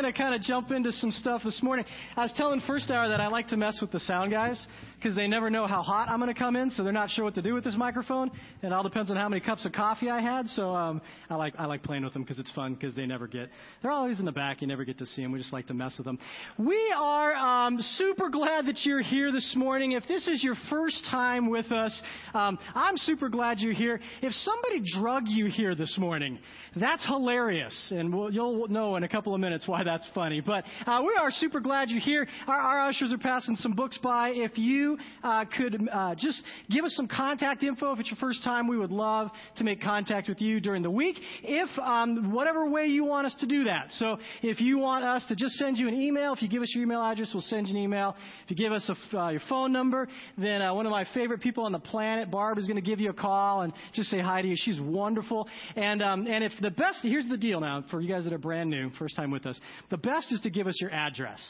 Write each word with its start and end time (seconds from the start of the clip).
going 0.00 0.12
to 0.12 0.16
kind 0.16 0.32
of 0.32 0.40
jump 0.42 0.70
into 0.70 0.92
some 0.92 1.10
stuff 1.10 1.42
this 1.44 1.60
morning. 1.60 1.84
I 2.16 2.22
was 2.22 2.32
telling 2.36 2.60
First 2.68 2.88
Hour 2.88 3.08
that 3.08 3.20
I 3.20 3.26
like 3.26 3.48
to 3.48 3.56
mess 3.56 3.80
with 3.80 3.90
the 3.90 3.98
sound 3.98 4.30
guys 4.30 4.64
because 4.98 5.14
they 5.14 5.26
never 5.26 5.48
know 5.48 5.66
how 5.66 5.82
hot 5.82 6.08
I'm 6.08 6.18
going 6.18 6.32
to 6.32 6.38
come 6.38 6.56
in, 6.56 6.70
so 6.70 6.82
they're 6.82 6.92
not 6.92 7.10
sure 7.10 7.24
what 7.24 7.34
to 7.36 7.42
do 7.42 7.54
with 7.54 7.64
this 7.64 7.76
microphone. 7.76 8.30
It 8.62 8.72
all 8.72 8.82
depends 8.82 9.10
on 9.10 9.16
how 9.16 9.28
many 9.28 9.40
cups 9.40 9.64
of 9.64 9.72
coffee 9.72 10.10
I 10.10 10.20
had. 10.20 10.48
So 10.48 10.74
um, 10.74 11.00
I 11.30 11.36
like 11.36 11.54
I 11.58 11.66
like 11.66 11.82
playing 11.82 12.04
with 12.04 12.12
them 12.12 12.22
because 12.22 12.38
it's 12.38 12.50
fun 12.52 12.74
because 12.74 12.94
they 12.94 13.06
never 13.06 13.26
get 13.26 13.48
they're 13.82 13.92
always 13.92 14.18
in 14.18 14.24
the 14.24 14.32
back. 14.32 14.60
You 14.60 14.66
never 14.66 14.84
get 14.84 14.98
to 14.98 15.06
see 15.06 15.22
them. 15.22 15.32
We 15.32 15.38
just 15.38 15.52
like 15.52 15.66
to 15.68 15.74
mess 15.74 15.94
with 15.98 16.06
them. 16.06 16.18
We 16.58 16.92
are 16.96 17.34
um, 17.34 17.78
super 17.96 18.28
glad 18.28 18.66
that 18.66 18.80
you're 18.84 19.02
here 19.02 19.30
this 19.30 19.54
morning. 19.56 19.92
If 19.92 20.06
this 20.08 20.26
is 20.26 20.42
your 20.42 20.56
first 20.68 21.04
time 21.10 21.48
with 21.48 21.70
us, 21.70 22.00
um, 22.34 22.58
I'm 22.74 22.96
super 22.96 23.28
glad 23.28 23.60
you're 23.60 23.72
here. 23.72 24.00
If 24.22 24.32
somebody 24.32 24.82
drug 24.98 25.24
you 25.26 25.46
here 25.46 25.74
this 25.74 25.96
morning, 25.98 26.38
that's 26.76 27.04
hilarious, 27.06 27.74
and 27.90 28.14
we'll, 28.14 28.32
you'll 28.32 28.68
know 28.68 28.96
in 28.96 29.02
a 29.04 29.08
couple 29.08 29.34
of 29.34 29.40
minutes 29.40 29.66
why 29.66 29.84
that's 29.84 30.06
funny. 30.14 30.40
But 30.40 30.64
uh, 30.86 31.02
we 31.06 31.16
are 31.20 31.30
super 31.30 31.60
glad 31.60 31.88
you're 31.90 32.00
here. 32.00 32.26
Our, 32.46 32.58
our 32.58 32.88
ushers 32.88 33.12
are 33.12 33.18
passing 33.18 33.56
some 33.56 33.72
books 33.72 33.98
by. 34.02 34.30
If 34.30 34.58
you 34.58 34.87
uh, 35.22 35.44
could 35.56 35.88
uh, 35.92 36.14
just 36.16 36.40
give 36.70 36.84
us 36.84 36.94
some 36.94 37.08
contact 37.08 37.62
info, 37.62 37.92
if 37.92 38.00
it's 38.00 38.10
your 38.10 38.18
first 38.18 38.42
time, 38.44 38.68
we 38.68 38.78
would 38.78 38.90
love 38.92 39.28
to 39.56 39.64
make 39.64 39.82
contact 39.82 40.28
with 40.28 40.40
you 40.40 40.60
during 40.60 40.82
the 40.82 40.90
week. 40.90 41.16
If 41.42 41.68
um, 41.78 42.32
whatever 42.32 42.68
way 42.68 42.86
you 42.86 43.04
want 43.04 43.26
us 43.26 43.34
to 43.40 43.46
do 43.46 43.64
that. 43.64 43.86
So 43.92 44.18
if 44.42 44.60
you 44.60 44.78
want 44.78 45.04
us 45.04 45.24
to 45.28 45.36
just 45.36 45.54
send 45.54 45.78
you 45.78 45.88
an 45.88 45.94
email, 45.94 46.32
if 46.32 46.42
you 46.42 46.48
give 46.48 46.62
us 46.62 46.72
your 46.74 46.84
email 46.84 47.02
address, 47.02 47.30
we'll 47.34 47.42
send 47.42 47.68
you 47.68 47.76
an 47.76 47.82
email. 47.82 48.16
If 48.44 48.50
you 48.50 48.56
give 48.56 48.72
us 48.72 48.88
a, 48.88 49.18
uh, 49.18 49.30
your 49.30 49.42
phone 49.48 49.72
number, 49.72 50.08
then 50.36 50.62
uh, 50.62 50.72
one 50.74 50.86
of 50.86 50.92
my 50.92 51.06
favorite 51.14 51.40
people 51.40 51.64
on 51.64 51.72
the 51.72 51.78
planet, 51.78 52.30
Barb, 52.30 52.58
is 52.58 52.66
going 52.66 52.76
to 52.76 52.82
give 52.82 53.00
you 53.00 53.10
a 53.10 53.14
call 53.14 53.62
and 53.62 53.72
just 53.94 54.10
say 54.10 54.20
hi 54.20 54.42
to 54.42 54.48
you. 54.48 54.54
She's 54.56 54.80
wonderful. 54.80 55.48
And 55.76 56.02
um, 56.02 56.26
and 56.26 56.44
if 56.44 56.52
the 56.60 56.70
best, 56.70 57.00
here's 57.02 57.28
the 57.28 57.36
deal 57.36 57.60
now 57.60 57.84
for 57.90 58.00
you 58.00 58.08
guys 58.08 58.24
that 58.24 58.32
are 58.32 58.38
brand 58.38 58.70
new, 58.70 58.90
first 58.98 59.16
time 59.16 59.30
with 59.30 59.46
us. 59.46 59.58
The 59.90 59.96
best 59.98 60.32
is 60.32 60.40
to 60.40 60.50
give 60.50 60.66
us 60.66 60.76
your 60.80 60.90
address. 60.90 61.40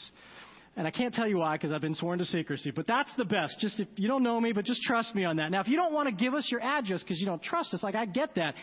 And 0.79 0.87
I 0.87 0.91
can't 0.91 1.13
tell 1.13 1.27
you 1.27 1.39
why 1.39 1.57
because 1.57 1.73
I've 1.73 1.81
been 1.81 1.93
sworn 1.93 2.19
to 2.19 2.25
secrecy, 2.25 2.71
but 2.71 2.87
that's 2.87 3.11
the 3.17 3.25
best. 3.25 3.59
Just 3.59 3.81
if 3.81 3.89
you 3.97 4.07
don't 4.07 4.23
know 4.23 4.39
me, 4.39 4.53
but 4.53 4.63
just 4.63 4.81
trust 4.81 5.13
me 5.13 5.25
on 5.25 5.35
that. 5.35 5.51
Now, 5.51 5.59
if 5.59 5.67
you 5.67 5.75
don't 5.75 5.91
want 5.91 6.07
to 6.07 6.15
give 6.15 6.33
us 6.33 6.47
your 6.49 6.61
address 6.61 7.01
because 7.01 7.19
you 7.19 7.25
don't 7.25 7.43
trust 7.43 7.73
us, 7.73 7.83
like 7.83 7.95
I 7.95 8.05
get 8.05 8.35
that, 8.35 8.55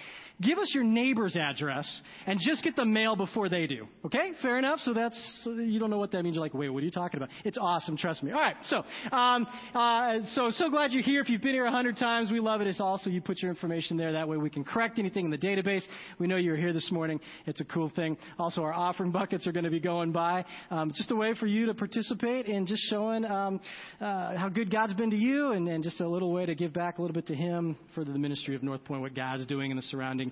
give 0.43 0.59
us 0.59 0.71
your 0.75 0.85
neighbor's 0.85 1.37
address 1.37 2.01
and 2.27 2.39
just 2.41 2.63
get 2.63 2.77
the 2.77 2.85
mail 2.85 3.17
before 3.17 3.49
they 3.49 3.67
do. 3.67 3.87
Okay? 4.05 4.33
Fair 4.43 4.59
enough? 4.59 4.81
So 4.81 4.93
that's, 4.93 5.19
you 5.45 5.79
don't 5.79 5.91
know 5.91 5.99
what 5.99 6.13
that 6.13 6.23
means. 6.23 6.35
You're 6.35 6.45
like, 6.45 6.55
wait, 6.55 6.69
what 6.69 6.83
are 6.83 6.87
you 6.87 6.91
talking 6.91 7.19
about? 7.19 7.31
It's 7.45 7.59
awesome. 7.59 7.97
Trust 7.97 8.23
me. 8.23 8.33
All 8.33 8.41
right. 8.41 8.57
So, 8.65 8.83
um, 9.17 9.47
uh, 9.75 10.19
so, 10.35 10.51
so 10.51 10.69
glad 10.69 10.93
you're 10.93 11.03
here. 11.03 11.21
If 11.21 11.29
you've 11.29 11.41
been 11.41 11.55
here 11.55 11.67
a 11.67 11.71
hundred 11.71 11.97
times, 11.97 12.31
we 12.31 12.41
love 12.41 12.61
it. 12.61 12.67
It's 12.67 12.81
also, 12.81 13.09
you 13.09 13.21
put 13.21 13.41
your 13.41 13.51
information 13.51 13.97
there. 13.97 14.13
That 14.13 14.29
way 14.29 14.37
we 14.37 14.51
can 14.51 14.65
correct 14.65 14.99
anything 14.99 15.25
in 15.25 15.31
the 15.31 15.39
database. 15.39 15.83
We 16.19 16.27
know 16.27 16.37
you're 16.37 16.57
here 16.57 16.73
this 16.73 16.91
morning. 16.93 17.21
It's 17.47 17.61
a 17.61 17.65
cool 17.65 17.91
thing. 17.97 18.19
Also, 18.39 18.63
our 18.63 18.75
offering 18.75 19.13
buckets 19.13 19.47
are 19.47 19.53
going 19.53 19.65
to 19.65 19.71
be 19.71 19.81
going 19.81 20.13
by. 20.13 20.45
Um, 20.71 20.93
just 20.95 21.11
a 21.11 21.17
way 21.17 21.35
for 21.39 21.47
you 21.47 21.67
to 21.67 21.75
participate 21.75 22.47
in 22.47 22.67
just 22.67 22.83
showing, 22.91 23.25
um, 23.25 23.61
uh, 24.01 24.37
how 24.37 24.51
good 24.53 24.71
God's 24.71 24.95
been 24.95 25.11
to 25.11 25.17
you 25.17 25.53
and, 25.53 25.67
and 25.69 25.83
just 25.83 26.01
a 26.01 26.09
little 26.09 26.33
way 26.33 26.45
to 26.47 26.55
give 26.55 26.73
back 26.73 26.99
a 26.99 27.03
little 27.03 27.15
bit 27.15 27.27
to 27.29 27.35
Him 27.35 27.77
for 27.95 28.05
the 28.05 28.19
ministry 28.19 28.55
of 28.55 28.63
Northpointe, 28.63 29.01
what 29.01 29.15
God's 29.15 29.47
doing 29.47 29.71
in 29.71 29.77
the 29.77 29.83
surrounding 29.85 30.26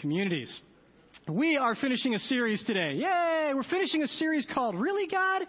communities. 0.00 0.60
We 1.28 1.56
are 1.56 1.74
finishing 1.74 2.14
a 2.14 2.20
series 2.20 2.62
today. 2.64 2.92
Yay! 2.92 3.50
We're 3.52 3.64
finishing 3.64 4.00
a 4.04 4.06
series 4.06 4.46
called 4.54 4.76
Really 4.76 5.08
God? 5.08 5.42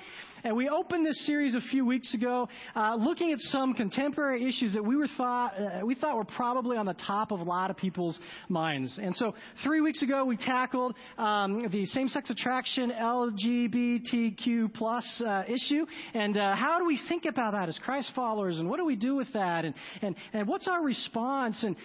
And 0.43 0.55
we 0.55 0.69
opened 0.69 1.05
this 1.05 1.23
series 1.27 1.53
a 1.53 1.61
few 1.69 1.85
weeks 1.85 2.15
ago, 2.15 2.49
uh, 2.75 2.95
looking 2.95 3.31
at 3.31 3.37
some 3.39 3.75
contemporary 3.75 4.49
issues 4.49 4.73
that 4.73 4.83
we 4.83 4.95
were 4.95 5.07
thought 5.17 5.53
uh, 5.59 5.85
we 5.85 5.93
thought 5.93 6.15
were 6.15 6.23
probably 6.23 6.77
on 6.77 6.87
the 6.87 6.95
top 6.95 7.31
of 7.31 7.41
a 7.41 7.43
lot 7.43 7.69
of 7.69 7.77
people's 7.77 8.19
minds. 8.49 8.97
And 8.99 9.15
so, 9.15 9.35
three 9.63 9.81
weeks 9.81 10.01
ago, 10.01 10.25
we 10.25 10.35
tackled 10.35 10.95
um, 11.19 11.67
the 11.71 11.85
same-sex 11.85 12.31
attraction 12.31 12.91
LGBTQ 12.91 14.73
plus 14.73 15.23
uh, 15.23 15.43
issue, 15.47 15.85
and 16.15 16.37
uh, 16.37 16.55
how 16.55 16.79
do 16.79 16.87
we 16.87 16.99
think 17.07 17.25
about 17.25 17.53
that 17.53 17.69
as 17.69 17.77
Christ 17.83 18.11
followers, 18.15 18.57
and 18.57 18.67
what 18.67 18.77
do 18.77 18.85
we 18.85 18.95
do 18.95 19.15
with 19.15 19.31
that, 19.33 19.63
and 19.63 19.75
and 20.01 20.15
and 20.33 20.47
what's 20.47 20.67
our 20.67 20.83
response? 20.83 21.61
And 21.63 21.75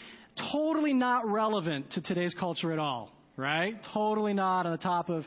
totally 0.53 0.93
not 0.93 1.27
relevant 1.27 1.91
to 1.93 2.03
today's 2.03 2.35
culture 2.39 2.73
at 2.73 2.79
all, 2.79 3.11
right? 3.37 3.75
Totally 3.93 4.35
not 4.35 4.67
on 4.67 4.73
the 4.73 4.79
top 4.79 5.09
of. 5.09 5.25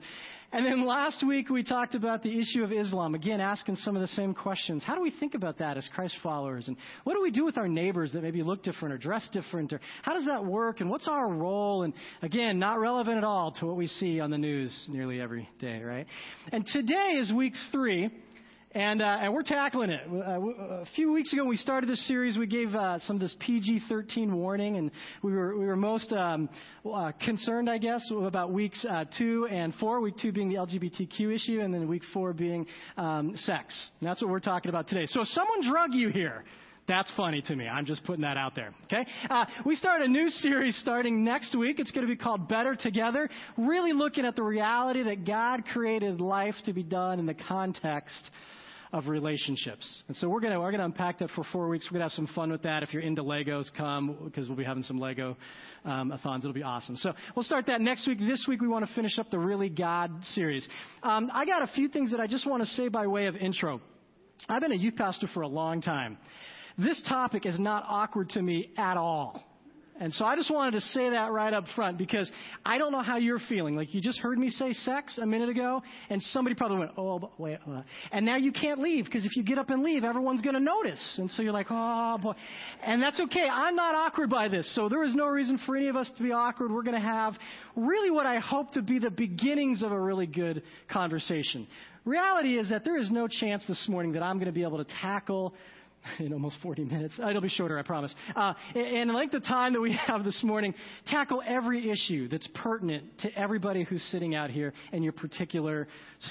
And 0.52 0.66
then 0.66 0.86
last 0.86 1.26
week 1.26 1.50
we 1.50 1.64
talked 1.64 1.96
about 1.96 2.24
the 2.24 2.40
issue 2.40 2.64
of 2.64 2.72
Islam, 2.72 3.14
again 3.14 3.42
asking 3.42 3.76
some 3.78 3.96
of 3.96 4.02
the 4.02 4.08
same 4.10 4.34
questions. 4.34 4.84
How 4.86 4.96
do 4.96 5.02
we 5.02 5.12
think 5.12 5.34
about 5.34 5.58
that 5.58 5.76
as 5.78 5.86
Christ 5.94 6.16
followers? 6.24 6.68
And 6.70 6.78
what 7.04 7.14
do 7.14 7.22
we 7.22 7.32
do 7.32 7.44
with 7.44 7.58
our 7.58 7.68
neighbors 7.68 8.14
that 8.14 8.24
maybe 8.24 8.42
look 8.42 8.64
different 8.64 8.94
or 8.94 8.98
dress 8.98 9.28
different? 9.34 9.74
Or 9.74 9.82
how 10.02 10.14
does 10.14 10.26
that 10.28 10.46
work? 10.46 10.80
And 10.80 10.90
what's 10.90 11.10
our 11.10 11.28
role? 11.28 11.84
And 11.84 11.94
again, 12.22 12.58
not 12.58 12.80
relevant 12.80 13.18
at 13.18 13.26
all 13.26 13.52
to 13.60 13.66
what 13.66 13.76
we 13.76 13.88
see 13.88 14.22
on 14.22 14.32
the 14.32 14.38
news 14.38 14.74
nearly 14.88 15.20
every 15.20 15.50
day, 15.60 15.82
right? 15.82 16.08
And 16.54 16.66
today 16.66 17.18
is 17.20 17.34
week 17.34 17.54
three 17.72 18.12
and, 18.76 19.02
uh, 19.02 19.20
and 19.22 19.34
we're 19.34 19.44
tackling 19.44 19.90
it. 19.90 20.02
Uh, 20.12 20.82
a 20.82 20.86
few 20.96 21.12
weeks 21.14 21.32
ago, 21.32 21.46
we 21.46 21.56
started 21.56 21.90
this 21.90 22.06
series, 22.08 22.38
we 22.38 22.46
gave 22.46 22.76
uh, 22.76 23.00
some 23.00 23.16
of 23.16 23.22
this 23.22 23.34
PG-13 23.40 24.32
warning, 24.32 24.76
and 24.76 24.92
we 25.24 25.32
were 25.32 25.58
we 25.58 25.66
were 25.66 25.78
most 25.78 26.12
um, 26.12 26.50
uh, 26.94 27.14
concerned, 27.24 27.70
I 27.70 27.78
guess, 27.78 28.06
about 28.12 28.52
weeks 28.52 28.86
uh, 28.88 29.06
two 29.18 29.48
and 29.50 29.74
four. 29.76 30.02
Week 30.02 30.16
two 30.22 30.34
being 30.34 30.50
the 30.50 30.56
LGBTQ 30.56 31.34
issue, 31.34 31.62
and 31.62 31.74
then 31.74 31.88
week 31.88 32.04
four 32.14 32.34
being 32.34 32.68
um, 32.98 33.34
sex. 33.38 33.74
And 34.02 34.10
that's 34.10 34.22
what 34.22 34.30
we're 34.30 34.40
talking 34.42 34.70
about 34.70 34.90
today. 34.90 35.06
So, 35.08 35.22
if 35.22 35.28
someone 35.30 35.68
drug 35.68 35.94
you 35.94 36.10
here. 36.10 36.44
That's 36.88 37.12
funny 37.18 37.42
to 37.42 37.56
me. 37.56 37.68
I'm 37.68 37.88
just 37.88 38.04
putting 38.04 38.22
that 38.22 38.38
out 38.38 38.54
there. 38.54 38.72
Okay? 38.84 39.08
Uh, 39.28 39.46
we 39.66 39.76
start 39.76 40.04
a 40.04 40.08
new 40.08 40.30
series 40.30 40.78
starting 40.84 41.24
next 41.24 41.58
week. 41.58 41.80
It's 41.80 41.90
going 41.90 42.06
to 42.06 42.14
be 42.14 42.16
called 42.16 42.48
Better 42.48 42.76
Together. 42.76 43.28
Really 43.58 43.92
looking 43.92 44.24
at 44.24 44.36
the 44.36 44.44
reality 44.44 45.02
that 45.02 45.26
God 45.26 45.66
created 45.74 46.22
life 46.22 46.54
to 46.66 46.74
be 46.74 46.84
done 46.84 47.18
in 47.18 47.26
the 47.26 47.34
context 47.34 48.30
of 48.96 49.10
relationships. 49.10 49.86
And 50.08 50.16
so 50.16 50.30
we're 50.30 50.40
going 50.40 50.54
to 50.54 50.60
we're 50.60 50.72
to 50.72 50.86
unpack 50.86 51.20
that 51.20 51.30
for 51.32 51.44
four 51.52 51.68
weeks. 51.68 51.86
We're 51.88 52.00
going 52.00 52.10
to 52.10 52.16
have 52.16 52.16
some 52.16 52.34
fun 52.34 52.50
with 52.50 52.62
that. 52.62 52.82
If 52.82 52.94
you're 52.94 53.04
into 53.04 53.24
Legos, 53.24 53.66
come 53.78 54.18
because 54.24 54.48
we'll 54.48 54.58
be 54.58 54.64
having 54.64 54.84
some 54.84 54.98
Lego 54.98 55.36
um, 55.84 56.14
athons. 56.14 56.46
It'll 56.46 56.54
be 56.54 56.64
awesome. 56.64 56.96
So 56.96 57.12
we'll 57.36 57.44
start 57.44 57.66
that 57.66 57.82
next 57.82 58.08
week. 58.08 58.20
This 58.20 58.46
week 58.48 58.62
we 58.62 58.70
want 58.70 58.88
to 58.88 58.96
finish 58.96 59.20
up 59.20 59.30
the 59.30 59.38
Really 59.38 59.68
God 59.68 60.12
series. 60.32 60.66
Um, 61.04 61.30
I 61.34 61.46
got 61.46 61.62
a 61.62 61.68
few 61.68 61.90
things 61.90 62.12
that 62.12 62.22
I 62.22 62.28
just 62.28 62.48
want 62.48 62.64
to 62.64 62.70
say 62.70 62.88
by 62.88 63.06
way 63.06 63.26
of 63.26 63.36
intro. 63.36 63.82
I've 64.48 64.62
been 64.62 64.72
a 64.72 64.76
youth 64.76 64.96
pastor 64.96 65.28
for 65.34 65.42
a 65.42 65.48
long 65.48 65.82
time. 65.82 66.18
This 66.78 67.02
topic 67.06 67.46
is 67.46 67.60
not 67.60 67.84
awkward 67.90 68.30
to 68.30 68.42
me 68.42 68.72
at 68.78 68.96
all. 68.96 69.44
And 69.98 70.14
so 70.14 70.26
I 70.26 70.36
just 70.36 70.52
wanted 70.52 70.72
to 70.72 70.82
say 70.82 71.12
that 71.12 71.32
right 71.32 71.54
up 71.54 71.64
front 71.74 71.98
because 71.98 72.30
I 72.66 72.78
don't 72.78 72.92
know 72.92 73.02
how 73.02 73.16
you're 73.16 73.40
feeling. 73.48 73.78
Like 73.78 73.94
you 73.94 74.02
just 74.02 74.20
heard 74.20 74.38
me 74.38 74.50
say 74.50 74.74
sex 74.74 75.18
a 75.18 75.26
minute 75.26 75.48
ago, 75.48 75.82
and 76.10 76.22
somebody 76.22 76.54
probably 76.54 76.80
went, 76.80 76.92
"Oh, 76.98 77.32
wait," 77.38 77.60
uh, 77.66 77.82
and 78.12 78.26
now 78.26 78.36
you 78.36 78.52
can't 78.52 78.82
leave 78.82 79.06
because 79.06 79.26
if 79.26 79.38
you 79.38 79.44
get 79.44 79.58
up 79.58 79.70
and 79.70 79.84
leave, 79.84 80.04
everyone's 80.04 80.42
going 80.42 80.56
to 80.56 80.60
notice, 80.60 81.16
and 81.18 81.32
so 81.32 81.42
you're 81.42 81.54
like, 81.54 81.68
"Oh 81.70 82.18
boy," 82.22 82.34
and 82.84 83.02
that's 83.02 83.20
okay. 83.22 83.48
I'm 83.50 83.76
not 83.78 83.96
awkward 83.96 84.30
by 84.30 84.50
this, 84.50 84.70
so 84.76 84.90
there 84.90 85.04
is 85.04 85.16
no 85.16 85.28
reason 85.28 85.60
for 85.66 85.78
any 85.78 85.88
of 85.88 85.96
us 85.96 86.12
to 86.18 86.24
be 86.24 86.34
awkward. 86.34 86.72
We're 86.72 86.84
going 86.84 87.02
to 87.02 87.08
have 87.08 87.36
really 87.78 88.12
what 88.12 88.26
I 88.26 88.40
hope 88.40 88.74
to 88.74 88.82
be 88.82 89.00
the 89.00 89.12
beginnings 89.12 89.82
of 89.82 89.94
a 89.94 90.00
really 90.00 90.28
good 90.28 90.64
conversation. 90.90 91.68
Reality 92.04 92.60
is 92.60 92.70
that 92.70 92.84
there 92.84 92.98
is 92.98 93.10
no 93.10 93.28
chance 93.28 93.64
this 93.68 93.84
morning 93.88 94.12
that 94.12 94.22
I'm 94.22 94.36
going 94.38 94.46
to 94.46 94.52
be 94.52 94.64
able 94.64 94.84
to 94.84 94.94
tackle 95.02 95.56
in 96.20 96.34
almost 96.34 96.58
40 96.62 96.86
minutes. 96.86 97.14
It'll 97.18 97.42
be 97.42 97.50
shorter, 97.50 97.78
I 97.78 97.82
promise. 97.84 98.14
Uh, 98.36 98.54
and 98.76 99.12
like 99.12 99.32
the 99.32 99.40
time 99.40 99.74
that 99.74 99.82
we 99.82 99.94
have 100.08 100.24
this 100.24 100.42
morning, 100.44 100.74
tackle 101.08 101.42
every 101.46 101.90
issue 101.90 102.28
that's 102.28 102.48
pertinent 102.56 103.06
to 103.20 103.34
everybody 103.38 103.84
who's 103.84 104.04
sitting 104.12 104.36
out 104.36 104.50
here 104.50 104.74
and 104.92 105.04
your 105.04 105.14
particular 105.14 105.88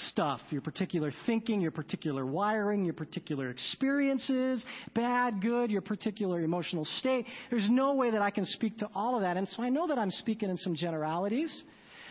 stuff, 0.09 0.41
your 0.51 0.61
particular 0.61 1.13
thinking, 1.27 1.61
your 1.61 1.71
particular 1.71 2.25
wiring, 2.27 2.85
your 2.85 2.95
particular 2.95 3.51
experiences, 3.51 4.65
bad, 4.95 5.41
good, 5.41 5.71
your 5.71 5.83
particular 5.83 6.41
emotional 6.41 6.85
state. 6.99 7.27
There's 7.51 7.69
no 7.71 7.95
way 7.95 8.11
that 8.11 8.23
I 8.23 8.31
can 8.31 8.47
speak 8.47 8.79
to 8.79 8.89
all 8.95 9.17
of 9.17 9.23
that. 9.23 9.37
And 9.37 9.49
so 9.49 9.63
I 9.63 9.69
know 9.69 9.87
that 9.89 9.99
I'm 9.99 10.11
speaking 10.11 10.51
in 10.51 10.57
some 10.57 10.75
generalities. 10.75 11.63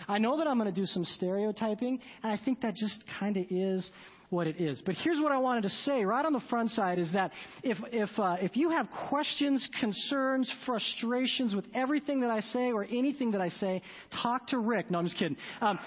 I 0.08 0.18
know 0.18 0.38
that 0.38 0.48
I'm 0.48 0.58
going 0.58 0.74
to 0.74 0.80
do 0.80 0.86
some 0.86 1.06
stereotyping, 1.06 2.00
and 2.24 2.32
I 2.32 2.44
think 2.44 2.62
that 2.62 2.76
just 2.76 3.04
kind 3.20 3.38
of 3.38 3.46
is 3.50 3.90
what 4.30 4.48
it 4.48 4.60
is. 4.60 4.82
But 4.86 4.96
here's 4.96 5.20
what 5.20 5.32
I 5.32 5.38
wanted 5.38 5.64
to 5.64 5.70
say 5.70 6.04
right 6.06 6.26
on 6.26 6.34
the 6.34 6.42
front 6.50 6.72
side 6.72 7.00
is 7.00 7.12
that 7.14 7.32
if, 7.64 7.78
if, 7.92 8.10
uh, 8.18 8.38
if 8.42 8.56
you 8.56 8.70
have 8.70 8.88
questions, 9.10 9.68
concerns, 9.80 10.52
frustrations 10.66 11.56
with 11.56 11.66
everything 11.74 12.22
that 12.22 12.32
I 12.32 12.42
say 12.42 12.72
or 12.72 12.84
anything 12.84 13.32
that 13.32 13.42
I 13.42 13.50
say, 13.50 13.82
talk 14.22 14.48
to 14.48 14.60
Rick. 14.60 14.92
No, 14.92 15.00
I'm 15.00 15.06
just 15.06 15.18
kidding. 15.18 15.38
Um, 15.62 15.80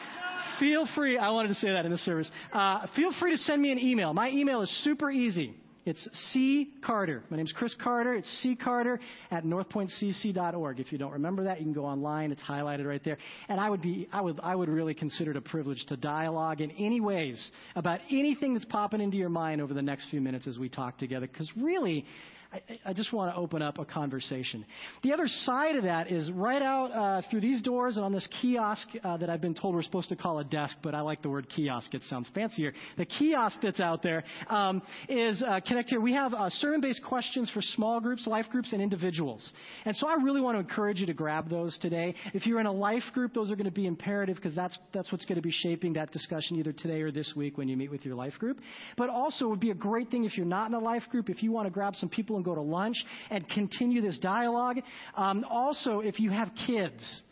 feel 0.60 0.86
free, 0.94 1.18
I 1.18 1.30
wanted 1.30 1.48
to 1.48 1.54
say 1.54 1.68
that 1.68 1.84
in 1.84 1.92
the 1.92 1.98
service. 1.98 2.30
Uh, 2.52 2.86
feel 2.94 3.12
free 3.18 3.32
to 3.32 3.38
send 3.38 3.60
me 3.60 3.72
an 3.72 3.78
email. 3.78 4.14
My 4.14 4.30
email 4.30 4.62
is 4.62 4.70
super 4.84 5.10
easy. 5.10 5.54
It's 5.86 6.08
C. 6.32 6.72
Carter. 6.84 7.22
My 7.30 7.36
name's 7.36 7.52
Chris 7.52 7.72
Carter. 7.80 8.14
It's 8.14 8.28
C. 8.42 8.56
Carter 8.56 8.98
at 9.30 9.44
northpointcc.org. 9.44 10.80
If 10.80 10.90
you 10.90 10.98
don't 10.98 11.12
remember 11.12 11.44
that, 11.44 11.58
you 11.60 11.64
can 11.64 11.72
go 11.72 11.84
online. 11.84 12.32
It's 12.32 12.42
highlighted 12.42 12.86
right 12.88 13.02
there. 13.04 13.18
And 13.48 13.60
I 13.60 13.70
would 13.70 13.80
be, 13.80 14.08
I 14.12 14.20
would, 14.20 14.40
I 14.42 14.56
would 14.56 14.68
really 14.68 14.94
consider 14.94 15.30
it 15.30 15.36
a 15.36 15.40
privilege 15.40 15.86
to 15.86 15.96
dialogue 15.96 16.60
in 16.60 16.72
any 16.72 17.00
ways 17.00 17.52
about 17.76 18.00
anything 18.10 18.52
that's 18.52 18.64
popping 18.64 19.00
into 19.00 19.16
your 19.16 19.28
mind 19.28 19.60
over 19.60 19.72
the 19.74 19.82
next 19.82 20.10
few 20.10 20.20
minutes 20.20 20.48
as 20.48 20.58
we 20.58 20.68
talk 20.68 20.98
together. 20.98 21.28
Because 21.28 21.48
really, 21.56 22.04
I, 22.56 22.90
I 22.90 22.92
just 22.92 23.12
want 23.12 23.34
to 23.34 23.38
open 23.38 23.62
up 23.62 23.78
a 23.78 23.84
conversation. 23.84 24.64
The 25.02 25.12
other 25.12 25.26
side 25.26 25.76
of 25.76 25.84
that 25.84 26.10
is 26.10 26.30
right 26.30 26.62
out 26.62 26.86
uh, 26.92 27.22
through 27.30 27.40
these 27.40 27.60
doors 27.60 27.96
and 27.96 28.04
on 28.04 28.12
this 28.12 28.26
kiosk 28.40 28.88
uh, 29.02 29.16
that 29.18 29.28
I've 29.28 29.40
been 29.40 29.54
told 29.54 29.74
we're 29.74 29.82
supposed 29.82 30.08
to 30.08 30.16
call 30.16 30.38
a 30.38 30.44
desk, 30.44 30.76
but 30.82 30.94
I 30.94 31.00
like 31.00 31.22
the 31.22 31.28
word 31.28 31.48
kiosk. 31.48 31.92
It 31.94 32.02
sounds 32.04 32.28
fancier. 32.34 32.72
The 32.96 33.04
kiosk 33.04 33.58
that's 33.62 33.80
out 33.80 34.02
there 34.02 34.24
um, 34.48 34.82
is 35.08 35.42
uh, 35.42 35.60
connect 35.66 35.90
here. 35.90 36.00
We 36.00 36.12
have 36.14 36.32
uh, 36.32 36.48
sermon-based 36.50 37.02
questions 37.04 37.50
for 37.52 37.60
small 37.60 38.00
groups, 38.00 38.26
life 38.26 38.46
groups, 38.50 38.72
and 38.72 38.80
individuals. 38.80 39.52
And 39.84 39.94
so 39.96 40.08
I 40.08 40.14
really 40.14 40.40
want 40.40 40.56
to 40.56 40.60
encourage 40.60 41.00
you 41.00 41.06
to 41.06 41.14
grab 41.14 41.50
those 41.50 41.76
today. 41.78 42.14
If 42.32 42.46
you're 42.46 42.60
in 42.60 42.66
a 42.66 42.72
life 42.72 43.04
group, 43.12 43.34
those 43.34 43.50
are 43.50 43.56
going 43.56 43.66
to 43.66 43.70
be 43.70 43.86
imperative 43.86 44.36
because 44.36 44.54
that's 44.54 44.78
that's 44.92 45.12
what's 45.12 45.24
going 45.24 45.36
to 45.36 45.42
be 45.42 45.52
shaping 45.52 45.92
that 45.94 46.12
discussion 46.12 46.56
either 46.56 46.72
today 46.72 47.02
or 47.02 47.10
this 47.10 47.34
week 47.36 47.58
when 47.58 47.68
you 47.68 47.76
meet 47.76 47.90
with 47.90 48.04
your 48.04 48.14
life 48.14 48.34
group. 48.38 48.60
But 48.96 49.10
also, 49.10 49.46
it 49.46 49.48
would 49.48 49.60
be 49.60 49.70
a 49.70 49.74
great 49.74 50.10
thing 50.10 50.24
if 50.24 50.36
you're 50.36 50.46
not 50.46 50.68
in 50.68 50.74
a 50.74 50.78
life 50.78 51.02
group, 51.10 51.28
if 51.28 51.42
you 51.42 51.52
want 51.52 51.66
to 51.66 51.70
grab 51.70 51.96
some 51.96 52.08
people 52.08 52.36
and 52.36 52.44
go 52.46 52.54
to 52.54 52.62
lunch 52.62 52.96
and 53.30 53.48
continue 53.50 54.00
this 54.00 54.18
dialogue. 54.18 54.78
Um, 55.16 55.44
also, 55.50 56.00
if 56.00 56.18
you 56.18 56.30
have 56.30 56.50
kids, 56.66 57.22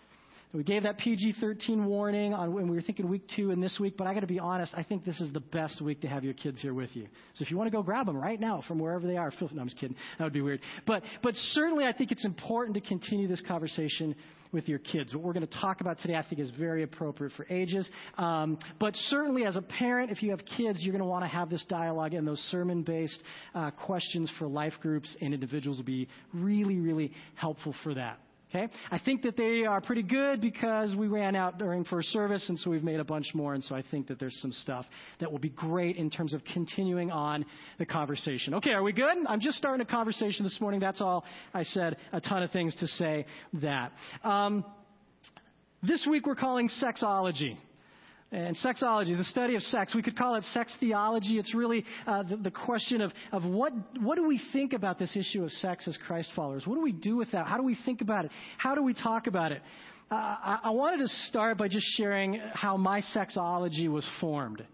we 0.55 0.63
gave 0.63 0.85
that 0.85 0.99
PG 0.99 1.35
13 1.41 1.85
warning 1.85 2.33
on 2.33 2.55
when 2.55 2.69
we 2.69 2.77
were 2.77 2.83
thinking 2.83 3.09
week 3.09 3.25
two 3.35 3.51
and 3.51 3.61
this 3.61 3.79
week, 3.81 3.97
but 3.99 4.07
I 4.07 4.15
got 4.15 4.21
to 4.21 4.29
be 4.29 4.39
honest, 4.39 4.73
I 4.77 4.85
think 4.85 5.05
this 5.05 5.21
is 5.21 5.33
the 5.33 5.41
best 5.41 5.83
week 5.83 6.01
to 6.03 6.07
have 6.07 6.23
your 6.23 6.35
kids 6.35 6.63
here 6.63 6.73
with 6.73 6.91
you. 6.95 7.09
So 7.35 7.43
if 7.43 7.51
you 7.51 7.57
want 7.57 7.67
to 7.67 7.77
go 7.77 7.83
grab 7.83 8.07
them 8.07 8.17
right 8.17 8.39
now 8.39 8.63
from 8.69 8.79
wherever 8.79 9.05
they 9.05 9.17
are, 9.17 9.33
feel, 9.33 9.51
no, 9.53 9.63
I'm 9.63 9.67
just 9.67 9.81
kidding. 9.81 9.97
That 10.19 10.25
would 10.25 10.33
be 10.33 10.43
weird. 10.43 10.61
But, 10.87 11.03
but 11.25 11.35
certainly 11.35 11.87
I 11.87 11.93
think 11.93 12.13
it's 12.13 12.25
important 12.25 12.75
to 12.77 12.81
continue 12.81 13.27
this 13.27 13.43
conversation 13.49 14.15
with 14.55 14.69
your 14.69 14.79
kids. 14.79 15.13
What 15.13 15.25
we're 15.25 15.33
going 15.35 15.47
to 15.47 15.59
talk 15.61 15.81
about 15.83 16.01
today, 16.01 16.15
I 16.15 16.23
think, 16.23 16.41
is 16.41 16.51
very 16.51 16.85
appropriate 16.85 17.33
for 17.37 17.47
ages. 17.51 17.91
Um, 18.17 18.59
but 18.79 18.95
certainly, 18.95 19.45
as 19.45 19.57
a 19.57 19.63
parent, 19.63 20.11
if 20.11 20.23
you 20.23 20.31
have 20.31 20.41
kids, 20.57 20.79
you're 20.83 20.93
going 20.93 21.01
to 21.01 21.05
want 21.05 21.25
to 21.25 21.29
have 21.29 21.51
this 21.51 21.65
dialogue, 21.69 22.15
and 22.15 22.27
those 22.27 22.41
sermon 22.51 22.83
based 22.83 23.21
uh, 23.55 23.71
questions 23.73 24.33
for 24.39 24.47
life 24.47 24.75
groups 24.81 25.15
and 25.21 25.35
individuals 25.35 25.79
will 25.79 25.85
be 25.85 26.09
really, 26.33 26.79
really 26.79 27.13
helpful 27.35 27.75
for 27.83 27.93
that. 27.95 28.19
Okay? 28.55 28.69
I 28.91 28.99
think 28.99 29.23
that 29.23 29.37
they 29.37 29.65
are 29.65 29.81
pretty 29.81 30.03
good 30.03 30.41
because 30.41 30.95
we 30.95 31.09
ran 31.09 31.35
out 31.35 31.59
during 31.59 31.85
first 31.85 32.09
service, 32.11 32.49
and 32.49 32.59
so 32.59 32.71
we've 32.71 32.85
made 32.85 33.01
a 33.01 33.05
bunch 33.05 33.27
more, 33.35 33.55
and 33.55 33.65
so 33.65 33.75
I 33.75 33.83
think 33.91 34.07
that 34.09 34.21
there's 34.21 34.39
some 34.41 34.53
stuff 34.53 34.87
that 35.19 35.31
will 35.31 35.39
be 35.39 35.49
great 35.49 35.97
in 35.97 36.09
terms 36.11 36.35
of 36.35 36.43
continuing 36.53 37.11
on 37.11 37.45
the 37.79 37.87
conversation. 37.87 38.55
Okay, 38.55 38.71
are 38.71 38.83
we 38.83 38.93
good? 38.93 39.17
I'm 39.29 39.41
just 39.41 39.59
starting 39.59 39.85
a 39.85 39.91
conversation 39.91 40.45
this 40.45 40.61
morning. 40.61 40.81
That's 40.81 41.01
all 41.01 41.25
I 41.53 41.65
said. 41.65 41.97
A 42.13 42.21
ton 42.21 42.43
of 42.43 42.51
things 42.53 42.75
to 42.77 42.87
say 42.87 43.27
that. 43.55 43.93
Um, 44.23 44.65
this 45.83 46.07
week 46.09 46.27
we're 46.27 46.37
calling 46.37 46.71
sexology 46.83 47.57
and 48.35 48.57
sexology, 48.57 49.17
the 49.17 49.25
study 49.25 49.55
of 49.55 49.63
sex. 49.63 49.95
We 49.95 50.03
could 50.03 50.19
call 50.19 50.35
it 50.35 50.45
sex 50.53 50.75
theology. 50.81 51.39
It's 51.39 51.55
really 51.55 51.85
uh, 52.07 52.25
the, 52.25 52.37
the, 52.37 52.51
question 52.51 53.01
of, 53.01 53.13
of 53.33 53.45
what, 53.45 53.73
what 54.01 54.17
do 54.17 54.27
we 54.27 54.41
think 54.53 54.73
about 54.73 54.99
this 54.99 55.17
issue 55.17 55.45
of 55.45 55.53
sex 55.53 55.87
as 55.87 55.97
Christ 56.07 56.31
followers? 56.35 56.67
What 56.67 56.75
do 56.75 56.83
we 56.83 56.93
do 56.93 57.17
with 57.17 57.31
that? 57.33 57.47
How 57.47 57.57
do 57.57 57.63
we 57.63 57.79
think 57.85 58.01
about 58.01 58.25
it? 58.25 58.33
How 58.59 58.75
do 58.75 58.83
we 58.83 58.93
talk 58.93 59.29
about 59.29 59.53
it? 59.53 59.63
Uh, 60.11 60.15
I, 60.15 60.59
I 60.65 60.71
wanted 60.71 60.99
to 60.99 61.09
start 61.29 61.59
by 61.59 61.69
just 61.69 61.87
sharing 61.97 62.41
how 62.53 62.77
my 62.77 63.01
sexology 63.15 63.89
was 63.89 64.09
formed. 64.21 64.65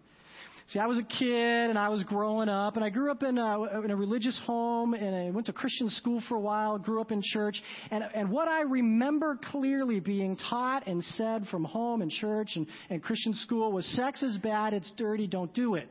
See, 0.72 0.78
I 0.78 0.87
was 0.87 0.99
a 0.99 1.02
kid 1.02 1.69
and 1.69 1.76
I 1.76 1.88
was 1.88 2.05
growing 2.05 2.49
up, 2.49 2.76
and 2.76 2.84
I 2.84 2.90
grew 2.90 3.11
up 3.11 3.25
in 3.25 3.38
a, 3.38 3.81
in 3.81 3.90
a 3.90 3.96
religious 3.96 4.38
home, 4.46 4.94
and 4.94 5.17
I 5.17 5.31
went 5.31 5.46
to 5.46 5.52
Christian 5.52 5.90
school 5.90 6.22
for 6.28 6.37
a 6.37 6.40
while, 6.40 6.78
grew 6.78 7.00
up 7.00 7.11
in 7.11 7.20
church, 7.25 7.61
and, 7.90 8.05
and 8.14 8.31
what 8.31 8.46
I 8.46 8.61
remember 8.61 9.37
clearly 9.50 9.99
being 9.99 10.37
taught 10.37 10.87
and 10.87 11.02
said 11.02 11.49
from 11.50 11.64
home 11.64 12.02
and 12.02 12.11
church 12.11 12.52
and, 12.55 12.69
and 12.88 13.02
Christian 13.02 13.34
school 13.34 13.72
was 13.72 13.84
sex 13.96 14.22
is 14.22 14.38
bad, 14.38 14.72
it's 14.72 14.93
dirty, 14.96 15.26
don't 15.26 15.52
do 15.55 15.75
it. 15.75 15.88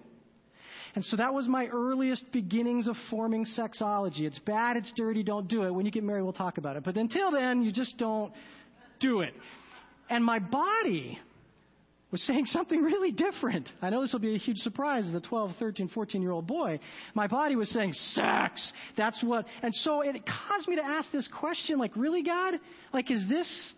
And 0.95 1.03
so 1.03 1.17
that 1.17 1.33
was 1.33 1.45
my 1.45 1.67
earliest 1.67 2.31
beginnings 2.31 2.87
of 2.87 2.95
forming 3.09 3.45
sexology. 3.57 4.21
It's 4.21 4.39
bad, 4.39 4.77
it's 4.77 4.91
dirty, 4.95 5.23
don't 5.23 5.49
do 5.49 5.63
it. 5.63 5.73
When 5.73 5.85
you 5.85 5.91
get 5.91 6.05
married, 6.05 6.23
we'll 6.23 6.31
talk 6.31 6.57
about 6.57 6.77
it. 6.77 6.85
But 6.85 6.95
until 6.95 7.31
then, 7.31 7.63
you 7.63 7.73
just 7.73 7.97
don't 7.97 8.31
do 9.01 9.21
it. 9.21 9.33
And 10.09 10.23
my 10.23 10.39
body 10.39 11.19
was 12.11 12.21
saying 12.23 12.45
something 12.47 12.81
really 12.81 13.11
different. 13.11 13.69
I 13.81 13.89
know 13.89 14.01
this 14.01 14.13
will 14.13 14.19
be 14.19 14.33
a 14.35 14.39
huge 14.39 14.57
surprise 14.57 15.05
as 15.07 15.13
a 15.13 15.19
12, 15.19 15.51
13, 15.59 15.89
14 15.89 16.21
year 16.21 16.31
old 16.31 16.47
boy. 16.47 16.79
My 17.13 17.27
body 17.27 17.55
was 17.55 17.69
saying, 17.69 17.93
sex. 18.13 18.71
That's 18.97 19.21
what. 19.23 19.45
And 19.61 19.73
so 19.75 20.01
it 20.01 20.15
caused 20.25 20.67
me 20.67 20.75
to 20.75 20.83
ask 20.83 21.11
this 21.11 21.27
question 21.39 21.77
like, 21.77 21.95
really, 21.95 22.23
God? 22.23 22.55
Like, 22.93 23.11
is 23.11 23.27
this, 23.29 23.73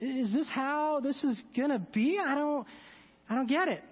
is 0.00 0.32
this 0.32 0.48
how 0.50 1.00
this 1.00 1.22
is 1.22 1.42
going 1.56 1.70
to 1.70 1.78
be? 1.78 2.18
I 2.24 2.34
don't, 2.34 2.66
I 3.30 3.34
don't 3.36 3.48
get 3.48 3.68
it. 3.68 3.84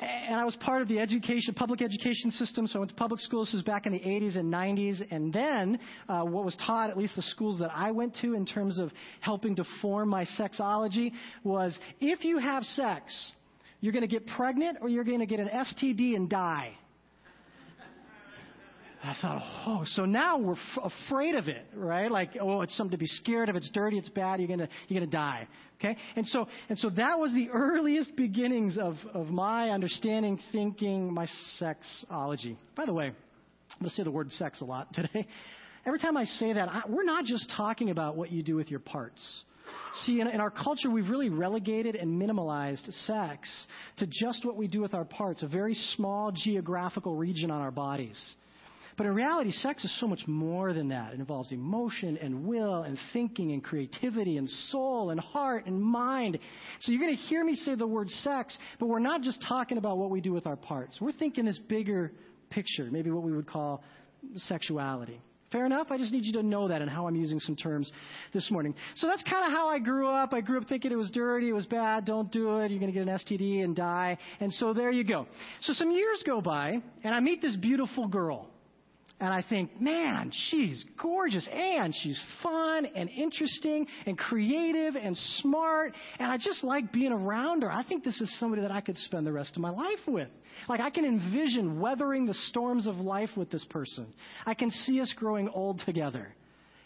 And 0.00 0.36
I 0.38 0.44
was 0.44 0.54
part 0.56 0.80
of 0.80 0.86
the 0.86 1.00
education, 1.00 1.54
public 1.54 1.82
education 1.82 2.30
system, 2.30 2.68
so 2.68 2.76
I 2.76 2.78
went 2.80 2.90
to 2.90 2.96
public 2.96 3.20
schools. 3.20 3.48
This 3.48 3.54
was 3.54 3.62
back 3.64 3.84
in 3.84 3.92
the 3.92 3.98
80s 3.98 4.38
and 4.38 4.52
90s. 4.52 5.04
And 5.10 5.32
then 5.32 5.78
uh, 6.08 6.22
what 6.22 6.44
was 6.44 6.56
taught, 6.64 6.88
at 6.90 6.96
least 6.96 7.16
the 7.16 7.22
schools 7.22 7.58
that 7.58 7.70
I 7.74 7.90
went 7.90 8.16
to, 8.22 8.34
in 8.34 8.46
terms 8.46 8.78
of 8.78 8.92
helping 9.20 9.56
to 9.56 9.64
form 9.82 10.08
my 10.08 10.24
sexology, 10.38 11.12
was 11.42 11.76
if 12.00 12.24
you 12.24 12.38
have 12.38 12.62
sex, 12.62 13.12
you're 13.80 13.92
going 13.92 14.02
to 14.02 14.08
get 14.08 14.24
pregnant 14.28 14.78
or 14.80 14.88
you're 14.88 15.04
going 15.04 15.18
to 15.18 15.26
get 15.26 15.40
an 15.40 15.48
STD 15.48 16.14
and 16.14 16.30
die. 16.30 16.76
I 19.08 19.16
thought, 19.22 19.42
oh, 19.66 19.84
so 19.86 20.04
now 20.04 20.36
we're 20.36 20.52
f- 20.52 20.92
afraid 21.08 21.34
of 21.34 21.48
it, 21.48 21.64
right? 21.74 22.10
Like, 22.10 22.32
oh, 22.38 22.60
it's 22.60 22.76
something 22.76 22.92
to 22.92 22.98
be 22.98 23.06
scared 23.06 23.48
of. 23.48 23.56
It's 23.56 23.70
dirty. 23.70 23.96
It's 23.96 24.10
bad. 24.10 24.38
You're 24.38 24.48
gonna, 24.48 24.68
you're 24.86 25.00
gonna 25.00 25.10
die. 25.10 25.48
Okay? 25.78 25.96
And 26.14 26.26
so, 26.26 26.46
and 26.68 26.78
so 26.78 26.90
that 26.90 27.18
was 27.18 27.32
the 27.32 27.48
earliest 27.48 28.14
beginnings 28.16 28.76
of, 28.76 28.96
of 29.14 29.28
my 29.28 29.70
understanding, 29.70 30.38
thinking, 30.52 31.12
my 31.12 31.26
sexology. 31.58 32.56
By 32.76 32.84
the 32.84 32.92
way, 32.92 33.06
I'm 33.06 33.14
gonna 33.80 33.90
say 33.90 34.02
the 34.02 34.10
word 34.10 34.30
sex 34.32 34.60
a 34.60 34.66
lot 34.66 34.92
today. 34.94 35.26
Every 35.86 36.00
time 36.00 36.18
I 36.18 36.24
say 36.24 36.52
that, 36.52 36.68
I, 36.68 36.82
we're 36.86 37.04
not 37.04 37.24
just 37.24 37.50
talking 37.56 37.88
about 37.88 38.14
what 38.14 38.30
you 38.30 38.42
do 38.42 38.56
with 38.56 38.68
your 38.68 38.80
parts. 38.80 39.22
See, 40.04 40.20
in, 40.20 40.28
in, 40.28 40.40
our 40.40 40.50
culture, 40.50 40.90
we've 40.90 41.08
really 41.08 41.30
relegated 41.30 41.94
and 41.96 42.20
minimalized 42.20 42.92
sex 43.06 43.48
to 43.98 44.06
just 44.06 44.44
what 44.44 44.56
we 44.56 44.68
do 44.68 44.82
with 44.82 44.92
our 44.92 45.04
parts, 45.06 45.42
a 45.42 45.48
very 45.48 45.74
small 45.96 46.30
geographical 46.30 47.16
region 47.16 47.50
on 47.50 47.62
our 47.62 47.70
bodies. 47.70 48.18
But 48.98 49.06
in 49.06 49.14
reality, 49.14 49.52
sex 49.52 49.84
is 49.84 50.00
so 50.00 50.08
much 50.08 50.26
more 50.26 50.72
than 50.72 50.88
that. 50.88 51.14
It 51.14 51.20
involves 51.20 51.52
emotion 51.52 52.18
and 52.20 52.44
will 52.44 52.82
and 52.82 52.98
thinking 53.12 53.52
and 53.52 53.62
creativity 53.62 54.38
and 54.38 54.50
soul 54.70 55.10
and 55.10 55.20
heart 55.20 55.66
and 55.66 55.80
mind. 55.80 56.36
So 56.80 56.90
you're 56.90 57.00
going 57.00 57.16
to 57.16 57.22
hear 57.22 57.44
me 57.44 57.54
say 57.54 57.76
the 57.76 57.86
word 57.86 58.10
sex, 58.10 58.58
but 58.80 58.86
we're 58.86 58.98
not 58.98 59.22
just 59.22 59.40
talking 59.46 59.78
about 59.78 59.98
what 59.98 60.10
we 60.10 60.20
do 60.20 60.32
with 60.32 60.48
our 60.48 60.56
parts. 60.56 61.00
We're 61.00 61.12
thinking 61.12 61.44
this 61.44 61.60
bigger 61.60 62.10
picture, 62.50 62.88
maybe 62.90 63.12
what 63.12 63.22
we 63.22 63.32
would 63.32 63.46
call 63.46 63.84
sexuality. 64.36 65.20
Fair 65.52 65.64
enough? 65.64 65.86
I 65.90 65.96
just 65.96 66.12
need 66.12 66.24
you 66.24 66.32
to 66.32 66.42
know 66.42 66.66
that 66.66 66.82
and 66.82 66.90
how 66.90 67.06
I'm 67.06 67.14
using 67.14 67.38
some 67.38 67.54
terms 67.54 67.90
this 68.34 68.50
morning. 68.50 68.74
So 68.96 69.06
that's 69.06 69.22
kind 69.22 69.46
of 69.46 69.56
how 69.56 69.68
I 69.68 69.78
grew 69.78 70.08
up. 70.08 70.34
I 70.34 70.40
grew 70.40 70.60
up 70.60 70.68
thinking 70.68 70.90
it 70.90 70.98
was 70.98 71.10
dirty, 71.10 71.50
it 71.50 71.54
was 71.54 71.66
bad, 71.66 72.04
don't 72.04 72.32
do 72.32 72.58
it, 72.58 72.72
you're 72.72 72.80
going 72.80 72.92
to 72.92 72.98
get 72.98 73.06
an 73.06 73.16
STD 73.16 73.62
and 73.62 73.76
die. 73.76 74.18
And 74.40 74.52
so 74.54 74.74
there 74.74 74.90
you 74.90 75.04
go. 75.04 75.28
So 75.60 75.72
some 75.72 75.92
years 75.92 76.20
go 76.26 76.40
by, 76.40 76.82
and 77.04 77.14
I 77.14 77.20
meet 77.20 77.40
this 77.40 77.54
beautiful 77.54 78.08
girl 78.08 78.48
and 79.20 79.34
I 79.34 79.42
think, 79.48 79.80
man, 79.80 80.30
she's 80.48 80.84
gorgeous 81.00 81.48
and 81.52 81.92
she's 81.92 82.20
fun 82.40 82.86
and 82.86 83.08
interesting 83.08 83.86
and 84.06 84.16
creative 84.16 84.94
and 84.94 85.16
smart. 85.40 85.94
And 86.20 86.30
I 86.30 86.36
just 86.36 86.62
like 86.62 86.92
being 86.92 87.12
around 87.12 87.62
her. 87.62 87.70
I 87.70 87.82
think 87.82 88.04
this 88.04 88.20
is 88.20 88.32
somebody 88.38 88.62
that 88.62 88.70
I 88.70 88.80
could 88.80 88.96
spend 88.96 89.26
the 89.26 89.32
rest 89.32 89.56
of 89.56 89.62
my 89.62 89.70
life 89.70 90.06
with. 90.06 90.28
Like 90.68 90.80
I 90.80 90.90
can 90.90 91.04
envision 91.04 91.80
weathering 91.80 92.26
the 92.26 92.34
storms 92.48 92.86
of 92.86 92.96
life 92.96 93.30
with 93.36 93.50
this 93.50 93.64
person. 93.70 94.06
I 94.46 94.54
can 94.54 94.70
see 94.70 95.00
us 95.00 95.12
growing 95.16 95.48
old 95.48 95.82
together. 95.84 96.34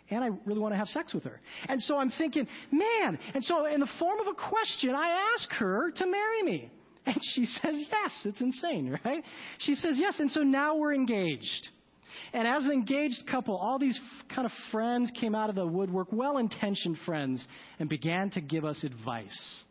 And 0.08 0.24
I 0.24 0.28
really 0.46 0.60
want 0.60 0.72
to 0.72 0.78
have 0.78 0.88
sex 0.88 1.12
with 1.12 1.24
her. 1.24 1.38
And 1.68 1.82
so 1.82 1.98
I'm 1.98 2.12
thinking, 2.16 2.46
man. 2.70 3.18
And 3.34 3.44
so 3.44 3.66
in 3.66 3.80
the 3.80 3.88
form 3.98 4.20
of 4.20 4.26
a 4.26 4.34
question, 4.34 4.94
I 4.94 5.34
ask 5.34 5.50
her 5.52 5.90
to 5.90 6.06
marry 6.06 6.42
me. 6.42 6.70
And 7.04 7.18
she 7.34 7.44
says 7.62 7.74
yes. 7.90 8.12
It's 8.24 8.40
insane, 8.40 8.98
right? 9.04 9.22
She 9.58 9.74
says 9.74 9.96
yes. 9.96 10.18
And 10.18 10.30
so 10.30 10.40
now 10.40 10.76
we're 10.76 10.94
engaged. 10.94 11.68
And 12.32 12.48
as 12.48 12.64
an 12.64 12.72
engaged 12.72 13.26
couple, 13.30 13.56
all 13.56 13.78
these 13.78 13.98
kind 14.34 14.46
of 14.46 14.52
friends 14.70 15.10
came 15.20 15.34
out 15.34 15.50
of 15.50 15.56
the 15.56 15.66
woodwork, 15.66 16.08
well 16.12 16.38
intentioned 16.38 16.98
friends, 17.04 17.46
and 17.78 17.88
began 17.88 18.30
to 18.30 18.40
give 18.40 18.64
us 18.64 18.82
advice. 18.84 19.64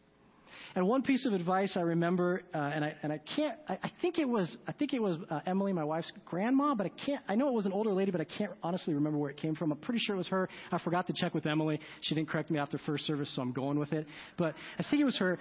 And 0.74 0.88
one 0.88 1.02
piece 1.02 1.26
of 1.26 1.34
advice 1.34 1.74
I 1.76 1.82
remember, 1.82 2.44
uh, 2.54 2.58
and 2.58 2.86
I 2.86 2.96
and 3.04 3.12
I 3.12 3.20
can't, 3.36 3.58
I, 3.68 3.74
I 3.84 3.92
think 4.02 4.18
it 4.18 4.28
was, 4.28 4.56
I 4.68 4.72
think 4.72 4.94
it 4.94 5.02
was 5.02 5.18
uh, 5.30 5.42
Emily, 5.46 5.74
my 5.74 5.84
wife's 5.84 6.12
grandma, 6.24 6.76
but 6.76 6.86
I 6.86 6.92
can't. 7.06 7.22
I 7.28 7.36
know 7.36 7.50
it 7.50 7.54
was 7.54 7.66
an 7.66 7.74
older 7.74 7.92
lady, 7.92 8.12
but 8.12 8.22
I 8.22 8.26
can't 8.26 8.52
honestly 8.64 8.94
remember 8.94 9.18
where 9.18 9.30
it 9.30 9.38
came 9.38 9.56
from. 9.56 9.72
I'm 9.72 9.78
pretty 9.80 10.00
sure 10.00 10.16
it 10.16 10.18
was 10.18 10.30
her. 10.30 10.48
I 10.72 10.80
forgot 10.80 11.08
to 11.08 11.14
check 11.14 11.34
with 11.34 11.46
Emily. 11.46 11.80
She 12.02 12.16
didn't 12.16 12.30
correct 12.30 12.52
me 12.52 12.60
after 12.60 12.78
first 12.86 13.06
service, 13.06 13.34
so 13.36 13.42
I'm 13.42 13.52
going 13.52 13.80
with 13.80 13.92
it. 13.92 14.08
But 14.38 14.56
I 14.80 14.84
think 14.90 15.02
it 15.02 15.06
was 15.06 15.18
her. 15.18 15.38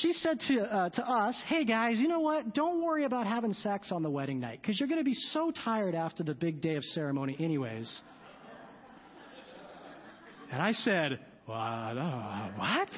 She 0.00 0.12
said 0.14 0.40
to 0.48 0.60
uh, 0.60 0.88
to 0.90 1.02
us, 1.02 1.36
"Hey 1.46 1.64
guys, 1.64 1.98
you 1.98 2.08
know 2.08 2.20
what? 2.20 2.54
Don't 2.54 2.82
worry 2.82 3.04
about 3.04 3.26
having 3.26 3.52
sex 3.52 3.92
on 3.92 4.02
the 4.02 4.10
wedding 4.10 4.40
night 4.40 4.60
because 4.62 4.80
you're 4.80 4.88
going 4.88 5.00
to 5.00 5.04
be 5.04 5.16
so 5.32 5.52
tired 5.64 5.94
after 5.94 6.22
the 6.22 6.34
big 6.34 6.62
day 6.62 6.76
of 6.76 6.84
ceremony, 6.84 7.36
anyways." 7.38 7.92
And 10.50 10.62
I 10.62 10.72
said, 10.72 11.18
"What? 12.56 12.88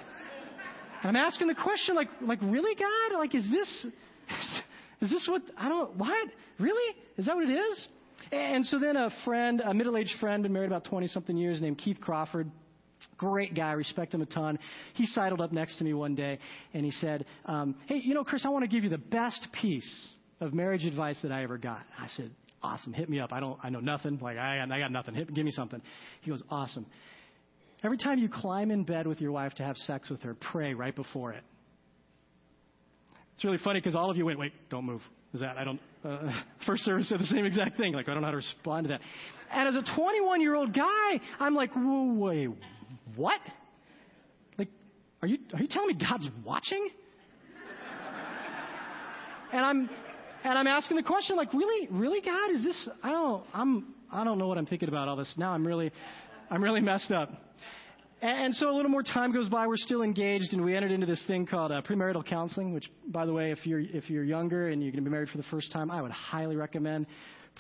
What?" 1.05 1.09
And 1.09 1.19
I'm 1.19 1.27
asking 1.27 1.49
the 1.49 1.55
question, 1.55 1.95
like, 1.95 2.09
like, 2.21 2.41
really, 2.43 2.75
God? 2.75 3.19
Like, 3.19 3.35
is 3.35 3.49
this, 3.51 3.87
is 5.01 5.11
this 5.11 5.27
what, 5.29 5.43
I 5.57 5.69
don't, 5.69 5.97
what? 5.97 6.29
Really? 6.59 6.97
Is 7.17 7.27
that 7.27 7.37
what 7.37 7.49
it 7.49 7.53
is? 7.53 7.89
And 8.33 8.65
so 8.67 8.79
then 8.79 8.97
a 8.97 9.11
friend, 9.25 9.61
a 9.61 9.75
middle 9.75 9.97
aged 9.97 10.15
friend, 10.19 10.43
been 10.43 10.53
married 10.53 10.67
about 10.67 10.85
20 10.85 11.09
something 11.09 11.37
years, 11.37 11.61
named 11.61 11.79
Keith 11.79 12.01
Crawford. 12.01 12.51
Great 13.17 13.55
guy, 13.55 13.73
respect 13.73 14.15
him 14.15 14.23
a 14.23 14.27
ton. 14.27 14.59
He 14.95 15.07
sidled 15.07 15.41
up 15.41 15.53
next 15.53 15.77
to 15.79 15.85
me 15.85 15.93
one 15.93 16.15
day 16.15 16.39
and 16.73 16.85
he 16.85 16.91
said, 16.91 17.27
um, 17.45 17.77
Hey, 17.87 18.01
you 18.03 18.15
know, 18.15 18.25
Chris, 18.25 18.45
I 18.45 18.49
want 18.49 18.65
to 18.65 18.69
give 18.69 18.83
you 18.83 18.91
the 18.91 18.99
best 18.99 19.47
piece 19.61 20.09
of 20.41 20.55
marriage 20.55 20.85
advice 20.85 21.17
that 21.23 21.31
I 21.31 21.43
ever 21.43 21.59
got. 21.59 21.83
I 21.99 22.09
said, 22.17 22.31
Awesome, 22.63 22.95
hit 22.95 23.11
me 23.11 23.21
up. 23.21 23.31
I 23.31 23.41
don't, 23.41 23.59
I 23.63 23.69
know 23.69 23.81
nothing. 23.81 24.19
Like, 24.23 24.39
I, 24.39 24.63
I 24.63 24.79
got 24.79 24.91
nothing. 24.91 25.15
Hit, 25.15 25.33
give 25.35 25.45
me 25.45 25.51
something. 25.51 25.83
He 26.23 26.31
goes, 26.31 26.43
Awesome. 26.49 26.87
Every 27.85 27.99
time 27.99 28.19
you 28.19 28.31
climb 28.31 28.71
in 28.71 28.85
bed 28.85 29.07
with 29.07 29.21
your 29.21 29.31
wife 29.31 29.53
to 29.55 29.63
have 29.63 29.77
sex 29.77 30.09
with 30.09 30.23
her, 30.23 30.35
pray 30.35 30.73
right 30.73 30.97
before 30.97 31.33
it. 31.33 31.45
It's 33.35 33.45
really 33.45 33.59
funny 33.59 33.79
because 33.79 33.95
all 33.95 34.11
of 34.11 34.17
you 34.17 34.25
went, 34.25 34.39
wait, 34.39 34.53
don't 34.71 34.87
move. 34.87 35.03
Is 35.35 35.41
that, 35.41 35.59
I 35.59 35.65
don't, 35.65 35.81
uh, 36.03 36.33
first 36.67 36.85
service 36.85 37.11
said 37.11 37.21
the 37.21 37.27
same 37.27 37.45
exact 37.45 37.77
thing. 37.77 37.93
Like, 37.93 38.09
I 38.09 38.15
don't 38.15 38.23
know 38.23 38.29
how 38.29 38.31
to 38.31 38.39
respond 38.39 38.85
to 38.85 38.89
that. 38.89 39.01
And 39.53 39.69
as 39.69 39.75
a 39.75 39.95
21 39.95 40.41
year 40.41 40.55
old 40.55 40.75
guy, 40.75 41.21
I'm 41.39 41.55
like, 41.55 41.73
whoa, 41.75 42.15
wait, 42.15 42.49
what? 43.17 43.41
Like, 44.57 44.69
are 45.21 45.29
you, 45.29 45.39
are 45.53 45.61
you 45.61 45.69
telling 45.69 45.89
me 45.89 45.95
God's 45.95 46.29
watching? 46.43 46.89
and 49.53 49.61
I'm, 49.61 49.91
and 50.43 50.59
I'm 50.59 50.67
asking 50.67 50.97
the 50.97 51.03
question, 51.03 51.37
like, 51.37 51.53
really, 51.53 51.89
really, 51.91 52.23
God, 52.23 52.51
is 52.53 52.65
this? 52.65 52.89
I 53.03 53.11
don't, 53.11 53.45
I'm, 53.53 53.95
I 54.11 54.25
don't 54.25 54.39
know 54.39 54.49
what 54.49 54.57
I'm 54.57 54.67
thinking 54.67 54.89
about 54.89 55.09
all 55.09 55.17
this. 55.17 55.33
Now 55.37 55.53
I'm 55.53 55.67
really, 55.67 55.93
I'm 56.51 56.63
really 56.63 56.81
messed 56.81 57.11
up. 57.11 57.31
And 58.23 58.55
so 58.55 58.71
a 58.71 58.75
little 58.75 58.91
more 58.91 59.03
time 59.03 59.33
goes 59.33 59.49
by. 59.49 59.67
We're 59.67 59.77
still 59.77 60.03
engaged, 60.03 60.53
and 60.53 60.65
we 60.65 60.75
entered 60.75 60.93
into 60.93 61.07
this 61.07 61.23
thing 61.27 61.47
called 61.47 61.73
uh, 61.73 61.83
premarital 61.83 62.27
counseling. 62.27 62.73
Which, 62.73 62.91
by 63.09 63.27
the 63.27 63.33
way, 63.33 63.51
if 63.51 63.67
you're 63.67 63.81
if 63.81 64.09
you're 64.09 64.25
younger 64.25 64.69
and 64.69 64.83
you're 64.83 64.93
going 64.93 65.05
to 65.05 65.11
be 65.11 65.13
married 65.13 65.29
for 65.29 65.37
the 65.37 65.45
first 65.51 65.71
time, 65.73 65.91
I 65.91 66.01
would 66.01 66.11
highly 66.11 66.57
recommend 66.57 67.07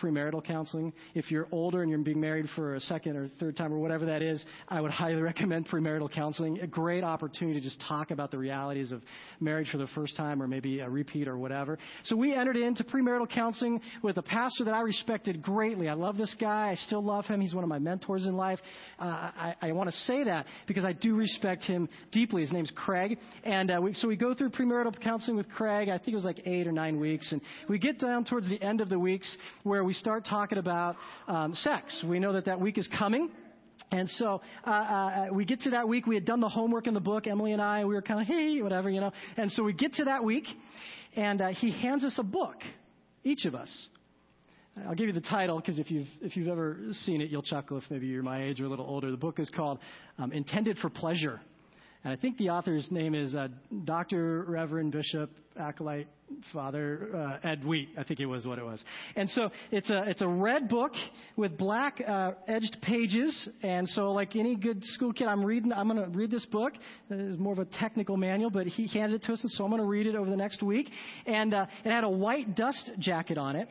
premarital 0.00 0.44
counseling. 0.44 0.92
If 1.14 1.30
you're 1.30 1.46
older 1.52 1.82
and 1.82 1.90
you're 1.90 1.98
being 2.00 2.20
married 2.20 2.46
for 2.54 2.74
a 2.74 2.80
second 2.80 3.16
or 3.16 3.28
third 3.40 3.56
time 3.56 3.72
or 3.72 3.78
whatever 3.78 4.06
that 4.06 4.22
is, 4.22 4.44
I 4.68 4.80
would 4.80 4.90
highly 4.90 5.14
recommend 5.22 5.68
premarital 5.68 6.12
counseling. 6.12 6.60
A 6.60 6.66
great 6.66 7.04
opportunity 7.04 7.60
to 7.60 7.64
just 7.64 7.82
talk 7.88 8.10
about 8.10 8.30
the 8.30 8.38
realities 8.38 8.92
of 8.92 9.02
marriage 9.40 9.68
for 9.70 9.78
the 9.78 9.86
first 9.88 10.16
time 10.16 10.42
or 10.42 10.48
maybe 10.48 10.80
a 10.80 10.88
repeat 10.88 11.28
or 11.28 11.38
whatever. 11.38 11.78
So 12.04 12.16
we 12.16 12.34
entered 12.34 12.56
into 12.56 12.84
premarital 12.84 13.30
counseling 13.30 13.80
with 14.02 14.16
a 14.16 14.22
pastor 14.22 14.64
that 14.64 14.74
I 14.74 14.80
respected 14.80 15.42
greatly. 15.42 15.88
I 15.88 15.94
love 15.94 16.16
this 16.16 16.34
guy. 16.40 16.70
I 16.70 16.74
still 16.74 17.02
love 17.02 17.26
him. 17.26 17.40
He's 17.40 17.54
one 17.54 17.64
of 17.64 17.70
my 17.70 17.78
mentors 17.78 18.26
in 18.26 18.36
life. 18.36 18.58
Uh, 18.98 19.04
I, 19.04 19.54
I 19.60 19.72
want 19.72 19.90
to 19.90 19.96
say 19.96 20.24
that 20.24 20.46
because 20.66 20.84
I 20.84 20.92
do 20.92 21.14
respect 21.14 21.64
him 21.64 21.88
deeply. 22.12 22.42
His 22.42 22.52
name's 22.52 22.72
Craig. 22.74 23.18
And 23.44 23.70
uh, 23.70 23.80
we, 23.80 23.94
so 23.94 24.08
we 24.08 24.16
go 24.16 24.34
through 24.34 24.50
premarital 24.50 25.00
counseling 25.02 25.36
with 25.36 25.48
Craig. 25.50 25.88
I 25.88 25.98
think 25.98 26.08
it 26.08 26.16
was 26.16 26.24
like 26.24 26.42
eight 26.46 26.66
or 26.66 26.72
nine 26.72 26.98
weeks. 26.98 27.30
And 27.32 27.40
we 27.68 27.78
get 27.78 27.98
down 27.98 28.24
towards 28.24 28.48
the 28.48 28.60
end 28.62 28.80
of 28.80 28.88
the 28.88 28.98
weeks 28.98 29.36
where 29.62 29.83
we 29.84 29.92
start 29.94 30.24
talking 30.24 30.58
about 30.58 30.96
um, 31.28 31.54
sex. 31.54 32.04
We 32.06 32.18
know 32.18 32.32
that 32.32 32.46
that 32.46 32.60
week 32.60 32.78
is 32.78 32.88
coming. 32.98 33.30
And 33.90 34.08
so 34.10 34.40
uh, 34.66 34.70
uh, 34.70 35.26
we 35.32 35.44
get 35.44 35.60
to 35.62 35.70
that 35.70 35.86
week. 35.86 36.06
We 36.06 36.14
had 36.14 36.24
done 36.24 36.40
the 36.40 36.48
homework 36.48 36.86
in 36.86 36.94
the 36.94 37.00
book, 37.00 37.26
Emily 37.26 37.52
and 37.52 37.62
I. 37.62 37.84
We 37.84 37.94
were 37.94 38.02
kind 38.02 38.20
of, 38.20 38.26
hey, 38.26 38.60
whatever, 38.62 38.90
you 38.90 39.00
know. 39.00 39.12
And 39.36 39.52
so 39.52 39.62
we 39.62 39.72
get 39.72 39.94
to 39.94 40.04
that 40.04 40.24
week, 40.24 40.44
and 41.16 41.40
uh, 41.40 41.48
he 41.48 41.70
hands 41.70 42.04
us 42.04 42.14
a 42.18 42.22
book, 42.22 42.56
each 43.22 43.44
of 43.44 43.54
us. 43.54 43.88
I'll 44.88 44.94
give 44.94 45.06
you 45.06 45.12
the 45.12 45.20
title 45.20 45.60
because 45.60 45.78
if 45.78 45.90
you've, 45.90 46.08
if 46.20 46.36
you've 46.36 46.48
ever 46.48 46.78
seen 47.04 47.20
it, 47.20 47.30
you'll 47.30 47.42
chuckle 47.42 47.78
if 47.78 47.84
maybe 47.90 48.06
you're 48.08 48.24
my 48.24 48.42
age 48.42 48.60
or 48.60 48.64
a 48.64 48.68
little 48.68 48.86
older. 48.86 49.10
The 49.10 49.16
book 49.16 49.38
is 49.38 49.48
called 49.50 49.78
um, 50.18 50.32
Intended 50.32 50.78
for 50.78 50.90
Pleasure. 50.90 51.40
And 52.04 52.12
I 52.12 52.16
think 52.16 52.37
the 52.37 52.50
author's 52.50 52.87
name 52.90 53.14
is 53.14 53.34
uh, 53.34 53.49
Dr. 53.84 54.44
Reverend 54.46 54.92
Bishop 54.92 55.30
Acolyte 55.58 56.06
Father 56.52 57.08
uh, 57.42 57.49
Ed 57.49 57.64
Wheat. 57.64 57.88
I 57.96 58.02
think 58.02 58.20
it 58.20 58.26
was 58.26 58.44
what 58.44 58.58
it 58.58 58.64
was. 58.64 58.82
And 59.16 59.30
so 59.30 59.50
it's 59.70 59.88
a 59.88 60.02
it's 60.06 60.20
a 60.20 60.28
red 60.28 60.68
book 60.68 60.92
with 61.37 61.56
black 61.56 62.02
uh, 62.06 62.32
edged 62.46 62.76
pages. 62.82 63.49
And 63.62 63.88
so 63.88 64.12
like 64.12 64.37
any 64.37 64.54
good 64.54 64.84
school 64.84 65.14
kid, 65.14 65.28
I'm 65.28 65.42
reading. 65.42 65.73
I'm 65.73 65.88
going 65.88 66.02
to 66.02 66.11
read 66.11 66.30
this 66.30 66.44
book. 66.46 66.75
It's 67.08 67.38
more 67.38 67.54
of 67.54 67.58
a 67.58 67.64
technical 67.64 68.18
manual, 68.18 68.50
but 68.50 68.66
he 68.66 68.87
handed 68.88 69.23
it 69.23 69.26
to 69.26 69.32
us, 69.32 69.40
and 69.42 69.50
so 69.52 69.64
I'm 69.64 69.70
going 69.70 69.80
to 69.80 69.88
read 69.88 70.06
it 70.06 70.14
over 70.14 70.28
the 70.28 70.37
next 70.37 70.62
week. 70.62 70.90
And 71.26 71.54
uh, 71.54 71.66
it 71.84 71.90
had 71.90 72.04
a 72.04 72.11
white 72.11 72.54
dust 72.54 72.90
jacket 72.99 73.38
on 73.38 73.56
it. 73.56 73.68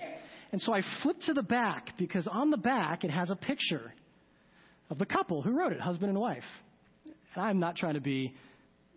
And 0.52 0.62
so 0.62 0.74
I 0.74 0.82
flipped 1.04 1.24
to 1.24 1.34
the 1.34 1.44
back 1.44 1.90
because 2.00 2.28
on 2.28 2.50
the 2.50 2.58
back 2.58 3.04
it 3.04 3.12
has 3.12 3.30
a 3.30 3.36
picture 3.36 3.94
of 4.90 4.98
the 4.98 5.06
couple 5.06 5.44
who 5.44 5.52
wrote 5.52 5.72
it, 5.72 5.80
husband 5.80 6.10
and 6.10 6.20
wife. 6.20 6.44
And 7.36 7.46
I'm 7.46 7.60
not 7.60 7.75
trying 7.75 7.96
to 7.96 8.02
be 8.02 8.34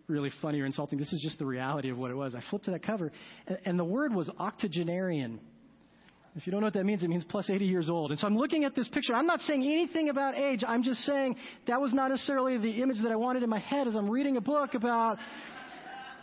really 0.07 0.31
funny 0.41 0.61
or 0.61 0.65
insulting. 0.65 0.97
This 0.97 1.11
is 1.11 1.21
just 1.21 1.39
the 1.39 1.45
reality 1.45 1.89
of 1.89 1.97
what 1.97 2.11
it 2.11 2.15
was. 2.15 2.33
I 2.33 2.41
flipped 2.49 2.65
to 2.65 2.71
that 2.71 2.83
cover, 2.83 3.11
and, 3.45 3.57
and 3.65 3.79
the 3.79 3.85
word 3.85 4.13
was 4.13 4.29
octogenarian. 4.39 5.39
If 6.35 6.45
you 6.45 6.51
don't 6.51 6.61
know 6.61 6.67
what 6.67 6.75
that 6.75 6.85
means, 6.85 7.01
it 7.01 7.09
means 7.09 7.25
plus 7.27 7.49
80 7.49 7.65
years 7.65 7.89
old. 7.89 8.11
And 8.11 8.19
so 8.19 8.27
I'm 8.27 8.37
looking 8.37 8.63
at 8.63 8.75
this 8.75 8.87
picture. 8.89 9.15
I'm 9.15 9.25
not 9.25 9.41
saying 9.41 9.63
anything 9.63 10.09
about 10.09 10.37
age. 10.37 10.63
I'm 10.65 10.83
just 10.83 11.01
saying 11.01 11.35
that 11.67 11.81
was 11.81 11.93
not 11.93 12.11
necessarily 12.11 12.59
the 12.59 12.83
image 12.83 13.01
that 13.01 13.11
I 13.11 13.15
wanted 13.15 13.41
in 13.41 13.49
my 13.49 13.59
head 13.59 13.87
as 13.87 13.95
I'm 13.95 14.07
reading 14.07 14.37
a 14.37 14.41
book 14.41 14.75
about. 14.75 15.17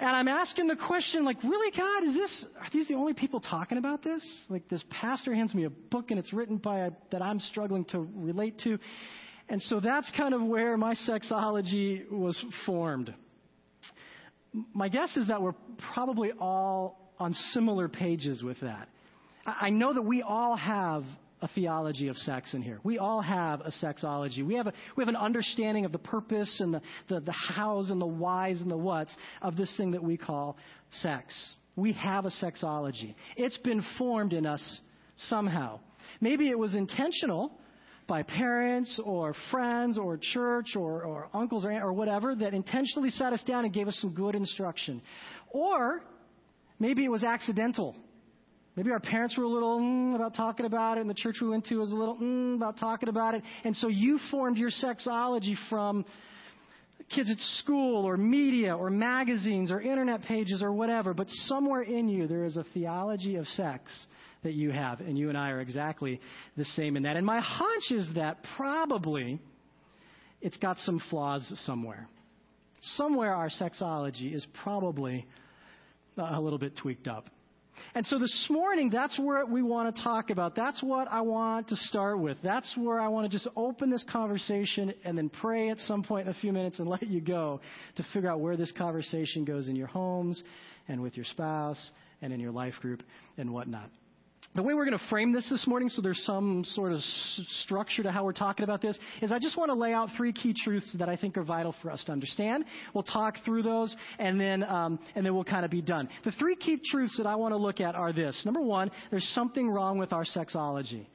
And 0.00 0.10
I'm 0.10 0.28
asking 0.28 0.68
the 0.68 0.76
question, 0.76 1.24
like, 1.24 1.42
really, 1.42 1.76
God, 1.76 2.04
is 2.04 2.14
this, 2.14 2.44
are 2.60 2.68
these 2.72 2.86
the 2.86 2.94
only 2.94 3.12
people 3.12 3.40
talking 3.40 3.76
about 3.76 4.04
this? 4.04 4.24
Like, 4.48 4.68
this 4.68 4.84
pastor 4.88 5.34
hands 5.34 5.52
me 5.52 5.64
a 5.64 5.70
book 5.70 6.10
and 6.10 6.18
it's 6.18 6.32
written 6.32 6.58
by 6.58 6.80
a, 6.80 6.90
that 7.10 7.20
I'm 7.20 7.40
struggling 7.40 7.84
to 7.86 8.08
relate 8.14 8.60
to. 8.60 8.78
And 9.48 9.60
so 9.62 9.80
that's 9.80 10.10
kind 10.16 10.34
of 10.34 10.42
where 10.42 10.76
my 10.76 10.94
sexology 11.08 12.10
was 12.10 12.42
formed. 12.64 13.14
My 14.72 14.88
guess 14.88 15.16
is 15.16 15.28
that 15.28 15.42
we're 15.42 15.54
probably 15.92 16.30
all 16.38 17.12
on 17.18 17.34
similar 17.52 17.88
pages 17.88 18.42
with 18.42 18.58
that. 18.60 18.88
I 19.46 19.70
know 19.70 19.92
that 19.92 20.02
we 20.02 20.22
all 20.22 20.56
have 20.56 21.04
a 21.42 21.48
theology 21.48 22.08
of 22.08 22.16
sex 22.16 22.54
in 22.54 22.62
here. 22.62 22.80
We 22.82 22.98
all 22.98 23.20
have 23.20 23.60
a 23.60 23.70
sexology. 23.82 24.44
We 24.44 24.54
have, 24.54 24.68
a, 24.68 24.72
we 24.96 25.02
have 25.02 25.08
an 25.08 25.16
understanding 25.16 25.84
of 25.84 25.92
the 25.92 25.98
purpose 25.98 26.60
and 26.60 26.72
the, 26.72 26.80
the, 27.08 27.20
the 27.20 27.32
hows 27.32 27.90
and 27.90 28.00
the 28.00 28.06
whys 28.06 28.62
and 28.62 28.70
the 28.70 28.78
whats 28.78 29.14
of 29.42 29.54
this 29.56 29.74
thing 29.76 29.90
that 29.90 30.02
we 30.02 30.16
call 30.16 30.56
sex. 31.02 31.34
We 31.76 31.92
have 31.92 32.24
a 32.24 32.30
sexology. 32.30 33.14
It's 33.36 33.58
been 33.58 33.84
formed 33.98 34.32
in 34.32 34.46
us 34.46 34.80
somehow. 35.16 35.80
Maybe 36.20 36.48
it 36.48 36.58
was 36.58 36.74
intentional 36.74 37.52
by 38.06 38.22
parents 38.22 39.00
or 39.02 39.34
friends 39.50 39.98
or 39.98 40.18
church 40.20 40.76
or, 40.76 41.02
or 41.02 41.28
uncles 41.32 41.64
or, 41.64 41.72
or 41.72 41.92
whatever 41.92 42.34
that 42.34 42.54
intentionally 42.54 43.10
sat 43.10 43.32
us 43.32 43.42
down 43.44 43.64
and 43.64 43.72
gave 43.72 43.88
us 43.88 43.96
some 44.00 44.10
good 44.10 44.34
instruction. 44.34 45.00
Or 45.50 46.02
maybe 46.78 47.04
it 47.04 47.10
was 47.10 47.24
accidental. 47.24 47.96
Maybe 48.76 48.90
our 48.90 49.00
parents 49.00 49.38
were 49.38 49.44
a 49.44 49.48
little 49.48 49.78
mm, 49.78 50.16
about 50.16 50.34
talking 50.34 50.66
about 50.66 50.98
it, 50.98 51.02
and 51.02 51.10
the 51.10 51.14
church 51.14 51.36
we 51.40 51.48
went 51.48 51.66
to 51.66 51.76
was 51.76 51.92
a 51.92 51.94
little 51.94 52.16
mm, 52.16 52.56
about 52.56 52.78
talking 52.78 53.08
about 53.08 53.34
it. 53.34 53.42
And 53.62 53.76
so 53.76 53.88
you 53.88 54.18
formed 54.30 54.58
your 54.58 54.70
sexology 54.70 55.54
from 55.70 56.04
kids 57.14 57.30
at 57.30 57.38
school 57.58 58.04
or 58.04 58.16
media 58.16 58.76
or 58.76 58.90
magazines 58.90 59.70
or 59.70 59.80
internet 59.80 60.22
pages 60.22 60.62
or 60.62 60.72
whatever. 60.72 61.14
But 61.14 61.28
somewhere 61.46 61.82
in 61.82 62.08
you, 62.08 62.26
there 62.26 62.44
is 62.44 62.56
a 62.56 62.64
theology 62.74 63.36
of 63.36 63.46
sex 63.48 63.82
that 64.44 64.52
you 64.54 64.70
have, 64.70 65.00
and 65.00 65.18
you 65.18 65.28
and 65.28 65.36
I 65.36 65.50
are 65.50 65.60
exactly 65.60 66.20
the 66.56 66.64
same 66.64 66.96
in 66.96 67.02
that. 67.02 67.16
And 67.16 67.26
my 67.26 67.40
hunch 67.40 67.90
is 67.90 68.06
that 68.14 68.38
probably 68.56 69.40
it's 70.40 70.56
got 70.58 70.78
some 70.78 71.00
flaws 71.10 71.52
somewhere. 71.64 72.06
Somewhere 72.96 73.34
our 73.34 73.48
sexology 73.48 74.34
is 74.34 74.46
probably 74.62 75.26
uh, 76.16 76.30
a 76.34 76.40
little 76.40 76.58
bit 76.58 76.76
tweaked 76.76 77.08
up. 77.08 77.28
And 77.94 78.06
so 78.06 78.18
this 78.18 78.46
morning, 78.50 78.90
that's 78.90 79.18
where 79.18 79.44
we 79.46 79.62
want 79.62 79.94
to 79.94 80.02
talk 80.02 80.30
about. 80.30 80.54
That's 80.54 80.82
what 80.82 81.08
I 81.10 81.22
want 81.22 81.68
to 81.68 81.76
start 81.76 82.20
with. 82.20 82.36
That's 82.42 82.72
where 82.76 83.00
I 83.00 83.08
want 83.08 83.30
to 83.30 83.36
just 83.36 83.48
open 83.56 83.90
this 83.90 84.04
conversation 84.12 84.92
and 85.04 85.16
then 85.16 85.28
pray 85.28 85.70
at 85.70 85.78
some 85.80 86.02
point 86.02 86.28
in 86.28 86.34
a 86.34 86.38
few 86.38 86.52
minutes 86.52 86.78
and 86.78 86.88
let 86.88 87.06
you 87.08 87.20
go 87.20 87.60
to 87.96 88.06
figure 88.12 88.30
out 88.30 88.40
where 88.40 88.56
this 88.56 88.70
conversation 88.72 89.44
goes 89.44 89.68
in 89.68 89.76
your 89.76 89.86
homes 89.88 90.42
and 90.88 91.02
with 91.02 91.16
your 91.16 91.24
spouse 91.24 91.90
and 92.20 92.32
in 92.32 92.38
your 92.38 92.52
life 92.52 92.74
group 92.80 93.02
and 93.38 93.52
whatnot 93.52 93.90
the 94.54 94.62
way 94.62 94.72
we're 94.74 94.84
going 94.84 94.96
to 94.96 95.08
frame 95.08 95.32
this 95.32 95.48
this 95.50 95.66
morning, 95.66 95.88
so 95.88 96.00
there's 96.00 96.22
some 96.24 96.64
sort 96.64 96.92
of 96.92 96.98
s- 96.98 97.40
structure 97.64 98.04
to 98.04 98.12
how 98.12 98.24
we're 98.24 98.32
talking 98.32 98.62
about 98.62 98.80
this, 98.80 98.96
is 99.20 99.32
I 99.32 99.40
just 99.40 99.56
want 99.56 99.70
to 99.70 99.74
lay 99.74 99.92
out 99.92 100.10
three 100.16 100.32
key 100.32 100.54
truths 100.54 100.88
that 100.98 101.08
I 101.08 101.16
think 101.16 101.36
are 101.36 101.42
vital 101.42 101.74
for 101.82 101.90
us 101.90 102.04
to 102.04 102.12
understand. 102.12 102.64
We'll 102.94 103.02
talk 103.02 103.38
through 103.44 103.64
those, 103.64 103.94
and 104.20 104.40
then 104.40 104.62
um, 104.62 105.00
and 105.16 105.26
then 105.26 105.34
we'll 105.34 105.42
kind 105.42 105.64
of 105.64 105.72
be 105.72 105.82
done. 105.82 106.08
The 106.24 106.30
three 106.32 106.54
key 106.54 106.80
truths 106.84 107.16
that 107.16 107.26
I 107.26 107.34
want 107.34 107.50
to 107.52 107.56
look 107.56 107.80
at 107.80 107.96
are 107.96 108.12
this: 108.12 108.40
number 108.44 108.60
one, 108.60 108.92
there's 109.10 109.28
something 109.34 109.68
wrong 109.68 109.98
with 109.98 110.12
our 110.12 110.24
sexology. 110.24 111.06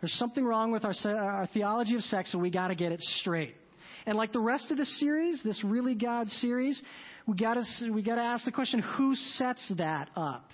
There's 0.00 0.14
something 0.14 0.44
wrong 0.44 0.72
with 0.72 0.84
our, 0.84 0.94
our 1.06 1.48
theology 1.52 1.94
of 1.94 2.02
sex, 2.02 2.32
and 2.32 2.42
we 2.42 2.50
got 2.50 2.68
to 2.68 2.74
get 2.74 2.90
it 2.90 3.00
straight. 3.20 3.54
And 4.06 4.16
like 4.16 4.32
the 4.32 4.40
rest 4.40 4.70
of 4.70 4.76
the 4.76 4.86
series, 4.86 5.40
this 5.44 5.62
really 5.62 5.94
God 5.94 6.28
series, 6.30 6.80
we 7.26 7.36
got 7.36 7.54
to 7.54 7.90
we 7.90 8.02
got 8.02 8.16
to 8.16 8.22
ask 8.22 8.44
the 8.44 8.52
question: 8.52 8.80
Who 8.80 9.14
sets 9.14 9.72
that 9.76 10.08
up? 10.16 10.50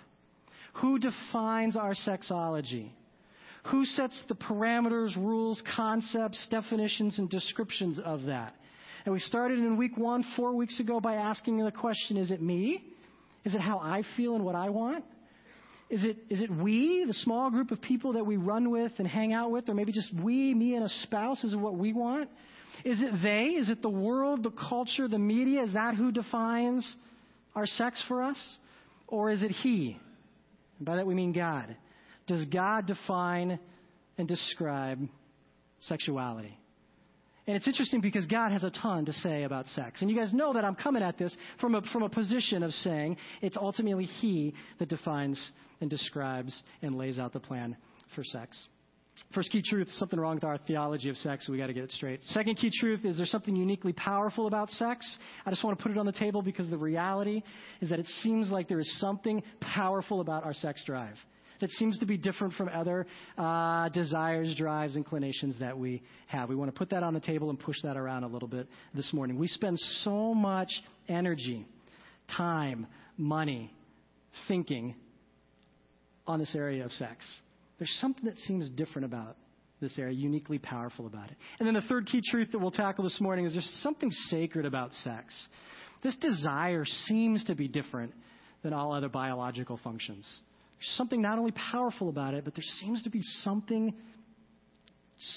Who 0.75 0.99
defines 0.99 1.77
our 1.77 1.95
sexology? 1.95 2.91
Who 3.71 3.85
sets 3.85 4.21
the 4.29 4.35
parameters, 4.35 5.17
rules, 5.17 5.63
concepts, 5.75 6.47
definitions, 6.51 7.19
and 7.19 7.31
descriptions 7.31 7.99
of 8.05 8.25
that? 8.25 8.55
And 9.05 9.13
we 9.13 9.21
started 9.21 9.59
in 9.59 9.77
week 9.77 9.97
one, 9.97 10.25
four 10.37 10.55
weeks 10.55 10.81
ago, 10.81 11.01
by 11.01 11.15
asking 11.15 11.59
the 11.59 11.71
question 11.71 12.17
is 12.17 12.31
it 12.31 12.43
me? 12.43 12.83
Is 13.45 13.55
it 13.55 13.61
how 13.61 13.79
I 13.79 14.03
feel 14.17 14.35
and 14.35 14.45
what 14.45 14.55
I 14.55 14.71
want? 14.71 15.05
Is 15.91 16.05
it, 16.05 16.17
is 16.31 16.41
it 16.41 16.51
we, 16.51 17.05
the 17.07 17.15
small 17.15 17.51
group 17.51 17.71
of 17.71 17.81
people 17.81 18.15
that 18.15 18.25
we 18.25 18.37
run 18.37 18.71
with 18.71 18.93
and 18.99 19.07
hang 19.07 19.33
out 19.33 19.51
with, 19.51 19.69
or 19.69 19.75
maybe 19.75 19.93
just 19.93 20.13
we, 20.15 20.55
me 20.55 20.75
and 20.75 20.85
a 20.85 20.89
spouse, 21.03 21.45
is 21.45 21.53
it 21.53 21.59
what 21.59 21.77
we 21.77 21.93
want? 21.93 22.31
Is 22.85 23.01
it 23.01 23.23
they? 23.23 23.51
Is 23.51 23.69
it 23.71 23.83
the 23.83 23.91
world, 23.91 24.43
the 24.43 24.51
culture, 24.51 25.07
the 25.07 25.19
media? 25.19 25.63
Is 25.63 25.75
that 25.75 25.95
who 25.95 26.11
defines 26.11 26.97
our 27.55 27.67
sex 27.67 28.03
for 28.09 28.23
us? 28.23 28.39
Or 29.07 29.31
is 29.31 29.43
it 29.43 29.53
He? 29.53 29.99
And 30.79 30.87
by 30.87 30.97
that 30.97 31.07
we 31.07 31.15
mean 31.15 31.33
God. 31.33 31.77
Does 32.27 32.45
God 32.47 32.87
define 32.87 33.59
and 34.17 34.27
describe 34.27 35.01
sexuality? 35.81 36.59
And 37.47 37.57
it's 37.57 37.69
interesting 37.69 38.01
because 38.01 38.25
God 38.27 38.53
has 38.53 38.65
a 38.65 38.71
ton 38.71 39.05
to 39.05 39.13
say 39.13 39.43
about 39.43 39.69
sex. 39.69 40.01
And 40.01 40.11
you 40.11 40.17
guys 40.17 40.33
know 40.33 40.55
that 40.55 40.65
I'm 40.65 40.75
coming 40.75 41.03
at 41.03 41.19
this 41.19 41.37
from 41.61 41.75
a, 41.75 41.83
from 41.93 42.03
a 42.03 42.09
position 42.09 42.63
of 42.63 42.73
saying 42.73 43.19
it's 43.43 43.57
ultimately 43.57 44.07
He 44.07 44.55
that 44.79 44.89
defines 44.89 45.51
and 45.81 45.91
describes 45.91 46.59
and 46.81 46.97
lays 46.97 47.19
out 47.19 47.35
the 47.35 47.41
plan 47.41 47.77
for 48.15 48.25
sex. 48.25 48.69
First 49.33 49.51
key 49.51 49.63
truth, 49.63 49.89
something 49.93 50.19
wrong 50.19 50.37
with 50.37 50.45
our 50.45 50.59
theology 50.59 51.09
of 51.09 51.17
sex, 51.17 51.47
so 51.47 51.53
we 51.53 51.59
got 51.59 51.69
to 51.69 51.73
get 51.73 51.85
it 51.85 51.93
straight. 51.93 52.21
Second 52.27 52.57
key 52.57 52.71
truth 52.81 53.05
is 53.05 53.17
there 53.17 53.27
something 53.27 53.55
uniquely 53.55 53.93
powerful 53.93 54.47
about 54.47 54.71
sex. 54.71 55.07
I 55.47 55.51
just 55.51 55.63
want 55.63 55.79
to 55.79 55.83
put 55.83 55.93
it 55.93 55.99
on 55.99 56.07
the 56.07 56.13
table 56.13 56.43
because 56.43 56.69
the 56.69 56.79
reality 56.79 57.43
is 57.81 57.91
that 57.91 57.99
it 57.99 58.07
seems 58.23 58.51
like 58.51 58.69
there 58.69 58.81
is 58.81 58.99
something 58.99 59.43
powerful 59.61 60.21
about 60.21 60.45
our 60.45 60.55
sex 60.55 60.83
drive 60.85 61.17
that 61.61 61.71
seems 61.71 61.99
to 61.99 62.07
be 62.07 62.17
different 62.17 62.55
from 62.55 62.69
other 62.69 63.07
uh, 63.39 63.89
desires, 63.91 64.55
drives, 64.57 64.97
inclinations 64.97 65.59
that 65.61 65.79
we 65.79 66.03
have. 66.27 66.49
We 66.49 66.57
want 66.57 66.73
to 66.73 66.79
put 66.79 66.91
that 66.91 67.03
on 67.03 67.15
the 67.15 67.21
table 67.21 67.51
and 67.51 67.59
push 67.59 67.77
that 67.83 67.97
around 67.97 68.25
a 68.25 68.29
little 68.29 68.49
bit 68.49 68.69
this 68.95 69.13
morning. 69.13 69.39
We 69.39 69.49
spend 69.49 69.79
so 70.03 70.35
much 70.35 70.71
energy, 71.09 71.67
time, 72.37 72.87
money, 73.17 73.73
thinking 74.49 74.95
on 76.27 76.39
this 76.39 76.55
area 76.55 76.85
of 76.85 76.93
sex. 76.93 77.25
There's 77.85 78.01
something 78.01 78.25
that 78.25 78.39
seems 78.39 78.71
different 78.71 79.05
about 79.05 79.37
this 79.79 79.99
area, 79.99 80.15
uniquely 80.15 80.57
powerful 80.59 81.07
about 81.07 81.31
it. 81.31 81.37
And 81.59 81.67
then 81.67 81.75
the 81.75 81.83
third 81.83 82.07
key 82.07 82.23
truth 82.31 82.49
that 82.53 82.59
we'll 82.59 82.71
tackle 82.71 83.05
this 83.05 83.21
morning 83.21 83.45
is 83.45 83.53
there's 83.53 83.79
something 83.83 84.11
sacred 84.31 84.65
about 84.65 84.95
sex. 84.95 85.35
This 86.03 86.17
desire 86.17 86.87
seems 86.87 87.45
to 87.45 87.55
be 87.55 87.69
different 87.69 88.15
than 88.63 88.73
all 88.73 88.95
other 88.95 89.11
biological 89.11 89.79
functions. 89.85 90.27
There's 90.79 90.97
something 90.97 91.21
not 91.21 91.39
only 91.39 91.53
powerful 91.53 92.09
about 92.09 92.33
it, 92.33 92.47
but 92.47 92.55
there 92.55 92.65
seems 92.81 93.03
to 93.03 93.11
be 93.11 93.21
something 93.43 93.93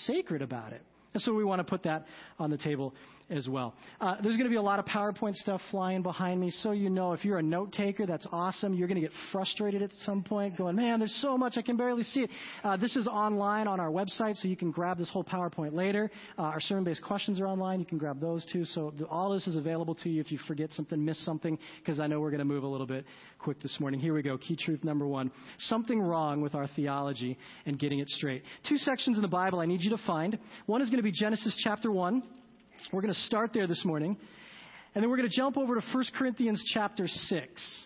sacred 0.06 0.42
about 0.42 0.72
it. 0.72 0.84
And 1.14 1.22
so 1.22 1.34
we 1.34 1.44
want 1.44 1.60
to 1.60 1.66
put 1.66 1.84
that 1.84 2.06
on 2.40 2.50
the 2.50 2.58
table 2.58 2.96
as 3.30 3.48
well. 3.48 3.74
Uh, 4.00 4.16
there's 4.22 4.36
going 4.36 4.46
to 4.46 4.50
be 4.50 4.56
a 4.56 4.62
lot 4.62 4.80
of 4.80 4.86
PowerPoint 4.86 5.36
stuff 5.36 5.62
flying 5.72 6.02
behind 6.02 6.40
me, 6.40 6.50
so 6.50 6.72
you 6.72 6.90
know 6.90 7.14
if 7.14 7.26
you're 7.26 7.40
a 7.40 7.44
note 7.44 7.74
taker, 7.74 8.06
that's 8.06 8.26
awesome. 8.32 8.74
You're 8.74 8.88
going 8.88 9.02
to 9.02 9.08
get 9.08 9.12
frustrated 9.32 9.82
at 9.82 9.92
some 10.06 10.24
point, 10.24 10.58
going, 10.58 10.76
man, 10.76 11.00
there's 11.00 11.18
so 11.22 11.38
much, 11.38 11.54
I 11.58 11.62
can 11.62 11.78
barely 11.78 12.04
see 12.04 12.22
it. 12.22 12.30
Uh, 12.64 12.78
this 12.78 12.96
is 12.96 13.08
online 13.08 13.68
on 13.68 13.80
our 13.80 13.90
website, 13.90 14.38
so 14.38 14.48
you 14.48 14.56
can 14.56 14.72
grab 14.72 14.98
this 14.98 15.10
whole 15.10 15.24
PowerPoint 15.24 15.74
later. 15.74 16.10
Uh, 16.38 16.44
our 16.44 16.62
sermon 16.62 16.84
based 16.84 17.04
questions 17.04 17.40
are 17.40 17.48
online. 17.48 17.80
You 17.80 17.86
can 17.86 17.98
grab 17.98 18.20
those 18.22 18.46
too. 18.52 18.64
So 18.66 18.94
all 19.10 19.34
this 19.34 19.48
is 19.48 19.56
available 19.56 19.96
to 19.96 20.10
you 20.10 20.22
if 20.22 20.32
you 20.32 20.40
forget 20.48 20.72
something, 20.74 21.04
miss 21.04 21.24
something, 21.26 21.58
because 21.80 22.00
I 22.00 22.08
know 22.08 22.20
we're 22.20 22.32
going 22.32 22.40
to 22.40 22.46
move 22.46 22.64
a 22.64 22.68
little 22.68 22.88
bit 22.88 23.06
quick 23.40 23.62
this 23.62 23.78
morning. 23.80 24.00
Here 24.00 24.14
we 24.14 24.22
go. 24.22 24.38
Key 24.38 24.56
truth 24.56 24.84
number 24.84 25.08
one 25.08 25.32
something 25.60 26.00
wrong 26.00 26.42
with 26.42 26.56
our 26.56 26.68
theology 26.76 27.38
and 27.66 27.80
getting 27.80 28.00
it 28.00 28.10
straight. 28.10 28.44
Two 28.68 28.78
sections 28.78 29.18
in 29.18 29.22
the 29.22 29.28
Bible 29.28 29.60
I 29.60 29.66
need 29.66 29.82
you 29.82 29.92
to 29.92 30.04
find. 30.06 30.38
One 30.66 30.82
is 30.82 30.90
going 30.90 30.98
to 30.98 31.04
be 31.04 31.12
Genesis 31.12 31.60
chapter 31.64 31.92
1. 31.92 32.24
We're 32.92 33.02
going 33.02 33.14
to 33.14 33.20
start 33.22 33.52
there 33.54 33.68
this 33.68 33.84
morning. 33.86 34.18
And 34.94 35.04
then 35.04 35.10
we're 35.10 35.18
going 35.18 35.30
to 35.30 35.36
jump 35.36 35.58
over 35.58 35.76
to 35.76 35.82
1 35.94 36.06
Corinthians 36.18 36.64
chapter 36.74 37.08
6. 37.08 37.86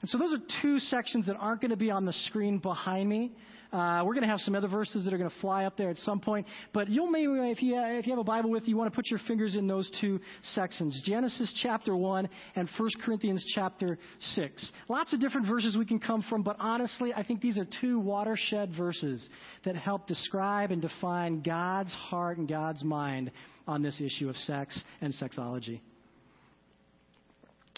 And 0.00 0.10
so 0.10 0.18
those 0.18 0.34
are 0.34 0.42
two 0.62 0.78
sections 0.78 1.26
that 1.26 1.36
aren't 1.36 1.60
going 1.60 1.70
to 1.70 1.76
be 1.76 1.90
on 1.90 2.04
the 2.04 2.12
screen 2.12 2.58
behind 2.58 3.08
me. 3.08 3.32
Uh, 3.74 4.04
we're 4.04 4.14
going 4.14 4.22
to 4.22 4.28
have 4.28 4.38
some 4.38 4.54
other 4.54 4.68
verses 4.68 5.04
that 5.04 5.12
are 5.12 5.18
going 5.18 5.28
to 5.28 5.40
fly 5.40 5.64
up 5.64 5.76
there 5.76 5.90
at 5.90 5.96
some 5.98 6.20
point. 6.20 6.46
But 6.72 6.88
you'll 6.88 7.10
maybe, 7.10 7.32
if 7.50 7.60
you, 7.60 7.74
if 7.76 8.06
you 8.06 8.12
have 8.12 8.20
a 8.20 8.24
Bible 8.24 8.48
with 8.48 8.62
you, 8.62 8.68
you 8.70 8.76
want 8.76 8.92
to 8.92 8.94
put 8.94 9.10
your 9.10 9.18
fingers 9.26 9.56
in 9.56 9.66
those 9.66 9.90
two 10.00 10.20
sections 10.54 11.02
Genesis 11.04 11.52
chapter 11.60 11.96
1 11.96 12.28
and 12.54 12.68
1 12.78 12.90
Corinthians 13.04 13.44
chapter 13.52 13.98
6. 14.34 14.72
Lots 14.88 15.12
of 15.12 15.20
different 15.20 15.48
verses 15.48 15.76
we 15.76 15.84
can 15.84 15.98
come 15.98 16.24
from, 16.30 16.44
but 16.44 16.54
honestly, 16.60 17.12
I 17.12 17.24
think 17.24 17.40
these 17.40 17.58
are 17.58 17.66
two 17.80 17.98
watershed 17.98 18.72
verses 18.76 19.28
that 19.64 19.74
help 19.74 20.06
describe 20.06 20.70
and 20.70 20.80
define 20.80 21.42
God's 21.42 21.92
heart 21.94 22.38
and 22.38 22.48
God's 22.48 22.84
mind 22.84 23.32
on 23.66 23.82
this 23.82 24.00
issue 24.00 24.28
of 24.28 24.36
sex 24.36 24.80
and 25.00 25.12
sexology. 25.14 25.80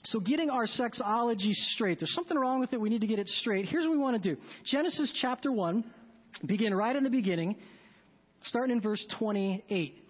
So, 0.06 0.20
getting 0.20 0.50
our 0.50 0.66
sexology 0.66 1.52
straight. 1.52 1.98
There's 1.98 2.14
something 2.14 2.38
wrong 2.38 2.60
with 2.60 2.72
it. 2.72 2.80
We 2.80 2.90
need 2.90 3.00
to 3.00 3.06
get 3.08 3.18
it 3.18 3.28
straight. 3.28 3.66
Here's 3.66 3.84
what 3.84 3.92
we 3.92 3.98
want 3.98 4.22
to 4.22 4.34
do 4.34 4.40
Genesis 4.64 5.12
chapter 5.20 5.50
1, 5.50 5.84
begin 6.44 6.74
right 6.74 6.94
in 6.94 7.02
the 7.02 7.10
beginning, 7.10 7.56
starting 8.44 8.76
in 8.76 8.82
verse 8.82 9.04
28. 9.18 10.02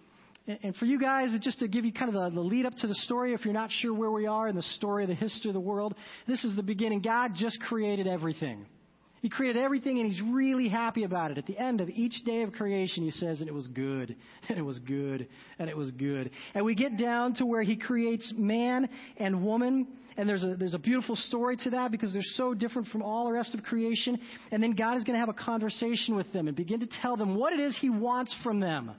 And 0.63 0.75
for 0.77 0.85
you 0.85 0.97
guys, 0.97 1.31
just 1.41 1.59
to 1.59 1.67
give 1.67 1.83
you 1.83 1.91
kind 1.91 2.15
of 2.15 2.33
the, 2.33 2.39
lead 2.39 2.65
up 2.65 2.73
to 2.77 2.87
the 2.87 2.95
story, 2.95 3.33
if 3.33 3.43
you're 3.43 3.53
not 3.53 3.69
sure 3.69 3.93
where 3.93 4.11
we 4.11 4.27
are 4.27 4.47
in 4.47 4.55
the 4.55 4.61
story, 4.61 5.05
the 5.05 5.13
history 5.13 5.49
of 5.49 5.53
the 5.53 5.59
world, 5.59 5.93
this 6.25 6.43
is 6.45 6.55
the 6.55 6.63
beginning. 6.63 7.01
God 7.01 7.33
just 7.35 7.59
created 7.59 8.07
everything. 8.07 8.65
He 9.27 9.29
created 9.29 9.61
everything 9.61 9.99
and 9.99 10.09
he's 10.09 10.21
really 10.21 10.69
happy 10.69 11.03
about 11.03 11.31
it. 11.31 11.37
At 11.37 11.45
the 11.47 11.57
end 11.57 11.81
of 11.81 11.89
each 11.89 12.23
day 12.23 12.43
of 12.43 12.53
creation, 12.53 13.03
he 13.03 13.11
says, 13.11 13.41
and 13.41 13.49
it 13.49 13.53
was 13.53 13.67
good, 13.67 14.15
and 14.47 14.57
it 14.57 14.61
was 14.61 14.79
good, 14.79 15.27
and 15.59 15.69
it 15.69 15.75
was 15.75 15.91
good. 15.91 16.31
And 16.53 16.63
we 16.63 16.75
get 16.75 16.97
down 16.97 17.33
to 17.33 17.45
where 17.45 17.61
he 17.61 17.75
creates 17.75 18.33
man 18.37 18.87
and 19.17 19.43
woman, 19.43 19.85
and 20.15 20.29
there's 20.29 20.45
a, 20.45 20.55
there's 20.55 20.75
a 20.75 20.79
beautiful 20.79 21.17
story 21.17 21.57
to 21.57 21.71
that 21.71 21.91
because 21.91 22.13
they're 22.13 22.21
so 22.35 22.53
different 22.53 22.87
from 22.87 23.01
all 23.01 23.25
the 23.25 23.33
rest 23.33 23.53
of 23.53 23.63
creation. 23.63 24.17
And 24.53 24.63
then 24.63 24.71
God 24.71 24.95
is 24.95 25.03
going 25.03 25.15
to 25.15 25.19
have 25.19 25.27
a 25.27 25.33
conversation 25.33 26.15
with 26.15 26.31
them 26.31 26.47
and 26.47 26.55
begin 26.55 26.79
to 26.79 26.87
tell 27.01 27.17
them 27.17 27.35
what 27.35 27.51
it 27.51 27.59
is 27.59 27.77
he 27.81 27.89
wants 27.89 28.33
from 28.45 28.61
them. 28.61 28.91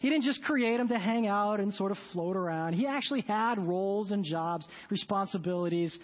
He 0.00 0.08
didn't 0.10 0.24
just 0.24 0.42
create 0.42 0.76
them 0.76 0.88
to 0.88 0.98
hang 0.98 1.26
out 1.26 1.60
and 1.60 1.74
sort 1.74 1.90
of 1.90 1.98
float 2.12 2.36
around. 2.36 2.74
He 2.74 2.86
actually 2.86 3.22
had 3.22 3.58
roles 3.58 4.10
and 4.10 4.24
jobs, 4.24 4.66
responsibilities 4.90 5.96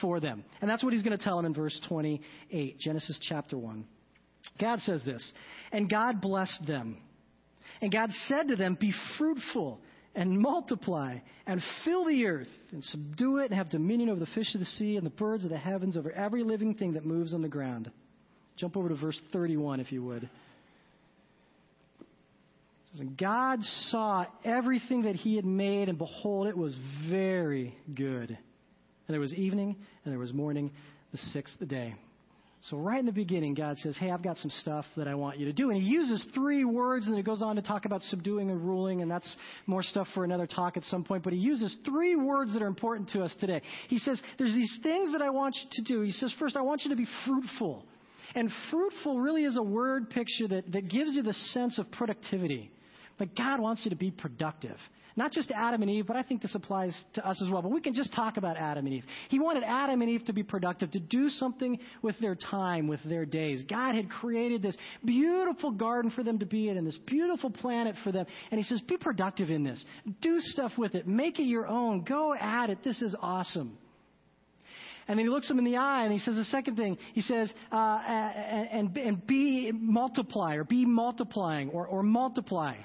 for 0.00 0.20
them. 0.20 0.44
And 0.60 0.70
that's 0.70 0.82
what 0.82 0.92
he's 0.92 1.02
going 1.02 1.16
to 1.16 1.22
tell 1.22 1.36
them 1.36 1.46
in 1.46 1.54
verse 1.54 1.78
28, 1.88 2.78
Genesis 2.78 3.18
chapter 3.20 3.58
1. 3.58 3.84
God 4.58 4.80
says 4.80 5.02
this, 5.04 5.32
and 5.70 5.88
God 5.88 6.20
blessed 6.20 6.66
them. 6.66 6.98
And 7.80 7.92
God 7.92 8.10
said 8.28 8.48
to 8.48 8.56
them, 8.56 8.76
Be 8.80 8.92
fruitful 9.18 9.80
and 10.14 10.38
multiply 10.38 11.18
and 11.46 11.62
fill 11.84 12.04
the 12.04 12.26
earth 12.26 12.48
and 12.70 12.82
subdue 12.84 13.38
it 13.38 13.46
and 13.46 13.54
have 13.54 13.70
dominion 13.70 14.08
over 14.08 14.20
the 14.20 14.26
fish 14.26 14.54
of 14.54 14.60
the 14.60 14.66
sea 14.66 14.96
and 14.96 15.04
the 15.04 15.10
birds 15.10 15.44
of 15.44 15.50
the 15.50 15.58
heavens, 15.58 15.96
over 15.96 16.12
every 16.12 16.42
living 16.42 16.74
thing 16.74 16.94
that 16.94 17.04
moves 17.04 17.34
on 17.34 17.42
the 17.42 17.48
ground. 17.48 17.90
Jump 18.56 18.76
over 18.76 18.88
to 18.88 18.94
verse 18.94 19.20
31 19.32 19.80
if 19.80 19.90
you 19.90 20.02
would. 20.04 20.28
God 23.16 23.60
saw 23.90 24.26
everything 24.44 25.02
that 25.02 25.16
he 25.16 25.36
had 25.36 25.44
made, 25.44 25.88
and 25.88 25.96
behold, 25.96 26.46
it 26.46 26.56
was 26.56 26.74
very 27.08 27.74
good. 27.94 28.30
And 28.30 29.14
there 29.14 29.20
was 29.20 29.34
evening, 29.34 29.76
and 30.04 30.12
there 30.12 30.18
was 30.18 30.32
morning, 30.32 30.70
the 31.10 31.18
sixth 31.18 31.56
day. 31.66 31.94
So, 32.70 32.76
right 32.76 33.00
in 33.00 33.06
the 33.06 33.12
beginning, 33.12 33.54
God 33.54 33.76
says, 33.78 33.96
Hey, 33.98 34.10
I've 34.10 34.22
got 34.22 34.36
some 34.38 34.50
stuff 34.60 34.84
that 34.96 35.08
I 35.08 35.16
want 35.16 35.36
you 35.38 35.46
to 35.46 35.52
do. 35.52 35.70
And 35.70 35.82
He 35.82 35.88
uses 35.88 36.24
three 36.32 36.64
words, 36.64 37.08
and 37.08 37.18
it 37.18 37.24
goes 37.24 37.42
on 37.42 37.56
to 37.56 37.62
talk 37.62 37.86
about 37.86 38.02
subduing 38.02 38.50
and 38.50 38.60
ruling, 38.60 39.02
and 39.02 39.10
that's 39.10 39.36
more 39.66 39.82
stuff 39.82 40.06
for 40.14 40.22
another 40.22 40.46
talk 40.46 40.76
at 40.76 40.84
some 40.84 41.02
point. 41.02 41.24
But 41.24 41.32
He 41.32 41.40
uses 41.40 41.74
three 41.84 42.14
words 42.14 42.52
that 42.52 42.62
are 42.62 42.68
important 42.68 43.08
to 43.10 43.22
us 43.22 43.34
today. 43.40 43.62
He 43.88 43.98
says, 43.98 44.20
There's 44.38 44.54
these 44.54 44.78
things 44.82 45.12
that 45.12 45.22
I 45.22 45.30
want 45.30 45.56
you 45.56 45.82
to 45.82 45.92
do. 45.92 46.02
He 46.02 46.12
says, 46.12 46.32
First, 46.38 46.56
I 46.56 46.60
want 46.60 46.82
you 46.84 46.90
to 46.90 46.96
be 46.96 47.06
fruitful. 47.26 47.84
And 48.34 48.48
fruitful 48.70 49.18
really 49.18 49.44
is 49.44 49.56
a 49.56 49.62
word 49.62 50.10
picture 50.10 50.46
that, 50.48 50.70
that 50.72 50.88
gives 50.88 51.14
you 51.14 51.22
the 51.22 51.34
sense 51.34 51.78
of 51.78 51.90
productivity. 51.90 52.70
God 53.36 53.60
wants 53.60 53.82
you 53.84 53.90
to 53.90 53.96
be 53.96 54.10
productive. 54.10 54.76
Not 55.14 55.32
just 55.32 55.50
Adam 55.50 55.82
and 55.82 55.90
Eve, 55.90 56.06
but 56.06 56.16
I 56.16 56.22
think 56.22 56.40
this 56.40 56.54
applies 56.54 56.96
to 57.14 57.26
us 57.26 57.40
as 57.42 57.50
well. 57.50 57.60
But 57.60 57.70
we 57.70 57.80
can 57.80 57.92
just 57.92 58.14
talk 58.14 58.38
about 58.38 58.56
Adam 58.56 58.86
and 58.86 58.94
Eve. 58.94 59.04
He 59.28 59.38
wanted 59.38 59.62
Adam 59.62 60.00
and 60.00 60.10
Eve 60.10 60.24
to 60.26 60.32
be 60.32 60.42
productive, 60.42 60.90
to 60.92 61.00
do 61.00 61.28
something 61.28 61.78
with 62.00 62.18
their 62.18 62.34
time, 62.34 62.88
with 62.88 63.00
their 63.04 63.26
days. 63.26 63.62
God 63.68 63.94
had 63.94 64.08
created 64.08 64.62
this 64.62 64.76
beautiful 65.04 65.70
garden 65.70 66.10
for 66.10 66.22
them 66.22 66.38
to 66.38 66.46
be 66.46 66.68
in 66.68 66.78
and 66.78 66.86
this 66.86 66.98
beautiful 67.06 67.50
planet 67.50 67.94
for 68.02 68.10
them. 68.10 68.24
And 68.50 68.58
He 68.58 68.64
says, 68.64 68.80
be 68.82 68.96
productive 68.96 69.50
in 69.50 69.64
this. 69.64 69.84
Do 70.22 70.40
stuff 70.40 70.72
with 70.78 70.94
it. 70.94 71.06
Make 71.06 71.38
it 71.38 71.44
your 71.44 71.66
own. 71.66 72.04
Go 72.04 72.34
at 72.34 72.70
it. 72.70 72.78
This 72.82 73.02
is 73.02 73.14
awesome. 73.20 73.76
And 75.08 75.18
then 75.18 75.26
he 75.26 75.30
looks 75.30 75.50
him 75.50 75.58
in 75.58 75.64
the 75.64 75.76
eye 75.76 76.04
and 76.04 76.12
he 76.12 76.20
says 76.20 76.36
the 76.36 76.44
second 76.44 76.76
thing. 76.76 76.96
He 77.12 77.22
says, 77.22 77.52
uh, 77.72 77.74
and, 77.76 78.96
and 78.96 79.26
be 79.26 79.72
multiply 79.72 80.54
or 80.54 80.64
be 80.64 80.86
multiplying 80.86 81.70
or, 81.70 81.86
or 81.86 82.04
multiply. 82.04 82.76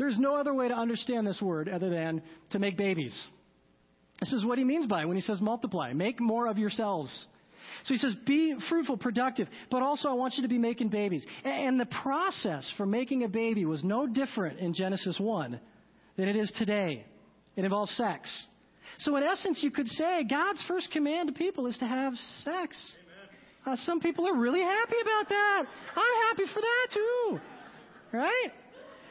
There's 0.00 0.18
no 0.18 0.34
other 0.34 0.54
way 0.54 0.66
to 0.66 0.74
understand 0.74 1.26
this 1.26 1.42
word 1.42 1.68
other 1.68 1.90
than 1.90 2.22
to 2.52 2.58
make 2.58 2.78
babies. 2.78 3.14
This 4.18 4.32
is 4.32 4.46
what 4.46 4.56
he 4.56 4.64
means 4.64 4.86
by 4.86 5.04
when 5.04 5.14
he 5.14 5.20
says 5.20 5.42
multiply. 5.42 5.92
Make 5.92 6.20
more 6.20 6.46
of 6.46 6.56
yourselves. 6.56 7.26
So 7.84 7.92
he 7.92 7.98
says, 7.98 8.14
be 8.24 8.56
fruitful, 8.70 8.96
productive, 8.96 9.46
but 9.70 9.82
also 9.82 10.08
I 10.08 10.14
want 10.14 10.36
you 10.36 10.42
to 10.42 10.48
be 10.48 10.56
making 10.56 10.88
babies. 10.88 11.22
And 11.44 11.78
the 11.78 11.84
process 11.84 12.70
for 12.78 12.86
making 12.86 13.24
a 13.24 13.28
baby 13.28 13.66
was 13.66 13.84
no 13.84 14.06
different 14.06 14.58
in 14.58 14.72
Genesis 14.72 15.20
1 15.20 15.60
than 16.16 16.28
it 16.28 16.36
is 16.36 16.50
today. 16.56 17.04
It 17.56 17.64
involves 17.66 17.94
sex. 17.94 18.30
So 19.00 19.16
in 19.16 19.22
essence, 19.22 19.58
you 19.62 19.70
could 19.70 19.86
say 19.86 20.24
God's 20.24 20.64
first 20.66 20.90
command 20.92 21.28
to 21.28 21.34
people 21.34 21.66
is 21.66 21.76
to 21.76 21.86
have 21.86 22.14
sex. 22.42 22.74
Uh, 23.66 23.76
some 23.84 24.00
people 24.00 24.26
are 24.26 24.34
really 24.34 24.62
happy 24.62 24.96
about 25.02 25.28
that. 25.28 25.64
I'm 25.94 26.28
happy 26.28 26.50
for 26.54 26.62
that 26.62 26.86
too. 26.94 27.40
Right? 28.12 28.52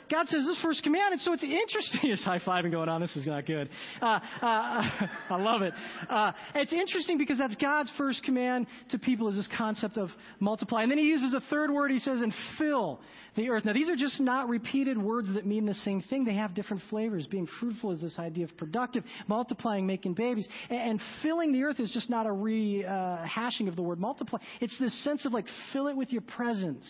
God 0.09 0.27
says 0.27 0.43
this 0.45 0.59
first 0.61 0.83
command, 0.83 1.13
and 1.13 1.21
so 1.21 1.33
it's 1.33 1.43
interesting. 1.43 1.99
It's 2.09 2.23
high 2.23 2.39
fiving 2.39 2.71
going 2.71 2.89
on. 2.89 3.01
This 3.01 3.15
is 3.15 3.27
not 3.27 3.45
good. 3.45 3.69
Uh, 4.01 4.05
uh, 4.05 4.19
I 5.29 5.35
love 5.35 5.61
it. 5.61 5.73
Uh, 6.09 6.31
it's 6.55 6.73
interesting 6.73 7.17
because 7.17 7.37
that's 7.37 7.55
God's 7.55 7.91
first 7.97 8.23
command 8.23 8.67
to 8.89 8.99
people 8.99 9.29
is 9.29 9.35
this 9.35 9.49
concept 9.55 9.97
of 9.97 10.09
multiply. 10.39 10.81
And 10.81 10.91
then 10.91 10.97
he 10.97 11.05
uses 11.05 11.33
a 11.33 11.41
third 11.49 11.71
word. 11.71 11.91
He 11.91 11.99
says, 11.99 12.21
and 12.21 12.33
fill 12.57 12.99
the 13.35 13.49
earth. 13.49 13.65
Now, 13.65 13.73
these 13.73 13.89
are 13.89 13.95
just 13.95 14.19
not 14.19 14.49
repeated 14.49 14.97
words 14.97 15.33
that 15.33 15.45
mean 15.45 15.65
the 15.65 15.73
same 15.73 16.01
thing. 16.01 16.25
They 16.25 16.35
have 16.35 16.55
different 16.55 16.83
flavors. 16.89 17.27
Being 17.27 17.47
fruitful 17.59 17.91
is 17.91 18.01
this 18.01 18.17
idea 18.17 18.45
of 18.45 18.57
productive, 18.57 19.03
multiplying, 19.27 19.85
making 19.85 20.13
babies. 20.15 20.47
And, 20.69 20.79
and 20.79 21.01
filling 21.21 21.51
the 21.51 21.63
earth 21.63 21.79
is 21.79 21.91
just 21.91 22.09
not 22.09 22.25
a 22.25 22.29
rehashing 22.29 23.67
of 23.67 23.75
the 23.75 23.83
word 23.83 23.99
multiply. 23.99 24.39
It's 24.61 24.77
this 24.79 25.03
sense 25.03 25.25
of 25.25 25.33
like, 25.33 25.45
fill 25.71 25.87
it 25.87 25.95
with 25.95 26.11
your 26.11 26.21
presence. 26.21 26.85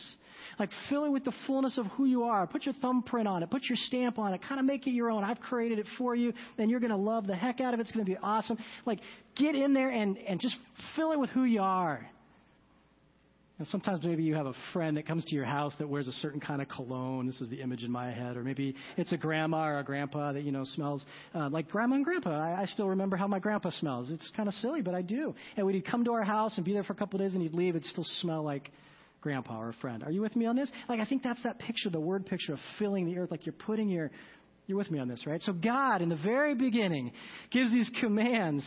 Like 0.60 0.70
fill 0.90 1.06
it 1.06 1.10
with 1.10 1.24
the 1.24 1.34
fullness 1.48 1.78
of 1.78 1.86
who 1.88 2.06
you 2.06 2.24
are. 2.24 2.46
Put 2.46 2.66
your 2.66 2.76
thumbprint 2.76 3.28
on 3.28 3.44
it. 3.44 3.50
Put 3.50 3.64
your 3.64 3.78
stamp 3.78 4.20
on 4.20 4.34
it. 4.34 4.42
Kind 4.48 4.60
of 4.60 4.66
make 4.66 4.86
it 4.88 4.92
your 4.92 5.10
own. 5.10 5.24
I've 5.24 5.40
created 5.40 5.80
it 5.80 5.86
for 5.98 6.16
you, 6.16 6.34
and 6.58 6.70
you're 6.70 6.82
going 6.82 6.92
to 6.92 6.98
love 6.98 7.26
the 7.26 7.36
heck 7.36 7.62
out 7.62 7.74
of 7.74 7.80
it. 7.80 7.84
It's 7.84 7.92
going 7.92 8.06
to 8.06 8.12
be 8.12 8.18
awesome. 8.22 8.58
Like 8.86 9.00
get 9.36 9.56
in 9.56 9.74
there 9.74 9.90
and, 9.90 10.18
and 10.18 10.40
just 10.40 10.56
fill 10.96 11.14
it 11.14 11.20
with 11.20 11.30
who 11.30 11.46
you 11.46 11.62
are. 11.62 12.06
And 13.58 13.68
sometimes 13.68 14.00
maybe 14.04 14.24
you 14.24 14.36
have 14.36 14.46
a 14.46 14.54
friend 14.72 14.96
that 14.96 15.06
comes 15.06 15.26
to 15.26 15.36
your 15.36 15.44
house 15.44 15.74
that 15.80 15.90
wears 15.90 16.08
a 16.08 16.14
certain 16.14 16.40
kind 16.40 16.62
of 16.62 16.70
cologne. 16.70 17.28
This 17.28 17.42
is 17.42 17.50
the 17.50 17.62
image 17.62 17.84
in 17.84 17.92
my 17.92 18.10
head. 18.10 18.38
Or 18.38 18.44
maybe 18.44 18.74
it's 18.96 19.12
a 19.12 19.18
grandma 19.18 19.68
or 19.68 19.80
a 19.80 19.84
grandpa 19.84 20.32
that, 20.32 20.44
you 20.44 20.54
know, 20.54 20.64
smells 20.64 21.06
uh, 21.36 21.50
like 21.50 21.68
grandma 21.68 21.96
and 21.96 22.06
grandpa. 22.06 22.32
I, 22.32 22.62
I 22.62 22.66
still 22.68 22.88
remember 22.88 23.18
how 23.18 23.28
my 23.28 23.40
grandpa 23.40 23.72
smells. 23.72 24.10
It's 24.12 24.32
kind 24.38 24.48
of 24.48 24.56
silly, 24.56 24.82
but 24.82 24.96
I 24.96 25.02
do. 25.02 25.36
And 25.58 25.66
when 25.66 25.76
he'd 25.76 25.86
come 25.86 26.06
to 26.06 26.14
our 26.14 26.24
house 26.24 26.54
and 26.56 26.66
be 26.66 26.72
there 26.72 26.86
for 26.86 26.94
a 26.94 26.96
couple 26.96 27.20
of 27.20 27.26
days 27.26 27.34
and 27.34 27.44
he'd 27.44 27.54
leave, 27.54 27.76
it'd 27.76 27.86
still 27.86 28.06
smell 28.22 28.44
like 28.44 28.72
grandpa 29.22 29.60
or 29.60 29.70
a 29.70 29.74
friend. 29.74 30.04
Are 30.04 30.12
you 30.12 30.22
with 30.22 30.36
me 30.36 30.46
on 30.46 30.56
this? 30.56 30.72
Like, 30.88 31.00
I 31.00 31.06
think 31.06 31.24
that's 31.24 31.42
that 31.44 31.60
picture, 31.60 31.90
the 31.90 32.00
word 32.00 32.26
picture 32.26 32.54
of 32.54 32.60
filling 32.78 33.06
the 33.06 33.18
earth, 33.18 33.32
like 33.32 33.46
you're 33.46 33.54
putting 33.54 33.90
your 33.90 34.12
you're 34.70 34.78
with 34.78 34.92
me 34.92 35.00
on 35.00 35.08
this, 35.08 35.26
right? 35.26 35.42
So 35.42 35.52
God, 35.52 36.04
in 36.04 36.10
the 36.10 36.16
very 36.16 36.54
beginning, 36.54 37.12
gives 37.52 37.72
these 37.72 37.90
commands 38.00 38.64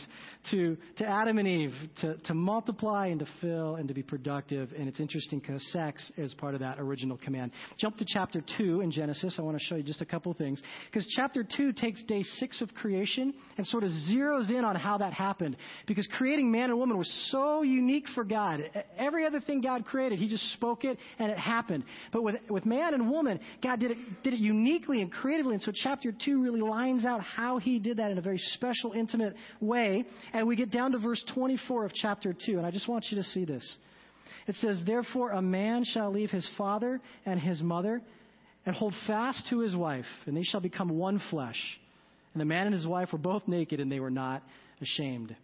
to, 0.51 0.75
to 0.97 1.05
Adam 1.05 1.37
and 1.37 1.47
Eve 1.47 1.73
to, 2.01 2.17
to 2.25 2.33
multiply 2.33 3.07
and 3.07 3.19
to 3.21 3.27
fill 3.39 3.75
and 3.75 3.87
to 3.87 3.93
be 3.93 4.03
productive. 4.03 4.73
And 4.77 4.89
it's 4.89 4.99
interesting 4.99 5.39
because 5.39 5.65
sex 5.71 6.11
is 6.17 6.33
part 6.33 6.55
of 6.55 6.59
that 6.59 6.77
original 6.77 7.15
command. 7.15 7.51
Jump 7.77 7.95
to 7.99 8.05
chapter 8.05 8.43
2 8.57 8.81
in 8.81 8.91
Genesis. 8.91 9.35
I 9.39 9.43
want 9.43 9.57
to 9.57 9.63
show 9.63 9.75
you 9.75 9.83
just 9.83 10.01
a 10.01 10.05
couple 10.05 10.33
things. 10.33 10.61
Because 10.91 11.07
chapter 11.15 11.47
2 11.55 11.71
takes 11.71 12.03
day 12.03 12.21
6 12.21 12.61
of 12.61 12.73
creation 12.73 13.33
and 13.57 13.65
sort 13.65 13.85
of 13.85 13.91
zeroes 14.11 14.49
in 14.49 14.65
on 14.65 14.75
how 14.75 14.97
that 14.97 15.13
happened. 15.13 15.55
Because 15.87 16.05
creating 16.17 16.51
man 16.51 16.69
and 16.69 16.77
woman 16.77 16.97
was 16.97 17.29
so 17.31 17.61
unique 17.61 18.07
for 18.13 18.25
God. 18.25 18.59
Every 18.97 19.25
other 19.25 19.39
thing 19.39 19.61
God 19.61 19.85
created, 19.85 20.19
He 20.19 20.27
just 20.27 20.51
spoke 20.51 20.83
it 20.83 20.97
and 21.17 21.31
it 21.31 21.37
happened. 21.37 21.85
But 22.11 22.23
with, 22.23 22.35
with 22.49 22.65
man 22.65 22.93
and 22.93 23.09
woman, 23.09 23.39
God 23.63 23.79
did 23.79 23.91
it, 23.91 23.97
did 24.21 24.33
it 24.33 24.39
uniquely 24.39 25.01
and 25.01 25.09
creatively. 25.09 25.53
And 25.53 25.63
so 25.63 25.71
chapter 25.73 25.92
chapter 25.93 26.11
2 26.25 26.41
really 26.41 26.61
lines 26.61 27.05
out 27.05 27.21
how 27.21 27.59
he 27.59 27.77
did 27.77 27.97
that 27.97 28.09
in 28.09 28.17
a 28.17 28.21
very 28.21 28.39
special, 28.55 28.93
intimate 28.93 29.35
way. 29.61 30.03
And 30.33 30.47
we 30.47 30.55
get 30.55 30.71
down 30.71 30.91
to 30.93 30.97
verse 30.97 31.23
24 31.35 31.85
of 31.85 31.93
chapter 31.93 32.33
2. 32.33 32.57
And 32.57 32.65
I 32.65 32.71
just 32.71 32.87
want 32.87 33.05
you 33.11 33.17
to 33.17 33.23
see 33.23 33.45
this. 33.45 33.77
It 34.47 34.55
says, 34.55 34.81
Therefore, 34.85 35.31
a 35.31 35.41
man 35.41 35.83
shall 35.83 36.11
leave 36.11 36.31
his 36.31 36.47
father 36.57 36.99
and 37.27 37.39
his 37.39 37.61
mother 37.61 38.01
and 38.65 38.75
hold 38.75 38.95
fast 39.05 39.45
to 39.51 39.59
his 39.59 39.75
wife, 39.75 40.05
and 40.25 40.35
they 40.35 40.41
shall 40.41 40.61
become 40.61 40.89
one 40.89 41.21
flesh. 41.29 41.59
And 42.33 42.41
the 42.41 42.45
man 42.45 42.65
and 42.65 42.73
his 42.73 42.87
wife 42.87 43.09
were 43.11 43.19
both 43.19 43.47
naked, 43.47 43.79
and 43.79 43.91
they 43.91 43.99
were 43.99 44.09
not 44.09 44.41
ashamed. 44.81 45.35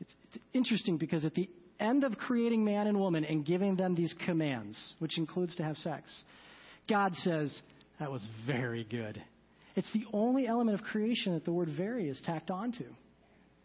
It's, 0.00 0.14
it's 0.30 0.44
interesting 0.54 0.96
because 0.96 1.26
at 1.26 1.34
the 1.34 1.50
end 1.78 2.04
of 2.04 2.16
creating 2.16 2.64
man 2.64 2.86
and 2.86 2.98
woman 2.98 3.26
and 3.26 3.44
giving 3.44 3.76
them 3.76 3.94
these 3.94 4.14
commands, 4.24 4.78
which 4.98 5.18
includes 5.18 5.54
to 5.56 5.62
have 5.62 5.76
sex, 5.76 6.10
God 6.88 7.14
says, 7.16 7.54
That 8.00 8.10
was 8.10 8.26
very 8.46 8.84
good. 8.84 9.22
It's 9.74 9.90
the 9.92 10.04
only 10.12 10.46
element 10.46 10.78
of 10.78 10.84
creation 10.86 11.34
that 11.34 11.44
the 11.44 11.52
word 11.52 11.70
very 11.76 12.08
is 12.08 12.20
tacked 12.24 12.50
onto. 12.50 12.84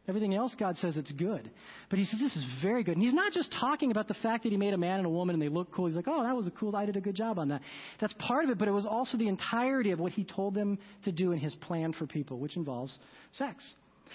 Everything 0.07 0.33
else, 0.33 0.55
God 0.57 0.77
says 0.77 0.95
it's 0.95 1.11
good. 1.11 1.51
But 1.89 1.99
he 1.99 2.05
says 2.05 2.19
this 2.21 2.35
is 2.35 2.45
very 2.61 2.81
good. 2.81 2.95
And 2.95 3.03
he's 3.03 3.13
not 3.13 3.33
just 3.33 3.53
talking 3.59 3.91
about 3.91 4.07
the 4.07 4.13
fact 4.13 4.43
that 4.43 4.51
he 4.51 4.57
made 4.57 4.73
a 4.73 4.77
man 4.77 4.99
and 4.99 5.05
a 5.05 5.09
woman 5.09 5.35
and 5.35 5.41
they 5.41 5.49
look 5.49 5.73
cool. 5.73 5.87
He's 5.87 5.97
like, 5.97 6.07
oh, 6.07 6.23
that 6.23 6.33
was 6.33 6.47
a 6.47 6.51
cool, 6.51 6.73
I 6.77 6.85
did 6.85 6.95
a 6.95 7.01
good 7.01 7.15
job 7.15 7.37
on 7.37 7.49
that. 7.49 7.61
That's 7.99 8.13
part 8.13 8.45
of 8.45 8.49
it, 8.49 8.57
but 8.57 8.69
it 8.69 8.71
was 8.71 8.85
also 8.85 9.17
the 9.17 9.27
entirety 9.27 9.91
of 9.91 9.99
what 9.99 10.13
he 10.13 10.23
told 10.23 10.53
them 10.53 10.79
to 11.03 11.11
do 11.11 11.33
in 11.33 11.39
his 11.39 11.53
plan 11.55 11.91
for 11.91 12.07
people, 12.07 12.39
which 12.39 12.55
involves 12.55 12.97
sex. 13.33 13.61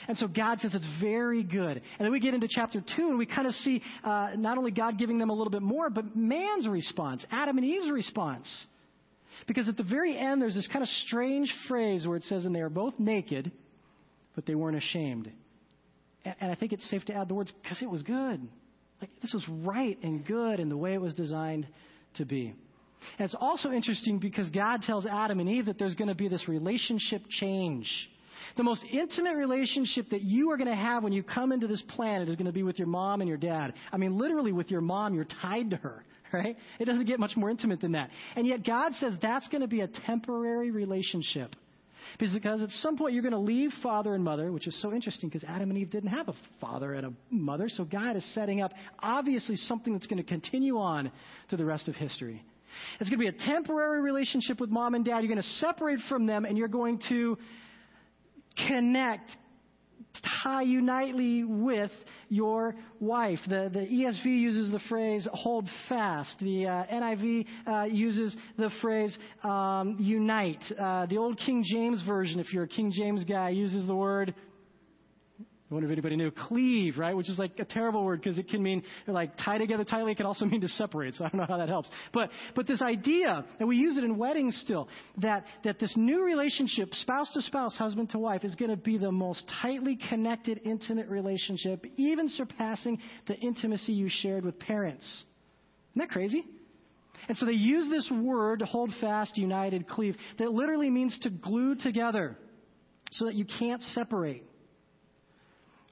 And 0.08 0.16
so 0.16 0.28
God 0.28 0.60
says 0.60 0.74
it's 0.74 0.86
very 1.02 1.42
good. 1.42 1.76
And 1.76 2.06
then 2.06 2.10
we 2.10 2.20
get 2.20 2.32
into 2.32 2.48
chapter 2.50 2.80
2 2.80 3.08
and 3.10 3.18
we 3.18 3.26
kind 3.26 3.46
of 3.46 3.52
see 3.54 3.82
uh, 4.02 4.30
not 4.36 4.56
only 4.56 4.70
God 4.70 4.98
giving 4.98 5.18
them 5.18 5.28
a 5.28 5.34
little 5.34 5.50
bit 5.50 5.62
more, 5.62 5.90
but 5.90 6.16
man's 6.16 6.66
response, 6.66 7.22
Adam 7.30 7.58
and 7.58 7.66
Eve's 7.66 7.90
response. 7.90 8.48
Because 9.46 9.68
at 9.68 9.76
the 9.76 9.82
very 9.82 10.16
end, 10.16 10.40
there's 10.40 10.54
this 10.54 10.68
kind 10.68 10.82
of 10.82 10.88
strange 11.06 11.52
phrase 11.68 12.06
where 12.06 12.16
it 12.16 12.24
says, 12.24 12.44
and 12.44 12.54
they 12.54 12.60
are 12.60 12.70
both 12.70 12.94
naked, 12.98 13.50
but 14.34 14.46
they 14.46 14.54
weren't 14.54 14.76
ashamed. 14.76 15.30
And, 16.24 16.50
I 16.52 16.54
think 16.54 16.72
it's 16.72 16.88
safe 16.88 17.04
to 17.06 17.14
add 17.14 17.28
the 17.28 17.34
words, 17.34 17.52
because 17.62 17.82
it 17.82 17.90
was 17.90 18.02
good. 18.02 18.40
Like, 19.00 19.10
this 19.20 19.32
was 19.32 19.44
right 19.48 19.98
and 20.02 20.24
good 20.24 20.60
in 20.60 20.68
the 20.68 20.76
way 20.76 20.94
it 20.94 21.00
was 21.00 21.14
designed 21.14 21.66
to 22.16 22.24
be. 22.24 22.54
And 23.18 23.24
it's 23.24 23.34
also 23.38 23.72
interesting 23.72 24.20
because 24.20 24.48
God 24.50 24.82
tells 24.82 25.06
Adam 25.06 25.40
and 25.40 25.48
Eve 25.48 25.66
that 25.66 25.78
there's 25.78 25.94
going 25.94 26.08
to 26.08 26.14
be 26.14 26.28
this 26.28 26.46
relationship 26.46 27.22
change. 27.28 27.90
The 28.56 28.62
most 28.62 28.84
intimate 28.92 29.36
relationship 29.36 30.10
that 30.10 30.22
you 30.22 30.50
are 30.52 30.56
going 30.56 30.70
to 30.70 30.76
have 30.76 31.02
when 31.02 31.12
you 31.12 31.24
come 31.24 31.50
into 31.50 31.66
this 31.66 31.82
planet 31.88 32.28
is 32.28 32.36
going 32.36 32.46
to 32.46 32.52
be 32.52 32.62
with 32.62 32.78
your 32.78 32.86
mom 32.86 33.20
and 33.20 33.28
your 33.28 33.38
dad. 33.38 33.74
I 33.92 33.96
mean, 33.96 34.18
literally 34.18 34.52
with 34.52 34.70
your 34.70 34.80
mom, 34.80 35.14
you're 35.14 35.26
tied 35.42 35.70
to 35.70 35.76
her 35.76 36.04
right? 36.38 36.56
It 36.78 36.84
doesn't 36.84 37.06
get 37.06 37.20
much 37.20 37.36
more 37.36 37.50
intimate 37.50 37.80
than 37.80 37.92
that. 37.92 38.10
And 38.36 38.46
yet 38.46 38.64
God 38.64 38.92
says 38.94 39.14
that's 39.20 39.48
going 39.48 39.60
to 39.62 39.68
be 39.68 39.80
a 39.80 39.88
temporary 40.06 40.70
relationship. 40.70 41.54
Because 42.18 42.62
at 42.62 42.70
some 42.82 42.98
point 42.98 43.14
you're 43.14 43.22
going 43.22 43.32
to 43.32 43.38
leave 43.38 43.70
father 43.82 44.14
and 44.14 44.22
mother, 44.22 44.52
which 44.52 44.66
is 44.66 44.80
so 44.82 44.92
interesting 44.92 45.28
because 45.30 45.44
Adam 45.48 45.70
and 45.70 45.78
Eve 45.78 45.90
didn't 45.90 46.10
have 46.10 46.28
a 46.28 46.34
father 46.60 46.92
and 46.92 47.06
a 47.06 47.12
mother. 47.30 47.68
So 47.68 47.84
God 47.84 48.16
is 48.16 48.34
setting 48.34 48.60
up 48.60 48.72
obviously 48.98 49.56
something 49.56 49.92
that's 49.92 50.06
going 50.06 50.22
to 50.22 50.28
continue 50.28 50.78
on 50.78 51.10
to 51.50 51.56
the 51.56 51.64
rest 51.64 51.88
of 51.88 51.94
history. 51.94 52.44
It's 53.00 53.08
going 53.08 53.18
to 53.20 53.32
be 53.32 53.44
a 53.44 53.46
temporary 53.46 54.00
relationship 54.00 54.60
with 54.60 54.70
mom 54.70 54.94
and 54.94 55.04
dad. 55.04 55.20
You're 55.20 55.32
going 55.32 55.42
to 55.42 55.48
separate 55.58 56.00
from 56.08 56.26
them 56.26 56.44
and 56.44 56.58
you're 56.58 56.68
going 56.68 57.00
to 57.08 57.38
connect 58.66 59.30
tie 60.44 60.62
unitely 60.62 61.44
with 61.44 61.90
your 62.32 62.74
wife. 62.98 63.40
The, 63.46 63.70
the 63.70 63.80
ESV 63.80 64.24
uses 64.24 64.70
the 64.70 64.80
phrase 64.88 65.28
hold 65.34 65.68
fast. 65.86 66.38
The 66.40 66.66
uh, 66.66 66.84
NIV 66.90 67.46
uh, 67.66 67.84
uses 67.84 68.34
the 68.56 68.70
phrase 68.80 69.16
um, 69.44 69.96
unite. 70.00 70.64
Uh, 70.80 71.04
the 71.06 71.18
old 71.18 71.38
King 71.44 71.62
James 71.62 72.02
Version, 72.06 72.40
if 72.40 72.50
you're 72.50 72.64
a 72.64 72.68
King 72.68 72.90
James 72.90 73.24
guy, 73.24 73.50
uses 73.50 73.86
the 73.86 73.94
word 73.94 74.34
I 75.72 75.74
wonder 75.74 75.88
if 75.88 75.92
anybody 75.92 76.16
knew 76.16 76.30
cleave, 76.30 76.98
right? 76.98 77.16
Which 77.16 77.30
is 77.30 77.38
like 77.38 77.58
a 77.58 77.64
terrible 77.64 78.04
word 78.04 78.20
because 78.20 78.36
it 78.36 78.50
can 78.50 78.62
mean 78.62 78.82
like 79.06 79.38
tie 79.42 79.56
together 79.56 79.84
tightly. 79.84 80.12
It 80.12 80.16
can 80.16 80.26
also 80.26 80.44
mean 80.44 80.60
to 80.60 80.68
separate. 80.68 81.14
So 81.14 81.24
I 81.24 81.30
don't 81.30 81.40
know 81.40 81.46
how 81.48 81.56
that 81.56 81.70
helps. 81.70 81.88
But 82.12 82.28
but 82.54 82.66
this 82.66 82.82
idea, 82.82 83.42
and 83.58 83.66
we 83.66 83.76
use 83.76 83.96
it 83.96 84.04
in 84.04 84.18
weddings 84.18 84.54
still, 84.62 84.90
that 85.22 85.46
that 85.64 85.78
this 85.78 85.94
new 85.96 86.26
relationship, 86.26 86.92
spouse 86.96 87.32
to 87.32 87.40
spouse, 87.40 87.74
husband 87.74 88.10
to 88.10 88.18
wife, 88.18 88.44
is 88.44 88.54
going 88.54 88.70
to 88.70 88.76
be 88.76 88.98
the 88.98 89.10
most 89.10 89.50
tightly 89.62 89.98
connected, 90.10 90.60
intimate 90.62 91.08
relationship, 91.08 91.86
even 91.96 92.28
surpassing 92.28 92.98
the 93.26 93.34
intimacy 93.36 93.94
you 93.94 94.10
shared 94.10 94.44
with 94.44 94.58
parents. 94.58 95.06
Isn't 95.92 96.06
that 96.06 96.10
crazy? 96.10 96.44
And 97.28 97.38
so 97.38 97.46
they 97.46 97.52
use 97.52 97.88
this 97.88 98.10
word, 98.10 98.58
to 98.58 98.66
hold 98.66 98.90
fast, 99.00 99.38
united, 99.38 99.88
cleave, 99.88 100.16
that 100.38 100.52
literally 100.52 100.90
means 100.90 101.18
to 101.22 101.30
glue 101.30 101.76
together 101.76 102.36
so 103.12 103.24
that 103.24 103.34
you 103.34 103.46
can't 103.58 103.82
separate. 103.82 104.44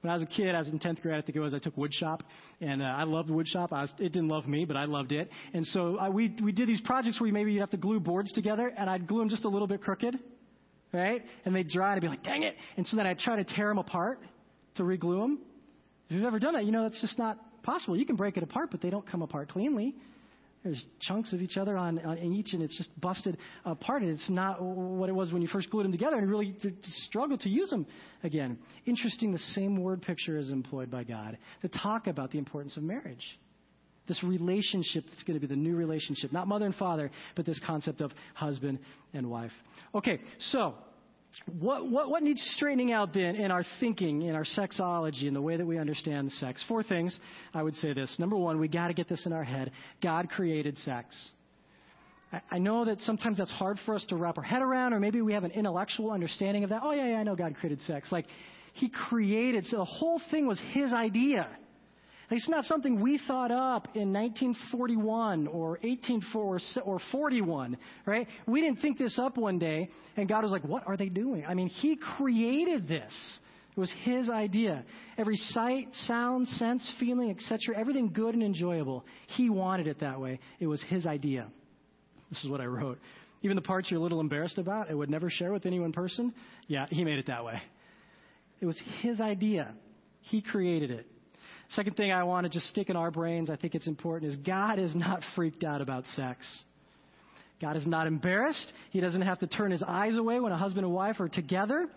When 0.01 0.09
I 0.09 0.15
was 0.15 0.23
a 0.23 0.27
kid, 0.27 0.55
I 0.55 0.59
was 0.59 0.67
in 0.67 0.79
10th 0.79 1.01
grade, 1.01 1.15
I 1.15 1.21
think 1.21 1.35
it 1.35 1.39
was, 1.39 1.53
I 1.53 1.59
took 1.59 1.75
woodshop, 1.75 2.21
and 2.59 2.81
uh, 2.81 2.85
I 2.85 3.03
loved 3.03 3.29
woodshop. 3.29 3.71
I 3.71 3.83
was, 3.83 3.93
it 3.99 4.11
didn't 4.11 4.29
love 4.29 4.47
me, 4.47 4.65
but 4.65 4.75
I 4.75 4.85
loved 4.85 5.11
it. 5.11 5.29
And 5.53 5.65
so 5.67 5.97
I, 5.97 6.09
we, 6.09 6.35
we 6.43 6.51
did 6.51 6.67
these 6.67 6.81
projects 6.81 7.21
where 7.21 7.31
maybe 7.31 7.53
you'd 7.53 7.59
have 7.59 7.69
to 7.69 7.77
glue 7.77 7.99
boards 7.99 8.31
together, 8.31 8.73
and 8.75 8.89
I'd 8.89 9.07
glue 9.07 9.19
them 9.19 9.29
just 9.29 9.45
a 9.45 9.49
little 9.49 9.67
bit 9.67 9.81
crooked, 9.81 10.17
right? 10.91 11.23
And 11.45 11.55
they'd 11.55 11.69
dry, 11.69 11.93
and 11.93 11.97
I'd 11.97 12.01
be 12.01 12.07
like, 12.07 12.23
dang 12.23 12.41
it. 12.41 12.55
And 12.77 12.87
so 12.87 12.97
then 12.97 13.05
I'd 13.05 13.19
try 13.19 13.35
to 13.35 13.43
tear 13.43 13.67
them 13.67 13.77
apart 13.77 14.19
to 14.75 14.83
reglue 14.83 15.21
them. 15.21 15.39
If 16.09 16.15
you've 16.15 16.25
ever 16.25 16.39
done 16.39 16.55
that, 16.55 16.65
you 16.65 16.71
know 16.71 16.83
that's 16.83 16.99
just 16.99 17.19
not 17.19 17.37
possible. 17.61 17.95
You 17.95 18.05
can 18.05 18.15
break 18.15 18.37
it 18.37 18.43
apart, 18.43 18.71
but 18.71 18.81
they 18.81 18.89
don't 18.89 19.05
come 19.07 19.21
apart 19.21 19.49
cleanly. 19.49 19.95
There's 20.63 20.85
chunks 20.99 21.33
of 21.33 21.41
each 21.41 21.57
other 21.57 21.75
on, 21.75 21.97
on 22.05 22.17
each, 22.19 22.53
and 22.53 22.61
it's 22.61 22.77
just 22.77 22.89
busted 23.01 23.37
apart. 23.65 24.03
And 24.03 24.11
it's 24.11 24.29
not 24.29 24.61
what 24.61 25.09
it 25.09 25.13
was 25.13 25.31
when 25.31 25.41
you 25.41 25.47
first 25.47 25.69
glued 25.71 25.85
them 25.85 25.91
together, 25.91 26.17
and 26.17 26.29
really 26.29 26.55
struggle 27.07 27.37
to 27.39 27.49
use 27.49 27.69
them 27.69 27.87
again. 28.23 28.59
Interesting, 28.85 29.31
the 29.31 29.39
same 29.39 29.81
word 29.81 30.03
picture 30.03 30.37
is 30.37 30.51
employed 30.51 30.91
by 30.91 31.03
God 31.03 31.37
to 31.63 31.67
talk 31.67 32.05
about 32.05 32.31
the 32.31 32.37
importance 32.37 32.77
of 32.77 32.83
marriage. 32.83 33.25
This 34.07 34.23
relationship 34.23 35.05
that's 35.09 35.23
going 35.23 35.39
to 35.39 35.47
be 35.47 35.51
the 35.51 35.59
new 35.59 35.75
relationship, 35.75 36.31
not 36.31 36.47
mother 36.47 36.65
and 36.65 36.75
father, 36.75 37.09
but 37.35 37.45
this 37.45 37.59
concept 37.65 38.01
of 38.01 38.11
husband 38.33 38.79
and 39.13 39.29
wife. 39.29 39.51
Okay, 39.95 40.19
so 40.51 40.75
what, 41.59 41.89
what, 41.89 42.09
what 42.09 42.23
needs 42.23 42.41
straightening 42.55 42.91
out 42.91 43.13
then 43.13 43.35
in 43.35 43.51
our 43.51 43.65
thinking, 43.79 44.23
in 44.23 44.35
our 44.35 44.43
sexology, 44.43 45.23
in 45.23 45.33
the 45.33 45.41
way 45.41 45.57
that 45.57 45.65
we 45.65 45.77
understand 45.77 46.31
sex? 46.33 46.63
Four 46.67 46.83
things. 46.83 47.17
I 47.53 47.63
would 47.63 47.75
say 47.75 47.93
this. 47.93 48.15
Number 48.19 48.35
one, 48.35 48.59
we 48.59 48.67
got 48.67 48.87
to 48.87 48.93
get 48.93 49.07
this 49.07 49.25
in 49.25 49.33
our 49.33 49.43
head. 49.43 49.71
God 50.03 50.29
created 50.29 50.77
sex. 50.79 51.15
I, 52.31 52.41
I 52.51 52.57
know 52.59 52.85
that 52.85 52.99
sometimes 53.01 53.37
that's 53.37 53.51
hard 53.51 53.79
for 53.85 53.95
us 53.95 54.05
to 54.09 54.15
wrap 54.15 54.37
our 54.37 54.43
head 54.43 54.61
around, 54.61 54.93
or 54.93 54.99
maybe 54.99 55.21
we 55.21 55.33
have 55.33 55.43
an 55.43 55.51
intellectual 55.51 56.11
understanding 56.11 56.63
of 56.63 56.69
that. 56.69 56.81
Oh, 56.83 56.91
yeah, 56.91 57.07
yeah, 57.07 57.17
I 57.17 57.23
know 57.23 57.35
God 57.35 57.55
created 57.55 57.81
sex. 57.81 58.11
Like, 58.11 58.25
He 58.73 58.89
created, 58.89 59.65
so 59.67 59.77
the 59.77 59.85
whole 59.85 60.21
thing 60.31 60.47
was 60.47 60.59
His 60.73 60.93
idea. 60.93 61.47
It's 62.31 62.47
not 62.47 62.63
something 62.63 63.01
we 63.01 63.19
thought 63.27 63.51
up 63.51 63.89
in 63.93 64.13
1941 64.13 65.47
or 65.47 65.71
1841 65.81 66.83
or 66.85 66.99
41, 67.11 67.77
right? 68.05 68.25
We 68.47 68.61
didn't 68.61 68.79
think 68.79 68.97
this 68.97 69.19
up 69.19 69.37
one 69.37 69.59
day, 69.59 69.89
and 70.15 70.29
God 70.29 70.43
was 70.43 70.51
like, 70.51 70.63
what 70.63 70.87
are 70.87 70.95
they 70.95 71.09
doing? 71.09 71.45
I 71.45 71.53
mean, 71.53 71.67
He 71.67 71.97
created 71.97 72.87
this. 72.87 73.11
It 73.75 73.79
was 73.79 73.91
His 74.03 74.29
idea. 74.29 74.85
Every 75.17 75.35
sight, 75.35 75.89
sound, 76.07 76.47
sense, 76.47 76.89
feeling, 77.01 77.31
etc., 77.31 77.77
everything 77.77 78.13
good 78.13 78.33
and 78.33 78.43
enjoyable, 78.43 79.05
He 79.35 79.49
wanted 79.49 79.87
it 79.87 79.99
that 79.99 80.19
way. 80.19 80.39
It 80.61 80.67
was 80.67 80.81
His 80.83 81.05
idea. 81.05 81.47
This 82.29 82.41
is 82.45 82.49
what 82.49 82.61
I 82.61 82.65
wrote. 82.65 82.97
Even 83.41 83.55
the 83.55 83.61
parts 83.61 83.91
you're 83.91 83.99
a 83.99 84.03
little 84.03 84.21
embarrassed 84.21 84.57
about 84.57 84.87
and 84.87 84.97
would 84.97 85.09
never 85.09 85.29
share 85.29 85.51
with 85.51 85.65
any 85.65 85.81
one 85.81 85.91
person, 85.91 86.33
yeah, 86.67 86.85
He 86.89 87.03
made 87.03 87.19
it 87.19 87.27
that 87.27 87.43
way. 87.43 87.61
It 88.61 88.67
was 88.67 88.79
His 89.01 89.19
idea. 89.19 89.73
He 90.21 90.41
created 90.41 90.91
it. 90.91 91.07
Second 91.75 91.95
thing 91.95 92.11
I 92.11 92.23
want 92.23 92.45
to 92.45 92.49
just 92.49 92.67
stick 92.67 92.89
in 92.89 92.97
our 92.97 93.11
brains, 93.11 93.49
I 93.49 93.55
think 93.55 93.75
it's 93.75 93.87
important, 93.87 94.31
is 94.31 94.37
God 94.37 94.77
is 94.77 94.93
not 94.95 95.21
freaked 95.35 95.63
out 95.63 95.81
about 95.81 96.05
sex. 96.15 96.45
God 97.61 97.77
is 97.77 97.85
not 97.85 98.07
embarrassed. 98.07 98.73
He 98.89 98.99
doesn't 98.99 99.21
have 99.21 99.39
to 99.39 99.47
turn 99.47 99.71
his 99.71 99.83
eyes 99.83 100.17
away 100.17 100.39
when 100.39 100.51
a 100.51 100.57
husband 100.57 100.85
and 100.85 100.93
wife 100.93 101.19
are 101.19 101.29
together. 101.29 101.87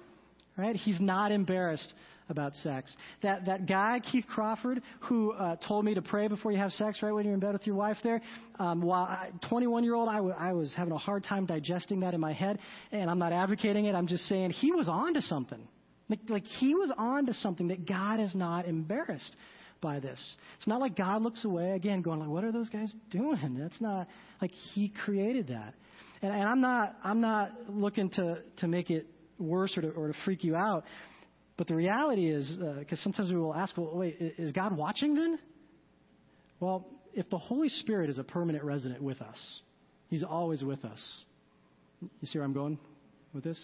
Right? 0.56 0.76
He's 0.76 1.00
not 1.00 1.32
embarrassed 1.32 1.92
about 2.28 2.54
sex. 2.56 2.94
That 3.22 3.46
that 3.46 3.66
guy 3.66 4.00
Keith 4.12 4.26
Crawford 4.28 4.80
who 5.00 5.32
uh, 5.32 5.56
told 5.66 5.84
me 5.84 5.94
to 5.94 6.02
pray 6.02 6.28
before 6.28 6.52
you 6.52 6.58
have 6.58 6.70
sex, 6.72 7.02
right 7.02 7.12
when 7.12 7.24
you're 7.24 7.34
in 7.34 7.40
bed 7.40 7.54
with 7.54 7.66
your 7.66 7.74
wife. 7.74 7.96
There, 8.04 8.20
um, 8.60 8.80
while 8.80 9.08
21 9.48 9.82
year 9.82 9.94
old, 9.94 10.08
I, 10.08 10.16
w- 10.16 10.34
I 10.38 10.52
was 10.52 10.72
having 10.76 10.92
a 10.92 10.98
hard 10.98 11.24
time 11.24 11.44
digesting 11.46 12.00
that 12.00 12.14
in 12.14 12.20
my 12.20 12.32
head, 12.32 12.60
and 12.92 13.10
I'm 13.10 13.18
not 13.18 13.32
advocating 13.32 13.86
it. 13.86 13.96
I'm 13.96 14.06
just 14.06 14.24
saying 14.28 14.50
he 14.50 14.70
was 14.70 14.88
on 14.88 15.14
to 15.14 15.22
something. 15.22 15.66
Like, 16.08 16.20
like 16.28 16.44
he 16.44 16.74
was 16.74 16.92
on 16.96 17.26
to 17.26 17.34
something 17.34 17.68
that 17.68 17.86
God 17.86 18.20
is 18.20 18.34
not 18.34 18.66
embarrassed 18.66 19.34
by 19.84 20.00
this. 20.00 20.18
It's 20.56 20.66
not 20.66 20.80
like 20.80 20.96
God 20.96 21.22
looks 21.22 21.44
away 21.44 21.72
again, 21.72 22.02
going 22.02 22.18
like, 22.18 22.28
"What 22.28 22.42
are 22.42 22.50
those 22.50 22.70
guys 22.70 22.92
doing?" 23.10 23.56
That's 23.60 23.80
not 23.80 24.08
like 24.42 24.50
He 24.50 24.88
created 25.04 25.48
that. 25.48 25.74
And, 26.22 26.32
and 26.32 26.42
I'm 26.42 26.60
not 26.60 26.96
I'm 27.04 27.20
not 27.20 27.52
looking 27.68 28.10
to 28.10 28.38
to 28.56 28.66
make 28.66 28.90
it 28.90 29.06
worse 29.38 29.76
or 29.76 29.82
to, 29.82 29.90
or 29.90 30.08
to 30.08 30.14
freak 30.24 30.42
you 30.42 30.56
out. 30.56 30.84
But 31.56 31.68
the 31.68 31.76
reality 31.76 32.28
is, 32.28 32.50
because 32.78 32.98
uh, 32.98 33.02
sometimes 33.04 33.30
we 33.30 33.36
will 33.36 33.54
ask, 33.54 33.76
"Well, 33.76 33.90
wait, 33.92 34.16
is 34.38 34.50
God 34.52 34.76
watching 34.76 35.14
then?" 35.14 35.38
Well, 36.58 36.88
if 37.12 37.28
the 37.28 37.38
Holy 37.38 37.68
Spirit 37.68 38.10
is 38.10 38.18
a 38.18 38.24
permanent 38.24 38.64
resident 38.64 39.02
with 39.02 39.20
us, 39.20 39.60
He's 40.08 40.24
always 40.24 40.64
with 40.64 40.84
us. 40.84 41.00
You 42.00 42.26
see 42.26 42.38
where 42.38 42.46
I'm 42.46 42.54
going 42.54 42.78
with 43.34 43.44
this? 43.44 43.62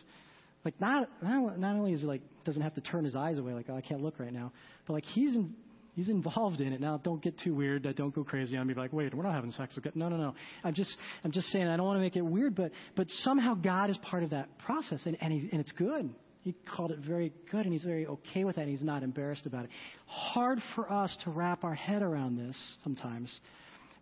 Like 0.65 0.79
not 0.81 1.09
not, 1.23 1.75
only 1.77 1.95
is 1.95 2.01
he 2.01 2.07
like 2.07 2.21
doesn't 2.45 2.61
have 2.61 2.75
to 2.75 2.83
turn 2.83 3.05
his 3.05 3.17
eyes 3.17 3.39
away, 3.39 3.55
like 3.55 3.67
oh, 3.71 3.77
I 3.77 3.81
can't 3.81 4.03
look 4.03 4.19
right 4.19 4.33
now, 4.33 4.53
but 4.87 4.93
like 4.93 5.05
he's 5.05 5.35
in, 5.35 5.55
He's 5.95 6.09
involved 6.09 6.61
in 6.61 6.73
it. 6.73 6.81
Now, 6.81 6.99
don't 6.99 7.23
get 7.23 7.39
too 7.39 7.55
weird. 7.55 7.83
Don't 7.97 8.15
go 8.15 8.25
crazy 8.25 8.57
on 8.57 8.67
me. 8.67 8.75
Like, 8.75 8.93
wait, 8.93 9.13
we're 9.13 9.25
not 9.25 9.35
having 9.35 9.51
sex. 9.51 9.75
Okay. 9.77 9.91
No, 9.95 10.09
no, 10.09 10.17
no. 10.17 10.35
I'm 10.63 10.75
just, 10.75 10.97
I'm 11.25 11.33
just 11.33 11.49
saying. 11.49 11.67
I 11.67 11.77
don't 11.77 11.87
want 11.87 11.97
to 11.97 12.01
make 12.01 12.17
it 12.17 12.23
weird, 12.23 12.55
but, 12.55 12.71
but 12.97 13.09
somehow 13.23 13.55
God 13.55 13.91
is 13.91 13.99
part 13.99 14.23
of 14.23 14.31
that 14.31 14.59
process, 14.59 15.03
and 15.05 15.17
and, 15.21 15.33
he, 15.33 15.49
and 15.51 15.61
it's 15.61 15.73
good. 15.73 16.11
He 16.43 16.55
called 16.75 16.91
it 16.91 17.01
very 17.01 17.33
good, 17.51 17.65
and 17.65 17.73
he's 17.73 17.85
very 17.85 18.07
okay 18.07 18.45
with 18.45 18.57
that. 18.57 18.63
And 18.63 18.71
he's 18.71 18.83
not 18.83 19.03
embarrassed 19.03 19.47
about 19.47 19.65
it. 19.65 19.71
Hard 20.07 20.59
for 20.75 20.91
us 20.91 21.17
to 21.25 21.31
wrap 21.31 21.65
our 21.65 21.75
head 21.75 22.03
around 22.03 22.37
this 22.37 22.57
sometimes, 22.83 23.41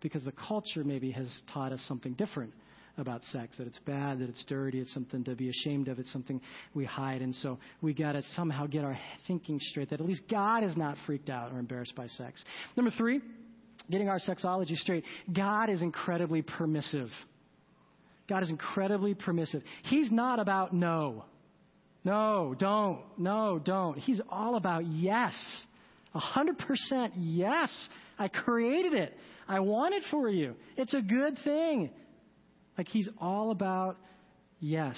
because 0.01 0.23
the 0.23 0.31
culture 0.31 0.83
maybe 0.83 1.11
has 1.11 1.27
taught 1.53 1.73
us 1.73 1.81
something 1.87 2.13
different 2.13 2.53
about 2.99 3.21
sex, 3.31 3.57
that 3.57 3.67
it's 3.67 3.79
bad, 3.85 4.19
that 4.19 4.29
it's 4.29 4.43
dirty, 4.45 4.79
it's 4.79 4.93
something 4.93 5.23
to 5.23 5.35
be 5.35 5.49
ashamed 5.49 5.87
of, 5.87 5.99
it's 5.99 6.11
something 6.11 6.39
we 6.73 6.85
hide. 6.85 7.21
And 7.21 7.33
so 7.35 7.57
we 7.81 7.93
got 7.93 8.13
to 8.13 8.23
somehow 8.35 8.67
get 8.67 8.83
our 8.83 8.97
thinking 9.27 9.59
straight 9.59 9.89
that 9.89 9.99
at 9.99 10.05
least 10.05 10.23
God 10.29 10.63
is 10.63 10.77
not 10.77 10.97
freaked 11.05 11.29
out 11.29 11.51
or 11.51 11.59
embarrassed 11.59 11.95
by 11.95 12.07
sex. 12.07 12.43
Number 12.75 12.91
three, 12.97 13.21
getting 13.89 14.09
our 14.09 14.19
sexology 14.19 14.75
straight. 14.75 15.03
God 15.33 15.69
is 15.69 15.81
incredibly 15.81 16.41
permissive. 16.41 17.09
God 18.27 18.43
is 18.43 18.49
incredibly 18.49 19.15
permissive. 19.15 19.63
He's 19.83 20.11
not 20.11 20.39
about 20.39 20.73
no. 20.73 21.25
No, 22.03 22.55
don't. 22.57 22.99
No, 23.17 23.59
don't. 23.59 23.97
He's 23.97 24.21
all 24.29 24.55
about 24.55 24.85
yes. 24.85 25.33
A 26.13 26.19
hundred 26.19 26.57
percent 26.59 27.13
yes. 27.17 27.69
I 28.17 28.27
created 28.27 28.93
it. 28.93 29.17
I 29.47 29.59
want 29.61 29.95
it 29.95 30.03
for 30.11 30.29
you. 30.29 30.55
It's 30.77 30.93
a 30.93 31.01
good 31.01 31.37
thing. 31.43 31.89
Like 32.79 32.87
he's 32.87 33.09
all 33.19 33.51
about 33.51 33.97
yes. 34.61 34.95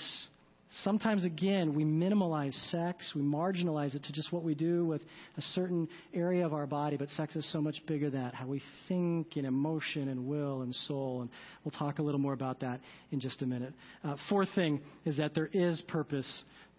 Sometimes, 0.83 1.25
again, 1.25 1.73
we 1.73 1.83
minimalize 1.83 2.53
sex, 2.69 3.11
we 3.15 3.23
marginalize 3.23 3.95
it 3.95 4.03
to 4.03 4.13
just 4.13 4.31
what 4.31 4.43
we 4.43 4.53
do 4.53 4.85
with 4.85 5.01
a 5.35 5.41
certain 5.55 5.87
area 6.13 6.45
of 6.45 6.53
our 6.53 6.67
body, 6.67 6.95
but 6.95 7.09
sex 7.09 7.35
is 7.35 7.51
so 7.51 7.59
much 7.59 7.81
bigger 7.87 8.11
than 8.11 8.21
that. 8.21 8.35
How 8.35 8.45
we 8.45 8.61
think 8.87 9.35
and 9.35 9.47
emotion 9.47 10.09
and 10.09 10.27
will 10.27 10.61
and 10.61 10.75
soul. 10.87 11.21
And 11.21 11.31
we'll 11.65 11.71
talk 11.71 11.97
a 11.97 12.03
little 12.03 12.19
more 12.19 12.33
about 12.33 12.59
that 12.59 12.81
in 13.09 13.19
just 13.19 13.41
a 13.41 13.47
minute. 13.47 13.73
Uh, 14.03 14.15
fourth 14.29 14.49
thing 14.53 14.79
is 15.03 15.17
that 15.17 15.33
there 15.33 15.49
is 15.51 15.81
purpose 15.87 16.31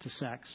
to 0.03 0.09
sex. 0.09 0.49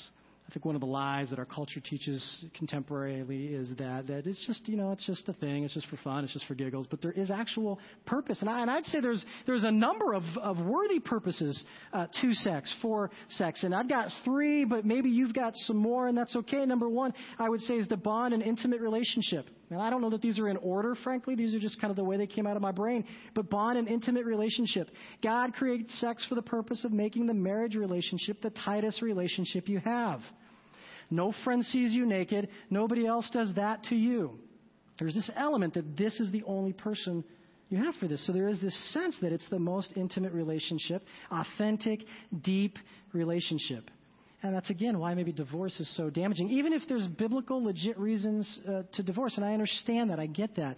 I 0.48 0.52
think 0.54 0.64
one 0.64 0.74
of 0.74 0.80
the 0.80 0.86
lies 0.86 1.28
that 1.28 1.38
our 1.38 1.44
culture 1.44 1.80
teaches 1.80 2.24
contemporarily 2.58 3.52
is 3.52 3.68
that 3.76 4.06
that 4.06 4.26
it's 4.26 4.46
just 4.46 4.66
you 4.66 4.78
know 4.78 4.92
it's 4.92 5.04
just 5.04 5.28
a 5.28 5.34
thing, 5.34 5.64
it's 5.64 5.74
just 5.74 5.86
for 5.88 5.98
fun, 5.98 6.24
it's 6.24 6.32
just 6.32 6.46
for 6.46 6.54
giggles. 6.54 6.86
But 6.86 7.02
there 7.02 7.12
is 7.12 7.30
actual 7.30 7.78
purpose, 8.06 8.38
and, 8.40 8.48
I, 8.48 8.62
and 8.62 8.70
I'd 8.70 8.86
say 8.86 9.00
there's 9.00 9.22
there's 9.46 9.64
a 9.64 9.70
number 9.70 10.14
of, 10.14 10.22
of 10.40 10.58
worthy 10.58 11.00
purposes 11.00 11.62
uh, 11.92 12.06
to 12.22 12.32
sex 12.32 12.74
for 12.80 13.10
sex, 13.28 13.62
and 13.62 13.74
I've 13.74 13.90
got 13.90 14.08
three, 14.24 14.64
but 14.64 14.86
maybe 14.86 15.10
you've 15.10 15.34
got 15.34 15.52
some 15.54 15.76
more, 15.76 16.08
and 16.08 16.16
that's 16.16 16.34
okay. 16.34 16.64
Number 16.64 16.88
one, 16.88 17.12
I 17.38 17.50
would 17.50 17.60
say 17.62 17.74
is 17.74 17.88
the 17.88 17.98
bond 17.98 18.32
and 18.32 18.42
intimate 18.42 18.80
relationship. 18.80 19.46
And 19.70 19.80
I 19.80 19.90
don't 19.90 20.00
know 20.00 20.10
that 20.10 20.22
these 20.22 20.38
are 20.38 20.48
in 20.48 20.56
order, 20.56 20.94
frankly. 20.94 21.34
These 21.34 21.54
are 21.54 21.58
just 21.58 21.80
kind 21.80 21.90
of 21.90 21.96
the 21.96 22.04
way 22.04 22.16
they 22.16 22.26
came 22.26 22.46
out 22.46 22.56
of 22.56 22.62
my 22.62 22.72
brain. 22.72 23.04
But 23.34 23.50
bond 23.50 23.76
and 23.76 23.86
intimate 23.86 24.24
relationship. 24.24 24.88
God 25.22 25.52
created 25.52 25.90
sex 25.90 26.24
for 26.26 26.34
the 26.34 26.42
purpose 26.42 26.84
of 26.84 26.92
making 26.92 27.26
the 27.26 27.34
marriage 27.34 27.76
relationship 27.76 28.40
the 28.40 28.50
tightest 28.50 29.02
relationship 29.02 29.68
you 29.68 29.80
have. 29.80 30.20
No 31.10 31.32
friend 31.44 31.64
sees 31.64 31.92
you 31.92 32.06
naked. 32.06 32.48
Nobody 32.70 33.06
else 33.06 33.28
does 33.30 33.52
that 33.56 33.84
to 33.84 33.96
you. 33.96 34.38
There's 34.98 35.14
this 35.14 35.30
element 35.36 35.74
that 35.74 35.96
this 35.96 36.18
is 36.18 36.30
the 36.32 36.42
only 36.44 36.72
person 36.72 37.24
you 37.68 37.84
have 37.84 37.94
for 37.96 38.08
this. 38.08 38.26
So 38.26 38.32
there 38.32 38.48
is 38.48 38.60
this 38.60 38.92
sense 38.92 39.16
that 39.20 39.32
it's 39.32 39.48
the 39.50 39.58
most 39.58 39.92
intimate 39.96 40.32
relationship, 40.32 41.04
authentic, 41.30 42.00
deep 42.42 42.78
relationship. 43.12 43.90
And 44.42 44.54
that's 44.54 44.70
again 44.70 44.98
why 44.98 45.14
maybe 45.14 45.32
divorce 45.32 45.78
is 45.80 45.96
so 45.96 46.10
damaging. 46.10 46.48
Even 46.50 46.72
if 46.72 46.82
there's 46.88 47.06
biblical, 47.06 47.64
legit 47.64 47.98
reasons 47.98 48.60
uh, 48.68 48.82
to 48.92 49.02
divorce, 49.02 49.36
and 49.36 49.44
I 49.44 49.52
understand 49.52 50.10
that, 50.10 50.20
I 50.20 50.26
get 50.26 50.56
that. 50.56 50.76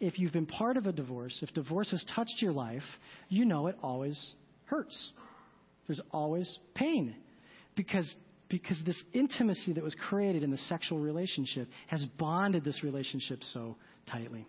If 0.00 0.18
you've 0.18 0.32
been 0.32 0.46
part 0.46 0.76
of 0.76 0.86
a 0.86 0.92
divorce, 0.92 1.38
if 1.40 1.52
divorce 1.54 1.90
has 1.92 2.04
touched 2.14 2.42
your 2.42 2.52
life, 2.52 2.82
you 3.28 3.44
know 3.44 3.68
it 3.68 3.76
always 3.82 4.32
hurts. 4.64 5.12
There's 5.86 6.00
always 6.10 6.58
pain. 6.74 7.14
Because 7.76 8.12
because 8.48 8.80
this 8.86 9.00
intimacy 9.12 9.72
that 9.72 9.82
was 9.82 9.94
created 10.08 10.42
in 10.42 10.50
the 10.50 10.58
sexual 10.58 10.98
relationship 10.98 11.68
has 11.88 12.04
bonded 12.18 12.64
this 12.64 12.82
relationship 12.84 13.40
so 13.52 13.76
tightly. 14.08 14.46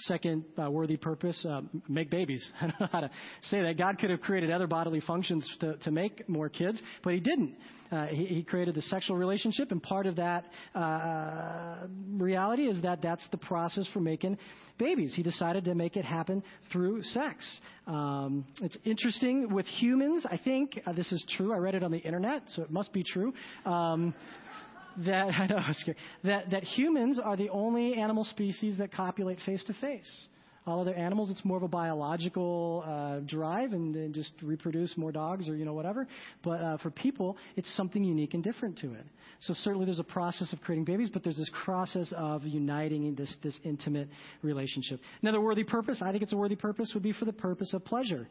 Second 0.00 0.44
uh, 0.62 0.70
worthy 0.70 0.96
purpose, 0.96 1.44
uh, 1.48 1.62
make 1.88 2.10
babies. 2.10 2.44
I 2.60 2.66
don't 2.66 2.80
know 2.80 2.88
how 2.92 3.00
to 3.00 3.10
say 3.50 3.62
that. 3.62 3.78
God 3.78 3.98
could 3.98 4.10
have 4.10 4.20
created 4.20 4.50
other 4.50 4.66
bodily 4.66 5.00
functions 5.00 5.48
to, 5.60 5.76
to 5.78 5.90
make 5.90 6.28
more 6.28 6.48
kids, 6.48 6.80
but 7.02 7.14
He 7.14 7.20
didn't. 7.20 7.54
Uh, 7.90 8.06
he, 8.06 8.26
he, 8.26 8.42
created 8.42 8.74
the 8.74 8.82
sexual 8.82 9.16
relationship, 9.16 9.70
and 9.70 9.80
part 9.80 10.06
of 10.06 10.16
that 10.16 10.44
uh, 10.74 11.86
reality 12.16 12.64
is 12.64 12.82
that 12.82 13.00
that's 13.00 13.22
the 13.30 13.36
process 13.36 13.86
for 13.92 14.00
making 14.00 14.36
babies. 14.76 15.14
He 15.14 15.22
decided 15.22 15.64
to 15.66 15.74
make 15.74 15.96
it 15.96 16.04
happen 16.04 16.42
through 16.72 17.04
sex. 17.04 17.44
Um, 17.86 18.44
it's 18.60 18.76
interesting 18.84 19.54
with 19.54 19.66
humans. 19.66 20.26
I 20.28 20.36
think 20.36 20.80
uh, 20.84 20.92
this 20.94 21.12
is 21.12 21.24
true. 21.36 21.52
I 21.52 21.58
read 21.58 21.76
it 21.76 21.84
on 21.84 21.92
the 21.92 21.98
internet, 21.98 22.42
so 22.54 22.62
it 22.62 22.72
must 22.72 22.92
be 22.92 23.04
true. 23.04 23.32
Um, 23.64 24.14
that 25.04 25.28
I 25.38 25.46
know 25.46 25.60
that 26.24 26.50
that 26.50 26.64
humans 26.64 27.18
are 27.22 27.36
the 27.36 27.48
only 27.50 27.94
animal 27.94 28.24
species 28.24 28.78
that 28.78 28.92
copulate 28.92 29.38
face 29.44 29.62
to 29.64 29.74
face. 29.74 30.26
All 30.66 30.80
other 30.80 30.94
animals, 30.94 31.30
it's 31.30 31.44
more 31.44 31.56
of 31.56 31.62
a 31.62 31.68
biological 31.68 32.82
uh, 32.84 33.20
drive 33.20 33.72
and, 33.72 33.94
and, 33.94 34.12
just 34.12 34.32
reproduce 34.42 34.96
more 34.96 35.12
dogs 35.12 35.48
or 35.48 35.54
you 35.54 35.64
know 35.64 35.74
whatever. 35.74 36.08
But 36.42 36.60
uh, 36.60 36.78
for 36.78 36.90
people, 36.90 37.36
it's 37.54 37.72
something 37.76 38.02
unique 38.02 38.34
and 38.34 38.42
different 38.42 38.76
to 38.78 38.92
it. 38.94 39.06
So 39.42 39.54
certainly 39.54 39.86
there's 39.86 40.00
a 40.00 40.04
process 40.04 40.52
of 40.52 40.60
creating 40.62 40.84
babies, 40.84 41.08
but 41.12 41.22
there's 41.22 41.36
this 41.36 41.50
process 41.64 42.12
of 42.16 42.42
uniting 42.42 43.14
this 43.14 43.32
this 43.44 43.56
intimate 43.62 44.08
relationship. 44.42 44.98
Another 45.22 45.40
worthy 45.40 45.62
purpose, 45.62 46.02
I 46.02 46.10
think 46.10 46.24
it's 46.24 46.32
a 46.32 46.36
worthy 46.36 46.56
purpose, 46.56 46.90
would 46.94 47.02
be 47.04 47.12
for 47.12 47.26
the 47.26 47.32
purpose 47.32 47.72
of 47.72 47.84
pleasure. 47.84 48.26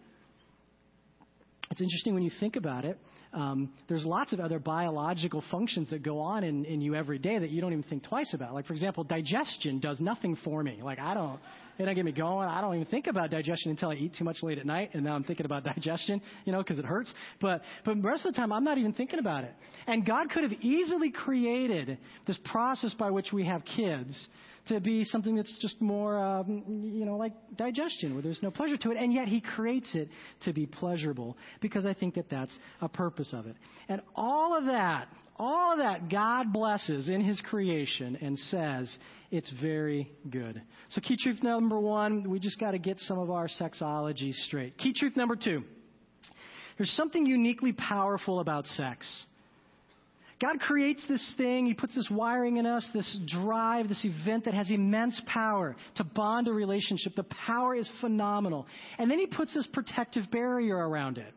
it's 1.72 1.80
interesting 1.80 2.14
when 2.14 2.24
you 2.24 2.32
think 2.42 2.58
about 2.58 2.84
it. 2.84 3.00
Um, 3.36 3.70
there's 3.90 4.06
lots 4.06 4.32
of 4.32 4.40
other 4.40 4.60
biological 4.60 5.44
functions 5.52 5.90
that 5.90 6.02
go 6.02 6.20
on 6.20 6.46
in, 6.46 6.64
in 6.64 6.80
you 6.80 6.96
every 6.96 7.20
day 7.20 7.38
that 7.38 7.50
you 7.50 7.60
don't 7.60 7.74
even 7.74 7.84
think 7.84 8.04
twice 8.04 8.34
about. 8.34 8.54
Like, 8.54 8.66
for 8.66 8.72
example, 8.72 9.04
digestion 9.04 9.80
does 9.80 10.00
nothing 10.00 10.38
for 10.46 10.64
me. 10.64 10.80
Like, 10.82 11.00
I 11.00 11.14
don't, 11.14 11.38
it 11.78 11.84
don't 11.84 11.96
get 11.96 12.06
me 12.06 12.14
going. 12.14 12.48
I 12.48 12.62
don't 12.62 12.76
even 12.76 12.88
think 12.88 13.08
about 13.08 13.32
digestion 13.32 13.72
until 13.72 13.90
I 13.90 13.96
eat 13.96 14.16
too 14.18 14.24
much 14.24 14.38
late 14.42 14.58
at 14.58 14.66
night, 14.66 14.92
and 14.94 15.04
now 15.04 15.16
I'm 15.16 15.26
thinking 15.26 15.46
about 15.46 15.64
digestion, 15.76 16.22
you 16.46 16.54
know, 16.54 16.60
because 16.60 16.80
it 16.80 16.86
hurts. 16.86 17.14
But, 17.42 17.62
but 17.84 18.02
the 18.02 18.08
rest 18.08 18.26
of 18.26 18.34
the 18.34 18.40
time, 18.40 18.54
I'm 18.54 18.64
not 18.64 18.78
even 18.78 18.94
thinking 18.94 19.20
about 19.20 19.44
it. 19.44 19.54
And 19.86 20.06
God 20.06 20.30
could 20.30 20.44
have 20.44 20.54
easily 20.62 21.12
created 21.12 21.98
this 22.26 22.40
process 22.46 22.94
by 22.94 23.12
which 23.12 23.34
we 23.34 23.46
have 23.46 23.64
kids 23.76 24.28
to 24.68 24.80
be 24.80 25.04
something 25.04 25.36
that's 25.36 25.56
just 25.60 25.80
more, 25.80 26.18
um, 26.18 26.64
you 26.94 27.06
know, 27.06 27.18
like 27.18 27.34
digestion, 27.56 28.14
where 28.14 28.24
there's 28.24 28.42
no 28.42 28.52
pleasure 28.52 28.78
to 28.78 28.92
it, 28.92 28.98
and 28.98 29.14
yet 29.14 29.28
He 29.28 29.42
creates 29.42 29.94
it 29.94 30.10
to 30.44 30.54
be 30.54 30.66
pleasurable 30.66 31.38
because 31.62 31.86
I 31.86 31.94
think 31.94 32.16
that 32.16 32.30
that's 32.30 32.52
a 32.82 32.90
purpose 32.90 33.32
of 33.34 33.46
it. 33.46 33.56
And 33.90 34.02
all 34.16 34.58
of 34.58 34.66
that, 34.66 35.08
all 35.38 35.74
of 35.74 35.80
that 35.80 36.10
God 36.10 36.52
blesses 36.52 37.10
in 37.10 37.22
His 37.22 37.40
creation 37.42 38.18
and 38.22 38.38
says 38.40 38.96
it's 39.32 39.52
very 39.62 40.12
good. 40.30 40.62
So, 40.90 41.02
key 41.02 41.18
truth 41.22 41.44
number 41.44 41.80
one, 41.80 42.30
we 42.30 42.40
just 42.40 42.60
got 42.60 42.72
to 42.72 42.80
get 42.80 43.00
some 43.02 43.20
of 43.20 43.30
our 43.30 43.48
sexology 43.48 44.34
straight. 44.34 44.78
Key 44.78 44.94
truth 44.98 45.16
number 45.16 45.36
two, 45.36 45.64
there's 46.78 46.92
something 46.92 47.26
uniquely 47.26 47.74
powerful 47.74 48.40
about 48.40 48.66
sex. 48.68 49.08
God 50.42 50.60
creates 50.60 51.06
this 51.08 51.34
thing, 51.38 51.66
He 51.66 51.74
puts 51.74 51.96
this 51.96 52.10
wiring 52.12 52.58
in 52.58 52.66
us, 52.66 52.86
this 52.94 53.18
drive, 53.26 53.88
this 53.88 54.04
event 54.04 54.46
that 54.46 54.54
has 54.54 54.70
immense 54.70 55.20
power 55.26 55.76
to 55.96 56.04
bond 56.04 56.48
a 56.50 56.54
relationship. 56.54 57.16
The 57.16 57.26
power 57.46 57.74
is 57.74 57.90
phenomenal. 58.02 58.68
And 58.98 59.10
then 59.10 59.18
He 59.18 59.28
puts 59.28 59.54
this 59.54 59.68
protective 59.72 60.30
barrier 60.32 60.76
around 60.76 61.18
it. 61.18 61.34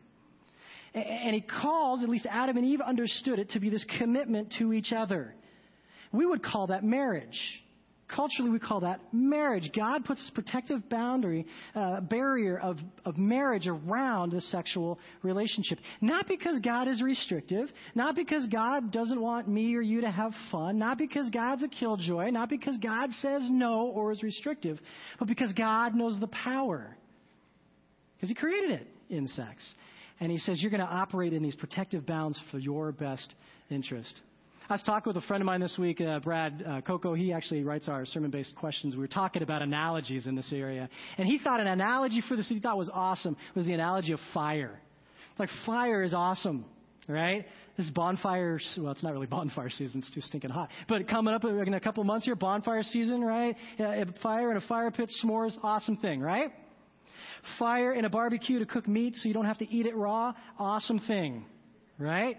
And 0.93 1.33
He 1.33 1.41
calls, 1.41 2.03
at 2.03 2.09
least 2.09 2.27
Adam 2.29 2.57
and 2.57 2.65
Eve 2.65 2.81
understood 2.81 3.39
it, 3.39 3.51
to 3.51 3.59
be 3.59 3.69
this 3.69 3.85
commitment 3.97 4.53
to 4.59 4.73
each 4.73 4.91
other. 4.91 5.33
We 6.11 6.25
would 6.25 6.43
call 6.43 6.67
that 6.67 6.83
marriage. 6.83 7.39
Culturally, 8.15 8.49
we 8.49 8.57
call 8.57 8.79
that 8.79 9.01
marriage. 9.13 9.69
God 9.75 10.03
puts 10.03 10.19
this 10.21 10.31
protective 10.31 10.89
boundary, 10.89 11.45
uh, 11.75 12.01
barrier 12.01 12.57
of, 12.57 12.79
of 13.05 13.17
marriage 13.17 13.67
around 13.67 14.31
the 14.31 14.41
sexual 14.41 14.97
relationship. 15.21 15.77
Not 16.01 16.27
because 16.27 16.59
God 16.59 16.87
is 16.87 17.03
restrictive, 17.03 17.69
not 17.93 18.15
because 18.15 18.47
God 18.47 18.91
doesn't 18.91 19.21
want 19.21 19.47
me 19.47 19.75
or 19.75 19.81
you 19.81 20.01
to 20.01 20.09
have 20.09 20.31
fun, 20.51 20.79
not 20.79 20.97
because 20.97 21.29
God's 21.29 21.61
a 21.61 21.67
killjoy, 21.67 22.31
not 22.31 22.49
because 22.49 22.77
God 22.77 23.11
says 23.19 23.43
no 23.47 23.91
or 23.93 24.11
is 24.11 24.23
restrictive, 24.23 24.79
but 25.19 25.27
because 25.27 25.53
God 25.53 25.93
knows 25.93 26.19
the 26.19 26.27
power. 26.27 26.97
Because 28.15 28.29
He 28.29 28.35
created 28.35 28.71
it 28.71 28.87
in 29.11 29.27
sex. 29.27 29.63
And 30.19 30.31
He 30.31 30.39
says, 30.39 30.59
You're 30.61 30.71
going 30.71 30.81
to 30.81 30.87
operate 30.87 31.33
in 31.33 31.43
these 31.43 31.55
protective 31.55 32.07
bounds 32.07 32.41
for 32.49 32.57
your 32.57 32.91
best 32.91 33.35
interest. 33.69 34.19
I 34.69 34.73
was 34.73 34.83
talking 34.83 35.11
with 35.11 35.23
a 35.23 35.25
friend 35.25 35.41
of 35.41 35.47
mine 35.47 35.61
this 35.61 35.75
week, 35.79 35.99
uh, 35.99 36.19
Brad 36.19 36.63
uh, 36.63 36.81
Coco. 36.81 37.15
He 37.15 37.33
actually 37.33 37.63
writes 37.63 37.89
our 37.89 38.05
sermon-based 38.05 38.55
questions. 38.55 38.93
We 38.93 39.01
were 39.01 39.07
talking 39.07 39.41
about 39.41 39.63
analogies 39.63 40.27
in 40.27 40.35
this 40.35 40.53
area, 40.53 40.87
and 41.17 41.27
he 41.27 41.39
thought 41.39 41.59
an 41.59 41.65
analogy 41.65 42.21
for 42.27 42.37
this 42.37 42.47
he 42.47 42.59
thought 42.59 42.77
was 42.77 42.89
awesome 42.93 43.35
was 43.55 43.65
the 43.65 43.73
analogy 43.73 44.11
of 44.11 44.19
fire. 44.31 44.79
Like 45.39 45.49
fire 45.65 46.03
is 46.03 46.13
awesome, 46.13 46.65
right? 47.07 47.47
This 47.77 47.87
is 47.87 47.91
bonfire. 47.93 48.59
Well, 48.77 48.91
it's 48.91 49.01
not 49.01 49.11
really 49.11 49.25
bonfire 49.25 49.71
season; 49.71 50.01
it's 50.01 50.13
too 50.13 50.21
stinking 50.21 50.51
hot. 50.51 50.69
But 50.87 51.07
coming 51.07 51.33
up 51.33 51.43
in 51.45 51.73
a 51.73 51.79
couple 51.79 52.03
months 52.03 52.25
here, 52.25 52.35
bonfire 52.35 52.83
season, 52.83 53.21
right? 53.21 53.55
Yeah, 53.79 54.03
fire 54.21 54.51
in 54.51 54.57
a 54.57 54.61
fire 54.61 54.91
pit, 54.91 55.09
s'mores, 55.23 55.57
awesome 55.63 55.97
thing, 55.97 56.21
right? 56.21 56.51
Fire 57.57 57.93
in 57.93 58.05
a 58.05 58.09
barbecue 58.09 58.59
to 58.59 58.67
cook 58.67 58.87
meat 58.87 59.15
so 59.15 59.27
you 59.29 59.33
don't 59.33 59.45
have 59.45 59.57
to 59.57 59.67
eat 59.67 59.87
it 59.87 59.95
raw, 59.95 60.31
awesome 60.59 60.99
thing, 61.07 61.45
right? 61.97 62.37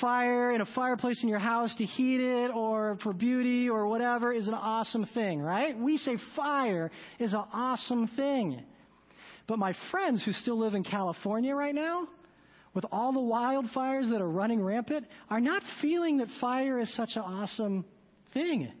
Fire 0.00 0.52
in 0.52 0.60
a 0.60 0.66
fireplace 0.74 1.22
in 1.22 1.28
your 1.28 1.38
house 1.38 1.74
to 1.76 1.84
heat 1.84 2.20
it 2.20 2.50
or 2.50 2.98
for 3.02 3.12
beauty 3.12 3.68
or 3.68 3.86
whatever 3.86 4.32
is 4.32 4.46
an 4.48 4.54
awesome 4.54 5.06
thing, 5.14 5.40
right? 5.40 5.78
We 5.78 5.98
say 5.98 6.16
fire 6.36 6.90
is 7.18 7.32
an 7.32 7.44
awesome 7.52 8.08
thing. 8.08 8.62
But 9.46 9.58
my 9.58 9.74
friends 9.90 10.24
who 10.24 10.32
still 10.32 10.58
live 10.58 10.74
in 10.74 10.84
California 10.84 11.54
right 11.54 11.74
now, 11.74 12.08
with 12.72 12.84
all 12.90 13.12
the 13.12 13.20
wildfires 13.20 14.10
that 14.10 14.20
are 14.20 14.28
running 14.28 14.62
rampant, 14.62 15.06
are 15.30 15.40
not 15.40 15.62
feeling 15.80 16.18
that 16.18 16.28
fire 16.40 16.80
is 16.80 16.94
such 16.96 17.10
an 17.14 17.22
awesome 17.22 17.84
thing. 18.32 18.72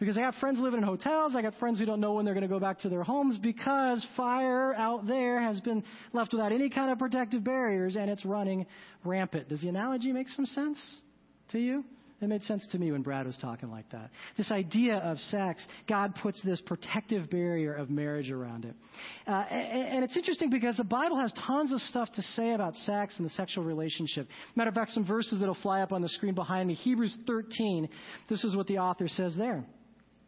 Because 0.00 0.16
I 0.16 0.22
got 0.22 0.34
friends 0.36 0.58
living 0.58 0.78
in 0.78 0.84
hotels. 0.84 1.36
I 1.36 1.42
got 1.42 1.54
friends 1.60 1.78
who 1.78 1.84
don't 1.84 2.00
know 2.00 2.14
when 2.14 2.24
they're 2.24 2.34
going 2.34 2.42
to 2.42 2.48
go 2.48 2.58
back 2.58 2.80
to 2.80 2.88
their 2.88 3.02
homes 3.02 3.36
because 3.36 4.04
fire 4.16 4.74
out 4.74 5.06
there 5.06 5.40
has 5.42 5.60
been 5.60 5.84
left 6.14 6.32
without 6.32 6.52
any 6.52 6.70
kind 6.70 6.90
of 6.90 6.98
protective 6.98 7.44
barriers 7.44 7.96
and 7.96 8.10
it's 8.10 8.24
running 8.24 8.64
rampant. 9.04 9.50
Does 9.50 9.60
the 9.60 9.68
analogy 9.68 10.10
make 10.10 10.30
some 10.30 10.46
sense 10.46 10.78
to 11.50 11.58
you? 11.58 11.84
It 12.22 12.28
made 12.28 12.42
sense 12.42 12.66
to 12.72 12.78
me 12.78 12.92
when 12.92 13.00
Brad 13.00 13.26
was 13.26 13.36
talking 13.40 13.70
like 13.70 13.90
that. 13.92 14.10
This 14.36 14.50
idea 14.50 14.96
of 14.96 15.18
sex, 15.18 15.64
God 15.88 16.14
puts 16.22 16.42
this 16.42 16.60
protective 16.60 17.30
barrier 17.30 17.74
of 17.74 17.88
marriage 17.88 18.30
around 18.30 18.66
it. 18.66 18.74
Uh, 19.26 19.44
and, 19.50 19.88
and, 19.88 20.04
it's 20.04 20.18
interesting 20.18 20.50
because 20.50 20.76
the 20.76 20.84
Bible 20.84 21.18
has 21.18 21.32
tons 21.46 21.72
of 21.72 21.80
stuff 21.80 22.12
to 22.12 22.22
say 22.22 22.52
about 22.52 22.74
sex 22.76 23.14
and 23.16 23.24
the 23.24 23.30
sexual 23.30 23.64
relationship. 23.64 24.28
Matter 24.54 24.68
of 24.68 24.74
fact, 24.74 24.90
some 24.90 25.06
verses 25.06 25.40
that'll 25.40 25.56
fly 25.62 25.80
up 25.80 25.92
on 25.92 26.02
the 26.02 26.10
screen 26.10 26.34
behind 26.34 26.68
me. 26.68 26.74
Hebrews 26.74 27.16
13, 27.26 27.88
this 28.28 28.44
is 28.44 28.54
what 28.54 28.66
the 28.66 28.78
author 28.78 29.08
says 29.08 29.34
there. 29.34 29.64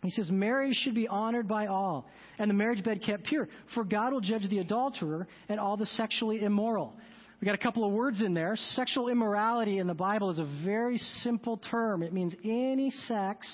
He 0.03 0.11
says, 0.11 0.31
marriage 0.31 0.75
should 0.77 0.95
be 0.95 1.07
honored 1.07 1.47
by 1.47 1.67
all, 1.67 2.07
and 2.39 2.51
the 2.51 2.55
marriage 2.55 2.83
bed 2.83 3.03
kept 3.03 3.25
pure, 3.25 3.49
for 3.73 3.85
God 3.85 4.13
will 4.13 4.21
judge 4.21 4.49
the 4.51 4.59
adulterer 4.59 5.29
and 5.49 5.61
all 5.61 5.77
the 5.77 5.87
sexually 5.87 6.43
immoral. 6.43 6.95
We 7.41 7.47
got 7.47 7.55
a 7.55 7.59
couple 7.59 7.85
of 7.85 7.93
words 7.93 8.23
in 8.23 8.35
there. 8.35 8.55
Sexual 8.75 9.09
immorality 9.09 9.79
in 9.79 9.87
the 9.87 9.95
Bible 9.95 10.31
is 10.31 10.39
a 10.39 10.49
very 10.65 10.99
simple 10.99 11.57
term. 11.57 12.03
It 12.03 12.13
means 12.13 12.35
any 12.45 12.91
sex 12.91 13.49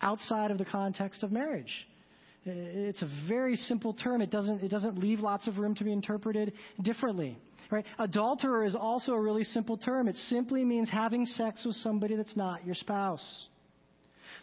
outside 0.00 0.50
of 0.50 0.58
the 0.58 0.64
context 0.64 1.22
of 1.22 1.32
marriage. 1.32 1.72
It's 2.44 3.02
a 3.02 3.10
very 3.26 3.56
simple 3.56 3.94
term. 3.94 4.20
It 4.20 4.30
doesn't, 4.30 4.62
it 4.62 4.68
doesn't 4.68 4.98
leave 4.98 5.20
lots 5.20 5.48
of 5.48 5.58
room 5.58 5.74
to 5.76 5.84
be 5.84 5.92
interpreted 5.92 6.52
differently. 6.82 7.38
Right? 7.70 7.84
Adulterer 7.98 8.66
is 8.66 8.76
also 8.76 9.12
a 9.12 9.20
really 9.20 9.44
simple 9.44 9.76
term. 9.76 10.06
It 10.06 10.16
simply 10.28 10.64
means 10.64 10.88
having 10.90 11.26
sex 11.26 11.64
with 11.64 11.76
somebody 11.76 12.14
that's 12.14 12.36
not 12.36 12.64
your 12.64 12.74
spouse. 12.74 13.48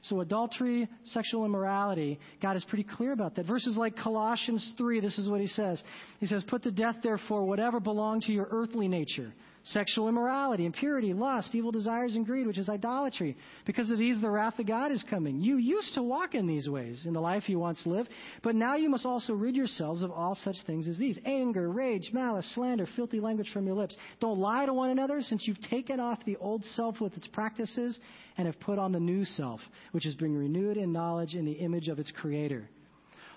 So 0.03 0.21
adultery, 0.21 0.87
sexual 1.05 1.45
immorality, 1.45 2.19
God 2.41 2.55
is 2.55 2.63
pretty 2.65 2.85
clear 2.85 3.11
about 3.11 3.35
that. 3.35 3.45
Verses 3.45 3.77
like 3.77 3.95
Colossians 3.95 4.73
3, 4.77 4.99
this 4.99 5.17
is 5.19 5.29
what 5.29 5.41
he 5.41 5.47
says. 5.47 5.81
He 6.19 6.25
says, 6.25 6.43
Put 6.47 6.63
to 6.63 6.71
death, 6.71 6.95
therefore, 7.03 7.45
whatever 7.45 7.79
belonged 7.79 8.23
to 8.23 8.31
your 8.31 8.47
earthly 8.49 8.87
nature 8.87 9.33
sexual 9.63 10.09
immorality, 10.09 10.65
impurity, 10.65 11.13
lust, 11.13 11.53
evil 11.53 11.71
desires, 11.71 12.15
and 12.15 12.25
greed, 12.25 12.47
which 12.47 12.57
is 12.57 12.69
idolatry. 12.69 13.37
Because 13.65 13.89
of 13.89 13.97
these, 13.97 14.19
the 14.19 14.29
wrath 14.29 14.57
of 14.59 14.67
God 14.67 14.91
is 14.91 15.03
coming. 15.09 15.39
You 15.39 15.57
used 15.57 15.93
to 15.95 16.03
walk 16.03 16.33
in 16.33 16.47
these 16.47 16.67
ways 16.67 17.03
in 17.05 17.13
the 17.13 17.21
life 17.21 17.47
you 17.47 17.59
once 17.59 17.85
lived, 17.85 18.09
but 18.43 18.55
now 18.55 18.75
you 18.75 18.89
must 18.89 19.05
also 19.05 19.33
rid 19.33 19.55
yourselves 19.55 20.01
of 20.01 20.11
all 20.11 20.35
such 20.43 20.57
things 20.65 20.87
as 20.87 20.97
these 20.97 21.19
anger, 21.25 21.69
rage, 21.69 22.11
malice, 22.13 22.49
slander, 22.55 22.87
filthy 22.95 23.19
language 23.19 23.49
from 23.53 23.65
your 23.65 23.75
lips. 23.75 23.95
Don't 24.19 24.39
lie 24.39 24.65
to 24.65 24.73
one 24.73 24.89
another, 24.89 25.21
since 25.21 25.47
you've 25.47 25.61
taken 25.69 25.99
off 25.99 26.19
the 26.25 26.37
old 26.37 26.65
self 26.65 26.99
with 26.99 27.15
its 27.15 27.27
practices 27.27 27.99
and 28.37 28.47
have 28.47 28.59
put 28.59 28.79
on 28.79 28.91
the 28.91 28.99
new 28.99 29.25
self, 29.25 29.59
which 29.91 30.05
is 30.05 30.15
being 30.15 30.35
renewed 30.35 30.77
in 30.77 30.91
knowledge 30.91 31.35
in 31.35 31.45
the 31.45 31.51
image 31.51 31.87
of 31.87 31.99
its 31.99 32.11
Creator. 32.11 32.69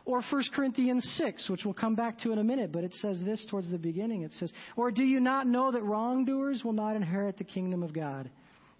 Or 0.07 0.23
1 0.31 0.45
Corinthians 0.55 1.05
6, 1.17 1.49
which 1.49 1.65
we'll 1.65 1.73
come 1.73 1.95
back 1.95 2.19
to 2.21 2.33
in 2.33 2.39
a 2.39 2.45
minute, 2.45 2.73
but 2.73 2.85
it 2.85 2.95
says 2.97 3.21
this 3.25 3.45
towards 3.49 3.71
the 3.71 3.79
beginning. 3.79 4.23
It 4.23 4.35
says, 4.35 4.53
Or 4.77 4.91
do 4.91 5.03
you 5.03 5.19
not 5.19 5.47
know 5.47 5.73
that 5.73 5.83
wrongdoers 5.83 6.63
will 6.63 6.75
not 6.75 6.95
inherit 6.95 7.39
the 7.39 7.45
kingdom 7.45 7.83
of 7.83 7.95
God? 7.95 8.29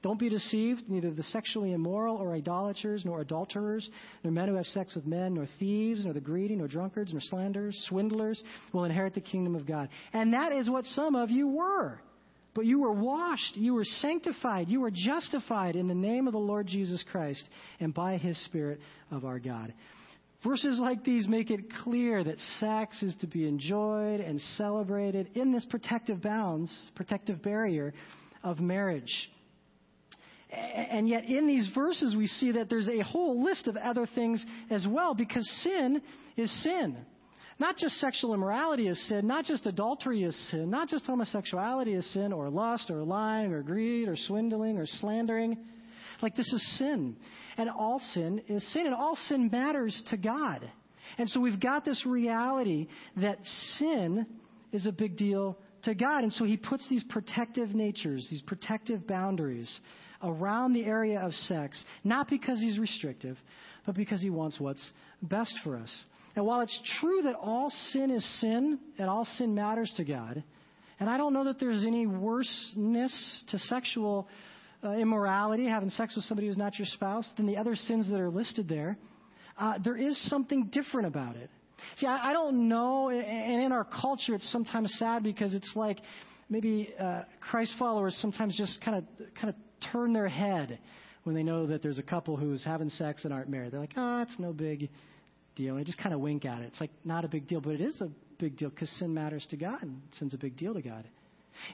Don't 0.03 0.21
be 0.21 0.29
deceived, 0.29 0.83
neither 0.87 1.11
the 1.11 1.23
sexually 1.23 1.73
immoral 1.73 2.19
or 2.19 2.35
idolaters, 2.35 3.07
nor 3.07 3.23
adulterers, 3.23 3.89
nor 4.23 4.35
men 4.35 4.49
who 4.49 4.55
have 4.57 4.67
sex 4.67 4.95
with 4.95 5.07
men, 5.07 5.33
nor 5.33 5.49
thieves, 5.59 6.05
nor 6.05 6.13
the 6.13 6.21
greedy, 6.21 6.57
nor 6.57 6.69
drunkards, 6.69 7.11
nor 7.11 7.23
slanderers, 7.23 7.87
swindlers 7.89 8.43
will 8.75 8.85
inherit 8.85 9.15
the 9.15 9.23
kingdom 9.23 9.57
of 9.57 9.67
God. 9.67 9.89
And 10.13 10.35
that 10.35 10.53
is 10.53 10.69
what 10.69 10.85
some 10.85 11.15
of 11.15 11.31
you 11.31 11.49
were. 11.49 12.03
But 12.55 12.67
you 12.67 12.81
were 12.81 12.93
washed, 12.93 13.57
you 13.57 13.73
were 13.73 13.85
sanctified, 13.85 14.69
you 14.69 14.83
were 14.83 14.91
justified 14.93 15.75
in 15.75 15.89
the 15.89 15.95
name 15.95 16.27
of 16.27 16.35
the 16.35 16.39
Lord 16.39 16.67
Jesus 16.67 17.03
Christ 17.11 17.49
and 17.81 17.95
by 17.95 18.19
his 18.19 18.39
Spirit 18.45 18.81
of 19.11 19.25
our 19.25 19.39
God. 19.39 19.73
Verses 20.45 20.79
like 20.79 21.05
these 21.05 21.27
make 21.27 21.51
it 21.51 21.73
clear 21.83 22.23
that 22.23 22.37
sex 22.61 23.03
is 23.03 23.15
to 23.21 23.27
be 23.27 23.49
enjoyed 23.49 24.21
and 24.21 24.41
celebrated 24.59 25.31
in 25.35 25.53
this 25.53 25.65
protective 25.65 26.21
bounds, 26.21 26.71
protective 26.95 27.43
barrier 27.43 27.95
of 28.43 28.61
marriage. 28.61 29.31
And 30.51 31.09
yet, 31.09 31.25
in 31.25 31.47
these 31.47 31.69
verses, 31.75 32.15
we 32.15 32.27
see 32.27 32.53
that 32.53 32.69
there's 32.69 32.89
a 32.89 33.01
whole 33.01 33.43
list 33.43 33.67
of 33.67 33.77
other 33.77 34.07
things 34.15 34.45
as 34.71 34.87
well, 34.87 35.15
because 35.15 35.49
sin 35.63 36.03
is 36.37 36.63
sin. 36.63 36.97
Not 37.59 37.77
just 37.77 37.95
sexual 38.01 38.35
immorality 38.35 38.89
is 38.89 39.09
sin, 39.09 39.27
not 39.27 39.47
just 39.47 39.65
adultery 39.67 40.25
is 40.25 40.37
sin, 40.51 40.71
not 40.71 40.89
just 40.89 41.07
homosexuality 41.07 41.95
is 41.95 42.07
sin, 42.13 42.33
or 42.33 42.51
lust, 42.51 42.91
or 42.91 43.03
lying, 43.03 43.53
or 43.53 43.63
greed, 43.63 44.09
or 44.09 44.17
swindling, 44.17 44.77
or 44.77 44.87
slandering. 44.87 45.57
Like, 46.23 46.37
this 46.37 46.53
is 46.53 46.79
sin. 46.79 47.17
And 47.57 47.71
all 47.71 48.01
sin 48.13 48.43
is 48.49 48.67
sin, 48.73 48.87
and 48.87 48.95
all 48.95 49.17
sin 49.29 49.49
matters 49.51 50.03
to 50.11 50.17
God. 50.17 50.71
And 51.19 51.29
so 51.29 51.41
we've 51.41 51.61
got 51.61 51.85
this 51.85 52.05
reality 52.07 52.89
that 53.17 53.39
sin 53.79 54.27
is 54.73 54.87
a 54.87 54.93
big 54.93 55.17
deal 55.17 55.59
to 55.85 55.95
God. 55.95 56.25
And 56.25 56.33
so 56.33 56.45
he 56.45 56.57
puts 56.57 56.89
these 56.89 57.05
protective 57.05 57.75
natures, 57.75 58.27
these 58.31 58.43
protective 58.43 59.07
boundaries 59.07 59.81
around 60.23 60.73
the 60.73 60.85
area 60.85 61.21
of 61.21 61.33
sex, 61.33 61.83
not 62.03 62.29
because 62.29 62.59
he's 62.59 62.79
restrictive, 62.79 63.37
but 63.87 63.95
because 63.95 64.21
he 64.21 64.31
wants 64.31 64.59
what's 64.59 64.85
best 65.23 65.55
for 65.63 65.77
us. 65.77 65.93
And 66.35 66.45
while 66.45 66.61
it's 66.63 66.81
true 67.01 67.23
that 67.23 67.37
all 67.37 67.71
sin 67.93 68.11
is 68.11 68.25
sin 68.41 68.79
and 68.99 69.09
all 69.09 69.27
sin 69.37 69.55
matters 69.55 69.93
to 69.99 70.05
God, 70.05 70.43
and 70.99 71.09
I 71.09 71.17
don't 71.17 71.33
know 71.33 71.45
that 71.45 71.61
there's 71.61 71.85
any 71.85 72.07
worseness 72.07 73.45
to 73.49 73.59
sexual 73.59 74.29
uh, 74.85 74.91
immorality, 74.93 75.67
having 75.67 75.91
sex 75.91 76.15
with 76.15 76.25
somebody 76.27 76.49
who's 76.49 76.57
not 76.57 76.79
your 76.79 76.87
spouse, 76.87 77.29
than 77.37 77.47
the 77.47 77.57
other 77.57 77.75
sins 77.75 78.11
that 78.11 78.21
are 78.21 78.31
listed 78.31 78.69
there, 78.69 78.99
uh, 79.59 79.75
there 79.83 79.97
is 79.97 80.21
something 80.29 80.69
different 80.73 81.07
about 81.07 81.37
it. 81.37 81.51
See, 81.99 82.07
I, 82.07 82.31
I 82.31 82.33
don't 82.33 82.69
know, 82.69 83.11
and 83.11 83.63
in 83.63 83.73
our 83.73 83.85
culture, 83.85 84.35
it's 84.35 84.51
sometimes 84.53 84.95
sad 84.99 85.23
because 85.23 85.55
it's 85.55 85.73
like 85.75 85.99
maybe 86.49 86.95
uh, 87.01 87.23
Christ 87.41 87.73
followers 87.79 88.17
sometimes 88.21 88.57
just 88.57 88.81
kind 88.85 88.99
of 88.99 89.05
kind 89.35 89.51
of 89.51 89.55
turn 89.93 90.13
their 90.13 90.29
head 90.29 90.79
when 91.25 91.35
they 91.35 91.43
know 91.43 91.67
that 91.67 91.83
there's 91.83 91.99
a 91.99 92.03
couple 92.03 92.37
who's 92.37 92.65
having 92.65 92.91
sex 92.91 93.25
and 93.25 93.33
aren't 93.33 93.49
married. 93.49 93.73
They're 93.73 93.81
like, 93.81 93.95
oh, 93.97 94.23
it's 94.23 94.39
no 94.39 94.53
big 94.53 94.91
deal. 95.57 95.75
And 95.75 95.81
they 95.81 95.85
just 95.85 95.99
kind 95.99 96.15
of 96.15 96.21
wink 96.21 96.45
at 96.45 96.61
it. 96.61 96.67
It's 96.67 96.81
like 96.81 96.91
not 97.05 97.25
a 97.25 97.29
big 97.29 97.49
deal, 97.49 97.61
but 97.61 97.75
it 97.75 97.81
is 97.81 98.01
a 98.01 98.09
big 98.39 98.57
deal 98.57 98.71
because 98.71 98.91
sin 98.99 99.15
matters 99.15 99.47
to 99.51 99.57
God, 99.57 99.83
and 99.83 100.01
sin's 100.19 100.35
a 100.35 100.39
big 100.39 100.57
deal 100.57 100.75
to 100.75 100.83
God. 100.83 101.09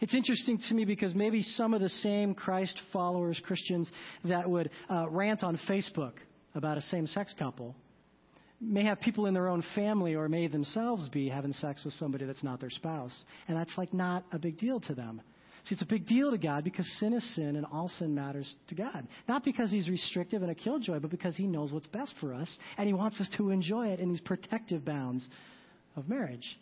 It's 0.01 0.15
interesting 0.15 0.59
to 0.69 0.75
me 0.75 0.85
because 0.85 1.15
maybe 1.15 1.43
some 1.43 1.75
of 1.75 1.81
the 1.81 1.89
same 1.89 2.35
Christ 2.35 2.81
followers, 2.93 3.41
Christians, 3.45 3.91
that 4.25 4.49
would 4.49 4.71
uh, 4.91 5.09
rant 5.09 5.43
on 5.43 5.59
Facebook 5.69 6.13
about 6.55 6.79
a 6.79 6.83
same 6.83 7.07
sex 7.07 7.35
couple 7.39 7.75
may 8.61 8.85
have 8.85 9.01
people 9.01 9.27
in 9.27 9.35
their 9.35 9.49
own 9.49 9.65
family 9.75 10.15
or 10.15 10.29
may 10.29 10.47
themselves 10.47 11.09
be 11.09 11.29
having 11.29 11.53
sex 11.55 11.85
with 11.85 11.95
somebody 11.95 12.27
that's 12.27 12.43
not 12.43 12.61
their 12.61 12.71
spouse. 12.71 13.13
And 13.49 13.57
that's 13.57 13.77
like 13.79 13.95
not 13.95 14.25
a 14.33 14.39
big 14.39 14.59
deal 14.59 14.81
to 14.81 14.95
them. 14.95 15.23
See, 15.65 15.75
it's 15.75 15.83
a 15.83 15.87
big 15.87 16.07
deal 16.07 16.31
to 16.31 16.39
God 16.39 16.65
because 16.65 16.87
sin 16.99 17.13
is 17.13 17.35
sin 17.35 17.57
and 17.57 17.67
all 17.73 17.89
sin 17.99 18.15
matters 18.15 18.55
to 18.69 18.75
God. 18.75 19.07
Not 19.29 19.45
because 19.45 19.71
He's 19.71 19.89
restrictive 19.89 20.43
and 20.43 20.51
a 20.51 20.55
killjoy, 20.55 21.01
but 21.01 21.11
because 21.11 21.37
He 21.37 21.47
knows 21.47 21.73
what's 21.73 21.87
best 21.87 22.15
for 22.21 22.35
us 22.35 22.51
and 22.77 22.87
He 22.87 22.93
wants 22.93 23.21
us 23.21 23.29
to 23.37 23.51
enjoy 23.51 23.89
it 23.89 24.01
in 24.01 24.11
these 24.11 24.21
protective 24.21 24.85
bounds 24.85 25.27
of 25.97 26.09
marriage. 26.09 26.59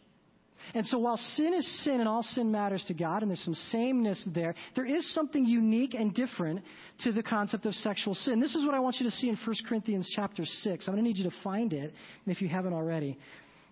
And 0.74 0.86
so 0.86 0.98
while 0.98 1.16
sin 1.16 1.54
is 1.54 1.84
sin 1.84 2.00
and 2.00 2.08
all 2.08 2.22
sin 2.22 2.50
matters 2.50 2.84
to 2.88 2.94
God, 2.94 3.22
and 3.22 3.30
there's 3.30 3.44
some 3.44 3.54
sameness 3.54 4.22
there, 4.34 4.54
there 4.74 4.84
is 4.84 5.12
something 5.14 5.44
unique 5.44 5.94
and 5.94 6.14
different 6.14 6.62
to 7.04 7.12
the 7.12 7.22
concept 7.22 7.66
of 7.66 7.74
sexual 7.74 8.14
sin. 8.14 8.40
This 8.40 8.54
is 8.54 8.64
what 8.64 8.74
I 8.74 8.80
want 8.80 8.96
you 8.98 9.08
to 9.08 9.16
see 9.16 9.28
in 9.28 9.36
1 9.36 9.56
Corinthians 9.68 10.10
chapter 10.14 10.44
6. 10.44 10.88
I'm 10.88 10.94
going 10.94 11.04
to 11.04 11.08
need 11.08 11.18
you 11.18 11.30
to 11.30 11.36
find 11.42 11.72
it, 11.72 11.94
if 12.26 12.42
you 12.42 12.48
haven't 12.48 12.74
already, 12.74 13.18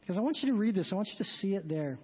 because 0.00 0.16
I 0.16 0.20
want 0.20 0.38
you 0.42 0.50
to 0.50 0.56
read 0.56 0.74
this. 0.74 0.88
I 0.92 0.94
want 0.94 1.08
you 1.08 1.18
to 1.18 1.30
see 1.30 1.54
it 1.54 1.68
there. 1.68 1.98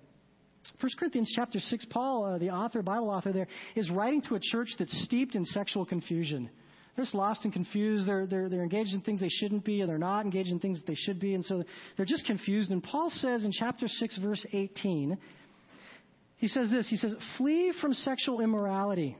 1 0.80 0.90
Corinthians 0.98 1.32
chapter 1.34 1.58
6, 1.60 1.86
Paul, 1.90 2.24
uh, 2.24 2.38
the 2.38 2.50
author, 2.50 2.82
Bible 2.82 3.10
author 3.10 3.32
there, 3.32 3.48
is 3.74 3.90
writing 3.90 4.22
to 4.22 4.36
a 4.36 4.40
church 4.40 4.68
that's 4.78 5.04
steeped 5.04 5.34
in 5.34 5.44
sexual 5.44 5.84
confusion. 5.84 6.50
They're 6.94 7.04
just 7.04 7.14
lost 7.14 7.44
and 7.44 7.52
confused. 7.52 8.06
They're, 8.06 8.26
they're, 8.26 8.48
they're 8.48 8.62
engaged 8.62 8.92
in 8.92 9.00
things 9.00 9.20
they 9.20 9.30
shouldn't 9.30 9.64
be, 9.64 9.80
and 9.80 9.88
they're 9.88 9.98
not 9.98 10.24
engaged 10.24 10.50
in 10.50 10.58
things 10.58 10.78
that 10.78 10.86
they 10.86 10.94
should 10.94 11.18
be. 11.18 11.34
And 11.34 11.44
so 11.44 11.64
they're 11.96 12.06
just 12.06 12.26
confused. 12.26 12.70
And 12.70 12.82
Paul 12.82 13.10
says 13.10 13.44
in 13.44 13.52
chapter 13.52 13.88
6, 13.88 14.18
verse 14.18 14.44
18, 14.52 15.16
he 16.36 16.48
says 16.48 16.70
this 16.70 16.88
He 16.88 16.96
says, 16.96 17.14
Flee 17.38 17.72
from 17.80 17.94
sexual 17.94 18.40
immorality. 18.40 19.16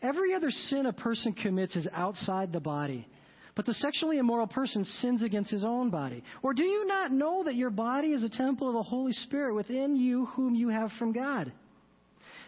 Every 0.00 0.34
other 0.34 0.50
sin 0.50 0.86
a 0.86 0.92
person 0.92 1.32
commits 1.32 1.76
is 1.76 1.88
outside 1.92 2.52
the 2.52 2.60
body. 2.60 3.06
But 3.54 3.66
the 3.66 3.74
sexually 3.74 4.18
immoral 4.18 4.46
person 4.46 4.84
sins 4.84 5.22
against 5.22 5.50
his 5.50 5.64
own 5.64 5.90
body. 5.90 6.24
Or 6.42 6.54
do 6.54 6.64
you 6.64 6.86
not 6.86 7.12
know 7.12 7.44
that 7.44 7.54
your 7.54 7.70
body 7.70 8.08
is 8.08 8.22
a 8.22 8.28
temple 8.28 8.68
of 8.68 8.74
the 8.74 8.82
Holy 8.82 9.12
Spirit 9.12 9.54
within 9.54 9.94
you, 9.94 10.26
whom 10.26 10.54
you 10.54 10.68
have 10.68 10.90
from 10.98 11.12
God? 11.12 11.52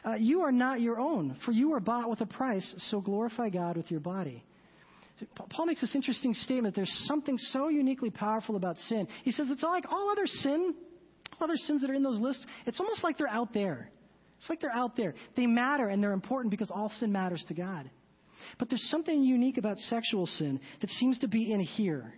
Uh, 0.05 0.15
you 0.15 0.43
are 0.43 0.53
not 0.53 0.81
your 0.81 1.01
own, 1.01 1.37
for 1.45 1.53
you 1.53 1.73
are 1.73 1.81
bought 1.81 2.11
with 2.11 2.21
a 2.21 2.27
price, 2.27 2.75
so 2.91 3.01
glorify 3.01 3.49
God 3.49 3.77
with 3.77 3.91
your 3.91 4.01
body. 4.01 4.45
Paul 5.51 5.67
makes 5.67 5.81
this 5.81 5.95
interesting 5.95 6.35
statement. 6.35 6.75
There's 6.75 6.93
something 7.07 7.39
so 7.39 7.69
uniquely 7.69 8.11
powerful 8.11 8.57
about 8.57 8.77
sin. 8.79 9.07
He 9.23 9.31
says 9.31 9.47
it's 9.49 9.63
like 9.63 9.85
all 9.91 10.11
other 10.11 10.27
sin, 10.27 10.75
all 11.41 11.45
other 11.45 11.57
sins 11.57 11.81
that 11.81 11.91
are 11.91 11.95
in 11.95 12.03
those 12.03 12.19
lists, 12.19 12.45
it's 12.67 12.81
almost 12.81 13.03
like 13.05 13.17
they're 13.17 13.29
out 13.29 13.55
there. 13.55 13.91
It's 14.39 14.51
like 14.51 14.61
they're 14.61 14.71
out 14.71 14.97
there. 14.97 15.15
They 15.37 15.47
matter 15.47 15.89
and 15.89 16.03
they're 16.03 16.13
important 16.13 16.51
because 16.51 16.71
all 16.71 16.91
sin 16.99 17.13
matters 17.13 17.45
to 17.49 17.55
God. 17.55 17.89
But 18.59 18.69
there's 18.69 18.87
something 18.91 19.23
unique 19.23 19.57
about 19.57 19.79
sexual 19.79 20.27
sin 20.27 20.61
that 20.81 20.91
seems 20.91 21.19
to 21.21 21.29
be 21.29 21.53
in 21.53 21.61
here 21.61 22.15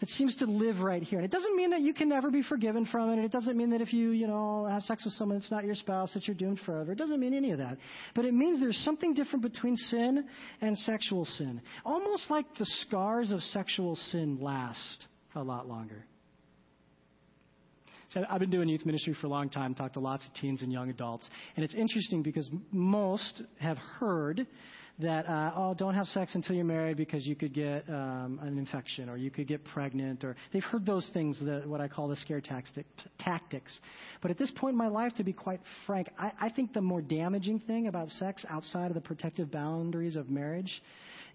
that 0.00 0.08
seems 0.10 0.36
to 0.36 0.46
live 0.46 0.80
right 0.80 1.02
here. 1.02 1.18
And 1.18 1.24
it 1.24 1.30
doesn't 1.30 1.56
mean 1.56 1.70
that 1.70 1.80
you 1.80 1.94
can 1.94 2.08
never 2.08 2.30
be 2.30 2.42
forgiven 2.42 2.86
from 2.86 3.10
it. 3.10 3.14
And 3.14 3.24
it 3.24 3.32
doesn't 3.32 3.56
mean 3.56 3.70
that 3.70 3.80
if 3.80 3.92
you, 3.92 4.10
you 4.10 4.26
know, 4.26 4.66
have 4.66 4.82
sex 4.82 5.04
with 5.04 5.14
someone 5.14 5.38
that's 5.38 5.50
not 5.50 5.64
your 5.64 5.74
spouse 5.74 6.12
that 6.14 6.26
you're 6.26 6.36
doomed 6.36 6.60
forever. 6.66 6.92
It 6.92 6.98
doesn't 6.98 7.20
mean 7.20 7.34
any 7.34 7.52
of 7.52 7.58
that. 7.58 7.78
But 8.14 8.24
it 8.24 8.34
means 8.34 8.60
there's 8.60 8.82
something 8.84 9.14
different 9.14 9.42
between 9.42 9.76
sin 9.76 10.24
and 10.60 10.76
sexual 10.78 11.24
sin. 11.24 11.60
Almost 11.84 12.30
like 12.30 12.46
the 12.58 12.66
scars 12.86 13.30
of 13.30 13.40
sexual 13.42 13.96
sin 13.96 14.38
last 14.40 15.06
a 15.34 15.42
lot 15.42 15.68
longer. 15.68 16.04
So 18.14 18.24
I've 18.30 18.38
been 18.38 18.50
doing 18.50 18.68
youth 18.68 18.86
ministry 18.86 19.16
for 19.20 19.26
a 19.26 19.30
long 19.30 19.50
time, 19.50 19.74
talked 19.74 19.94
to 19.94 20.00
lots 20.00 20.24
of 20.24 20.32
teens 20.34 20.62
and 20.62 20.70
young 20.70 20.88
adults. 20.88 21.28
And 21.56 21.64
it's 21.64 21.74
interesting 21.74 22.22
because 22.22 22.48
most 22.70 23.42
have 23.58 23.76
heard 23.76 24.46
that, 25.00 25.28
uh, 25.28 25.52
oh, 25.56 25.74
don't 25.74 25.94
have 25.94 26.06
sex 26.08 26.34
until 26.34 26.54
you're 26.54 26.64
married 26.64 26.96
because 26.96 27.26
you 27.26 27.34
could 27.34 27.52
get 27.52 27.88
um, 27.88 28.38
an 28.42 28.58
infection 28.58 29.08
or 29.08 29.16
you 29.16 29.30
could 29.30 29.48
get 29.48 29.64
pregnant, 29.64 30.22
or 30.22 30.36
they've 30.52 30.62
heard 30.62 30.86
those 30.86 31.08
things, 31.12 31.38
that, 31.40 31.66
what 31.66 31.80
I 31.80 31.88
call 31.88 32.06
the 32.06 32.16
scare 32.16 32.40
tactic, 32.40 32.86
tactics. 33.18 33.76
But 34.22 34.30
at 34.30 34.38
this 34.38 34.52
point 34.56 34.74
in 34.74 34.78
my 34.78 34.86
life, 34.86 35.12
to 35.16 35.24
be 35.24 35.32
quite 35.32 35.60
frank, 35.86 36.10
I, 36.16 36.32
I 36.40 36.48
think 36.48 36.72
the 36.72 36.80
more 36.80 37.02
damaging 37.02 37.58
thing 37.60 37.88
about 37.88 38.08
sex 38.10 38.44
outside 38.48 38.86
of 38.86 38.94
the 38.94 39.00
protective 39.00 39.50
boundaries 39.50 40.14
of 40.14 40.30
marriage 40.30 40.82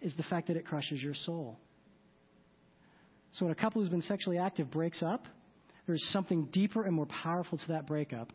is 0.02 0.14
the 0.16 0.24
fact 0.24 0.48
that 0.48 0.56
it 0.56 0.66
crushes 0.66 1.04
your 1.04 1.16
soul. 1.16 1.60
So 3.34 3.46
when 3.46 3.52
a 3.52 3.56
couple 3.56 3.82
who's 3.82 3.90
been 3.90 4.02
sexually 4.02 4.38
active 4.38 4.72
breaks 4.72 5.04
up, 5.04 5.26
there's 5.86 6.04
something 6.12 6.46
deeper 6.54 6.84
and 6.84 6.96
more 6.96 7.08
powerful 7.08 7.58
to 7.58 7.68
that 7.70 7.88
breakup 7.88 8.32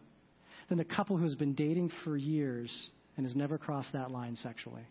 than 0.69 0.77
the 0.77 0.85
couple 0.85 1.17
who's 1.17 1.35
been 1.35 1.55
dating 1.55 1.91
for 2.05 2.17
years 2.17 2.71
and 3.17 3.25
has 3.25 3.35
never 3.35 3.57
crossed 3.59 3.93
that 3.93 4.11
line 4.11 4.37
sexually. 4.37 4.87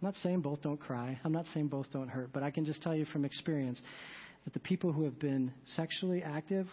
I'm 0.00 0.06
not 0.06 0.16
saying 0.16 0.40
both 0.40 0.62
don't 0.62 0.78
cry. 0.78 1.18
I'm 1.24 1.32
not 1.32 1.46
saying 1.52 1.68
both 1.68 1.86
don't 1.92 2.08
hurt. 2.08 2.30
But 2.32 2.42
I 2.42 2.50
can 2.50 2.64
just 2.64 2.82
tell 2.82 2.94
you 2.94 3.04
from 3.06 3.24
experience 3.24 3.80
that 4.44 4.52
the 4.52 4.60
people 4.60 4.92
who 4.92 5.04
have 5.04 5.18
been 5.18 5.52
sexually 5.76 6.22
active 6.22 6.68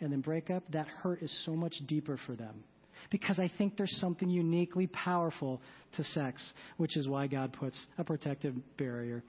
and 0.00 0.12
then 0.12 0.20
break 0.20 0.50
up, 0.50 0.62
that 0.72 0.86
hurt 0.86 1.22
is 1.22 1.42
so 1.46 1.52
much 1.52 1.74
deeper 1.86 2.18
for 2.26 2.36
them. 2.36 2.64
Because 3.10 3.38
I 3.38 3.50
think 3.56 3.76
there's 3.76 3.96
something 3.98 4.28
uniquely 4.28 4.88
powerful 4.88 5.62
to 5.96 6.04
sex, 6.04 6.42
which 6.76 6.96
is 6.96 7.08
why 7.08 7.26
God 7.28 7.54
puts 7.54 7.78
a 7.96 8.04
protective 8.04 8.54
barrier 8.76 9.22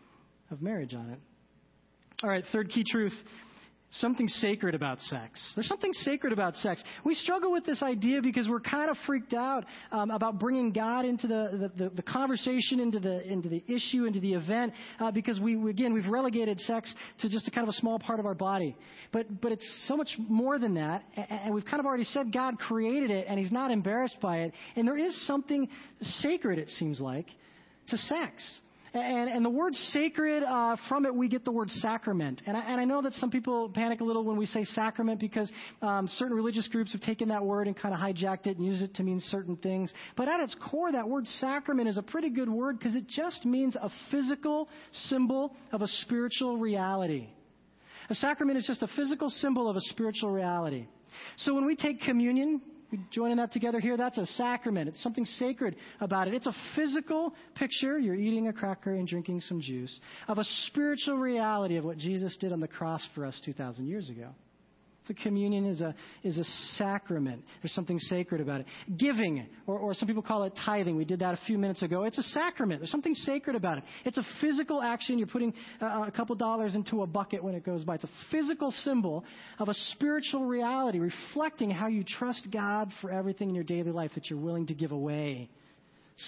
of 0.51 0.61
marriage 0.61 0.93
on 0.93 1.09
it. 1.09 1.19
All 2.23 2.29
right, 2.29 2.43
third 2.51 2.69
key 2.69 2.83
truth 2.89 3.13
something 3.91 4.27
sacred 4.27 4.75
about 4.75 4.99
sex. 5.01 5.41
There's 5.55 5.67
something 5.67 5.93
sacred 5.93 6.33
about 6.33 6.55
sex. 6.57 6.83
We 7.05 7.15
struggle 7.15 7.51
with 7.51 7.65
this 7.65 7.81
idea 7.81 8.21
because 8.21 8.47
we're 8.47 8.59
kind 8.59 8.89
of 8.89 8.97
freaked 9.05 9.33
out 9.33 9.65
um, 9.91 10.11
about 10.11 10.39
bringing 10.39 10.71
God 10.71 11.05
into 11.05 11.27
the, 11.27 11.71
the, 11.75 11.89
the, 11.89 12.01
conversation, 12.01 12.79
into 12.79 12.99
the, 12.99 13.25
into 13.25 13.49
the 13.49 13.63
issue, 13.67 14.05
into 14.05 14.19
the 14.19 14.33
event, 14.33 14.73
uh, 14.99 15.11
because 15.11 15.39
we, 15.39 15.69
again, 15.69 15.93
we've 15.93 16.07
relegated 16.07 16.59
sex 16.61 16.93
to 17.21 17.29
just 17.29 17.47
a 17.47 17.51
kind 17.51 17.67
of 17.67 17.73
a 17.73 17.77
small 17.77 17.97
part 17.97 18.19
of 18.19 18.25
our 18.25 18.35
body. 18.35 18.75
But, 19.11 19.41
but 19.41 19.51
it's 19.53 19.67
so 19.87 19.95
much 19.95 20.09
more 20.17 20.59
than 20.59 20.75
that, 20.75 21.03
and 21.29 21.53
we've 21.53 21.65
kind 21.65 21.79
of 21.79 21.85
already 21.85 22.03
said 22.03 22.33
God 22.33 22.59
created 22.59 23.09
it, 23.09 23.25
and 23.29 23.39
He's 23.39 23.51
not 23.51 23.71
embarrassed 23.71 24.17
by 24.21 24.39
it. 24.39 24.53
And 24.75 24.87
there 24.87 24.97
is 24.97 25.25
something 25.25 25.69
sacred, 26.01 26.59
it 26.59 26.69
seems 26.71 26.99
like, 26.99 27.27
to 27.89 27.97
sex. 27.97 28.43
And, 28.93 29.29
and 29.29 29.43
the 29.43 29.49
word 29.49 29.75
sacred, 29.91 30.43
uh, 30.43 30.77
from 30.87 31.05
it 31.05 31.13
we 31.13 31.27
get 31.27 31.45
the 31.45 31.51
word 31.51 31.69
sacrament. 31.69 32.41
And 32.45 32.55
I, 32.55 32.61
and 32.61 32.81
I 32.81 32.85
know 32.85 33.01
that 33.01 33.13
some 33.13 33.29
people 33.29 33.69
panic 33.69 34.01
a 34.01 34.03
little 34.03 34.23
when 34.23 34.37
we 34.37 34.45
say 34.45 34.63
sacrament 34.63 35.19
because 35.19 35.51
um, 35.81 36.07
certain 36.07 36.35
religious 36.35 36.67
groups 36.67 36.91
have 36.93 37.01
taken 37.01 37.29
that 37.29 37.43
word 37.43 37.67
and 37.67 37.77
kind 37.77 37.93
of 37.93 37.99
hijacked 37.99 38.47
it 38.47 38.57
and 38.57 38.65
used 38.65 38.81
it 38.81 38.95
to 38.95 39.03
mean 39.03 39.19
certain 39.19 39.55
things. 39.57 39.91
But 40.15 40.29
at 40.29 40.39
its 40.39 40.55
core, 40.69 40.91
that 40.91 41.07
word 41.07 41.27
sacrament 41.39 41.89
is 41.89 41.97
a 41.97 42.03
pretty 42.03 42.29
good 42.29 42.49
word 42.49 42.79
because 42.79 42.95
it 42.95 43.07
just 43.07 43.45
means 43.45 43.75
a 43.75 43.89
physical 44.09 44.69
symbol 44.91 45.55
of 45.71 45.81
a 45.81 45.87
spiritual 45.87 46.57
reality. 46.57 47.27
A 48.09 48.15
sacrament 48.15 48.57
is 48.57 48.65
just 48.65 48.81
a 48.83 48.87
physical 48.95 49.29
symbol 49.29 49.69
of 49.69 49.75
a 49.75 49.81
spiritual 49.81 50.31
reality. 50.31 50.87
So 51.37 51.53
when 51.53 51.65
we 51.65 51.75
take 51.75 52.01
communion, 52.01 52.61
joining 53.11 53.37
that 53.37 53.51
together 53.51 53.79
here, 53.79 53.97
that's 53.97 54.17
a 54.17 54.25
sacrament. 54.25 54.89
It's 54.89 55.01
something 55.03 55.25
sacred 55.25 55.75
about 55.99 56.27
it. 56.27 56.33
It's 56.33 56.47
a 56.47 56.55
physical 56.75 57.33
picture, 57.55 57.97
you're 57.99 58.15
eating 58.15 58.47
a 58.47 58.53
cracker 58.53 58.93
and 58.93 59.07
drinking 59.07 59.41
some 59.41 59.61
juice, 59.61 59.99
of 60.27 60.37
a 60.37 60.43
spiritual 60.67 61.17
reality 61.17 61.77
of 61.77 61.83
what 61.83 61.97
Jesus 61.97 62.35
did 62.37 62.51
on 62.51 62.59
the 62.59 62.67
cross 62.67 63.05
for 63.15 63.25
us 63.25 63.39
2,000 63.45 63.87
years 63.87 64.09
ago. 64.09 64.29
The 65.07 65.13
communion 65.13 65.65
is 65.65 65.81
a, 65.81 65.95
is 66.23 66.37
a 66.37 66.43
sacrament. 66.75 67.43
There's 67.61 67.73
something 67.73 67.99
sacred 67.99 68.41
about 68.41 68.61
it. 68.61 68.67
Giving, 68.97 69.47
or, 69.65 69.77
or 69.77 69.93
some 69.93 70.07
people 70.07 70.23
call 70.23 70.43
it 70.43 70.53
tithing. 70.65 70.95
We 70.95 71.05
did 71.05 71.19
that 71.19 71.33
a 71.33 71.39
few 71.45 71.57
minutes 71.57 71.81
ago. 71.81 72.03
It's 72.03 72.17
a 72.17 72.23
sacrament. 72.23 72.81
There's 72.81 72.91
something 72.91 73.13
sacred 73.13 73.55
about 73.55 73.77
it. 73.77 73.83
It's 74.05 74.17
a 74.17 74.25
physical 74.41 74.81
action. 74.81 75.17
You're 75.17 75.27
putting 75.27 75.53
uh, 75.81 76.05
a 76.07 76.11
couple 76.11 76.35
dollars 76.35 76.75
into 76.75 77.01
a 77.03 77.07
bucket 77.07 77.43
when 77.43 77.55
it 77.55 77.65
goes 77.65 77.83
by. 77.83 77.95
It's 77.95 78.03
a 78.03 78.09
physical 78.31 78.71
symbol 78.83 79.23
of 79.59 79.69
a 79.69 79.73
spiritual 79.91 80.45
reality 80.45 80.99
reflecting 80.99 81.69
how 81.69 81.87
you 81.87 82.03
trust 82.03 82.47
God 82.51 82.91
for 83.01 83.11
everything 83.11 83.49
in 83.49 83.55
your 83.55 83.63
daily 83.63 83.91
life 83.91 84.11
that 84.15 84.29
you're 84.29 84.39
willing 84.39 84.67
to 84.67 84.73
give 84.73 84.91
away 84.91 85.49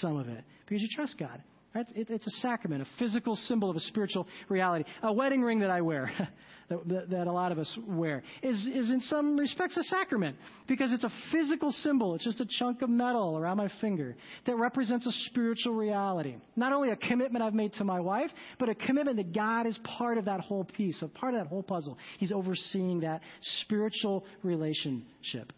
some 0.01 0.17
of 0.17 0.27
it 0.27 0.43
because 0.65 0.81
you 0.81 0.87
trust 0.95 1.17
God. 1.17 1.41
Right? 1.73 1.85
It, 1.95 2.09
it's 2.09 2.25
a 2.25 2.31
sacrament, 2.41 2.81
a 2.81 2.87
physical 2.97 3.35
symbol 3.35 3.69
of 3.69 3.75
a 3.75 3.79
spiritual 3.81 4.27
reality. 4.47 4.85
A 5.03 5.13
wedding 5.13 5.41
ring 5.41 5.59
that 5.59 5.69
I 5.69 5.81
wear. 5.81 6.11
that, 6.69 7.09
that, 7.09 7.27
a 7.27 7.31
lot 7.31 7.51
of 7.51 7.59
us 7.59 7.77
wear 7.87 8.23
is, 8.43 8.55
is 8.73 8.89
in 8.89 9.01
some 9.01 9.37
respects 9.37 9.75
a 9.77 9.83
sacrament 9.83 10.35
because 10.67 10.93
it's 10.93 11.03
a 11.03 11.11
physical 11.31 11.71
symbol. 11.71 12.15
It's 12.15 12.23
just 12.23 12.39
a 12.39 12.47
chunk 12.57 12.81
of 12.81 12.89
metal 12.89 13.37
around 13.37 13.57
my 13.57 13.69
finger 13.81 14.15
that 14.45 14.55
represents 14.55 15.05
a 15.05 15.11
spiritual 15.29 15.73
reality. 15.73 16.35
Not 16.55 16.73
only 16.73 16.89
a 16.89 16.95
commitment 16.95 17.43
I've 17.43 17.53
made 17.53 17.73
to 17.73 17.83
my 17.83 17.99
wife, 17.99 18.29
but 18.59 18.69
a 18.69 18.75
commitment 18.75 19.17
that 19.17 19.33
God 19.33 19.65
is 19.65 19.79
part 19.97 20.17
of 20.17 20.25
that 20.25 20.41
whole 20.41 20.63
piece, 20.63 21.01
a 21.01 21.07
part 21.07 21.33
of 21.33 21.41
that 21.41 21.47
whole 21.47 21.63
puzzle. 21.63 21.97
He's 22.19 22.31
overseeing 22.31 23.01
that 23.01 23.21
spiritual 23.61 24.25
relationship. 24.43 25.53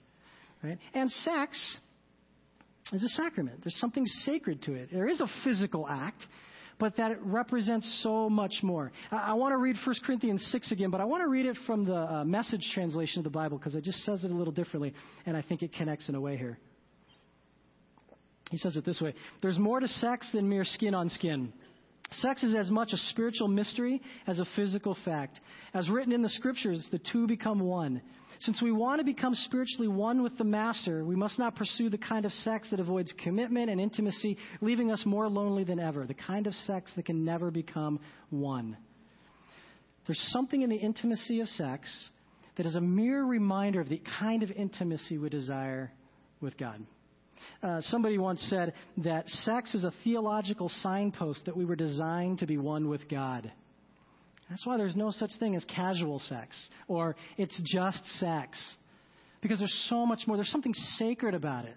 Right? 0.64 0.78
And 0.93 1.12
sex 1.12 1.57
is 2.94 3.04
a 3.04 3.10
sacrament. 3.10 3.62
There's 3.64 3.78
something 3.78 4.06
sacred 4.06 4.62
to 4.64 4.74
it. 4.74 4.90
There 4.92 5.08
is 5.08 5.22
a 5.22 5.28
physical 5.44 5.88
act, 5.88 6.26
but 6.80 6.98
that 6.98 7.12
it 7.12 7.20
represents 7.22 8.02
so 8.04 8.30
much 8.30 8.56
more. 8.64 8.92
I, 9.12 9.18
I 9.18 9.34
want 9.34 9.54
to 9.54 9.58
read 9.58 9.76
1 9.86 9.96
Corinthians 10.06 10.46
6 10.52 10.72
again, 10.72 10.90
but 10.90 11.00
I 11.00 11.06
want 11.06 11.22
to 11.22 11.28
read 11.28 11.46
it 11.46 11.58
from 11.66 11.86
the 11.86 11.96
uh, 11.96 12.24
message 12.26 12.70
translation 12.74 13.20
of 13.20 13.24
the 13.24 13.30
Bible 13.30 13.58
because 13.58 13.76
it 13.76 13.84
just 13.84 14.04
says 14.04 14.24
it 14.24 14.32
a 14.32 14.36
little 14.36 14.54
differently, 14.54 14.94
and 15.26 15.38
I 15.38 15.42
think 15.42 15.62
it 15.62 15.74
connects 15.74 16.10
in 16.10 16.16
a 16.16 16.22
way 16.22 16.38
here. 16.38 16.58
He 18.50 18.58
says 18.58 18.76
it 18.76 18.86
this 18.86 19.00
way 19.00 19.14
There's 19.42 19.58
more 19.58 19.80
to 19.80 19.88
sex 19.88 20.30
than 20.34 20.50
mere 20.50 20.66
skin 20.66 20.94
on 20.94 21.10
skin. 21.10 21.54
Sex 22.16 22.44
is 22.44 22.54
as 22.54 22.70
much 22.70 22.92
a 22.92 22.98
spiritual 22.98 23.48
mystery 23.48 24.02
as 24.28 24.40
a 24.40 24.46
physical 24.56 24.98
fact. 25.06 25.40
As 25.74 25.90
written 25.90 26.12
in 26.12 26.22
the 26.22 26.30
scriptures, 26.30 26.86
the 26.92 27.00
two 27.00 27.26
become 27.26 27.62
one. 27.62 28.02
Since 28.42 28.60
we 28.60 28.72
want 28.72 29.00
to 29.00 29.06
become 29.06 29.36
spiritually 29.36 29.88
one 29.88 30.24
with 30.24 30.36
the 30.39 30.44
Master, 30.44 31.06
we 31.06 31.16
must 31.16 31.38
not 31.38 31.56
pursue 31.56 31.92
the 31.92 31.98
kind 32.00 32.26
of 32.26 32.32
sex 32.32 32.68
that 32.72 32.80
avoids 32.80 33.14
commitment 33.24 33.70
and 33.70 33.80
intimacy, 33.80 34.36
leaving 34.62 34.92
us 34.92 35.04
more 35.06 35.28
lonely 35.30 35.64
than 35.64 35.80
ever. 35.80 36.08
The 36.08 36.16
kind 36.16 36.48
of 36.48 36.56
sex 36.56 36.92
that 36.96 37.06
can 37.06 37.24
never 37.24 37.52
become 37.52 38.00
one. 38.32 38.78
There's 40.08 40.22
something 40.32 40.64
in 40.64 40.72
the 40.72 40.76
intimacy 40.76 41.39
of 41.42 41.50
sex 41.50 41.88
that 42.58 42.66
is 42.66 42.76
a 42.76 42.82
mere 42.82 43.24
reminder 43.24 43.80
of 43.80 43.89
the 43.89 44.02
kind 44.20 44.42
of 44.42 44.50
intimacy 44.50 45.20
we 45.20 45.30
desire 45.30 45.92
with 46.42 46.58
God. 46.58 46.84
Uh, 47.62 47.80
somebody 47.82 48.18
once 48.18 48.42
said 48.50 48.74
that 48.98 49.30
sex 49.30 49.76
is 49.76 49.84
a 49.84 49.94
theological 50.04 50.70
signpost 50.82 51.46
that 51.46 51.56
we 51.56 51.66
were 51.66 51.76
designed 51.76 52.39
to 52.39 52.48
be 52.48 52.58
one 52.58 52.89
with 52.89 53.08
God. 53.08 53.52
That's 54.52 54.66
why 54.66 54.76
there's 54.76 54.97
no 54.97 55.12
such 55.12 55.32
thing 55.39 55.56
as 55.56 55.64
casual 55.66 56.20
sex 56.20 56.56
or 56.89 57.16
it's 57.38 57.60
just 57.74 58.06
sex. 58.20 58.60
Because 59.41 59.60
there's 59.60 59.86
so 59.89 60.06
much 60.06 60.28
more. 60.28 60.36
There's 60.36 60.52
something 60.52 60.74
sacred 60.97 61.34
about 61.34 61.66
it. 61.66 61.76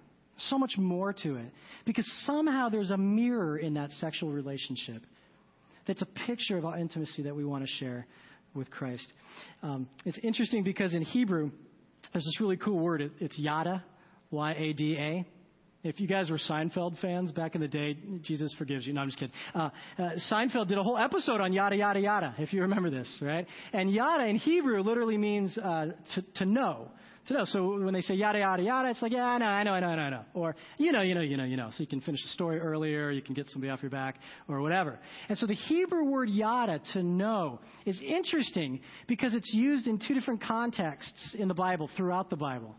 So 0.48 0.58
much 0.58 0.72
more 0.76 1.12
to 1.12 1.36
it. 1.36 1.52
Because 1.86 2.04
somehow 2.26 2.68
there's 2.68 2.90
a 2.90 2.96
mirror 2.96 3.56
in 3.56 3.74
that 3.74 3.92
sexual 3.92 4.30
relationship 4.30 5.02
that's 5.86 6.02
a 6.02 6.06
picture 6.26 6.58
of 6.58 6.64
our 6.64 6.76
intimacy 6.76 7.22
that 7.22 7.36
we 7.36 7.44
want 7.44 7.64
to 7.64 7.70
share 7.78 8.06
with 8.54 8.70
Christ. 8.72 9.06
Um, 9.62 9.88
it's 10.04 10.18
interesting 10.24 10.64
because 10.64 10.94
in 10.94 11.02
Hebrew, 11.02 11.52
there's 12.12 12.24
this 12.24 12.40
really 12.40 12.56
cool 12.56 12.80
word. 12.80 13.02
It, 13.02 13.12
it's 13.20 13.38
yada, 13.38 13.84
Y 14.32 14.52
A 14.52 14.72
D 14.72 14.96
A. 14.98 15.26
If 15.84 16.00
you 16.00 16.08
guys 16.08 16.30
were 16.30 16.38
Seinfeld 16.38 16.98
fans 17.00 17.30
back 17.30 17.54
in 17.54 17.60
the 17.60 17.68
day, 17.68 17.98
Jesus 18.22 18.54
forgives 18.56 18.86
you. 18.86 18.94
No, 18.94 19.02
I'm 19.02 19.08
just 19.08 19.18
kidding. 19.18 19.34
Uh, 19.54 19.68
uh, 19.98 20.10
Seinfeld 20.32 20.68
did 20.68 20.78
a 20.78 20.82
whole 20.82 20.96
episode 20.96 21.42
on 21.42 21.52
yada, 21.52 21.76
yada, 21.76 22.00
yada, 22.00 22.34
if 22.38 22.54
you 22.54 22.62
remember 22.62 22.88
this, 22.88 23.06
right? 23.20 23.46
And 23.74 23.92
yada 23.92 24.24
in 24.24 24.36
Hebrew 24.36 24.82
literally 24.82 25.18
means 25.18 25.56
uh, 25.58 25.88
to, 26.14 26.22
to 26.36 26.46
know. 26.46 26.88
To 27.28 27.34
know. 27.34 27.44
So 27.46 27.82
when 27.82 27.92
they 27.94 28.00
say 28.00 28.14
yada, 28.14 28.38
yada, 28.38 28.62
yada, 28.62 28.90
it's 28.90 29.00
like, 29.00 29.12
yeah, 29.12 29.24
I 29.24 29.38
know, 29.38 29.46
I 29.46 29.62
know, 29.62 29.72
I 29.72 29.80
know, 29.80 29.86
I 29.86 29.96
know, 29.96 30.02
I 30.02 30.10
know. 30.10 30.24
Or, 30.34 30.56
you 30.78 30.92
know, 30.92 31.02
you 31.02 31.14
know, 31.14 31.22
you 31.22 31.36
know, 31.36 31.44
you 31.44 31.56
know. 31.56 31.70
So 31.70 31.80
you 31.80 31.86
can 31.86 32.00
finish 32.00 32.22
the 32.22 32.28
story 32.28 32.58
earlier, 32.58 33.10
you 33.10 33.22
can 33.22 33.34
get 33.34 33.48
somebody 33.50 33.70
off 33.70 33.82
your 33.82 33.90
back, 33.90 34.16
or 34.48 34.60
whatever. 34.62 34.98
And 35.28 35.36
so 35.38 35.46
the 35.46 35.54
Hebrew 35.54 36.04
word 36.04 36.28
yada, 36.28 36.80
to 36.94 37.02
know, 37.02 37.60
is 37.84 38.00
interesting 38.00 38.80
because 39.06 39.34
it's 39.34 39.52
used 39.52 39.86
in 39.86 39.98
two 39.98 40.14
different 40.14 40.42
contexts 40.42 41.34
in 41.38 41.48
the 41.48 41.54
Bible, 41.54 41.90
throughout 41.96 42.30
the 42.30 42.36
Bible. 42.36 42.74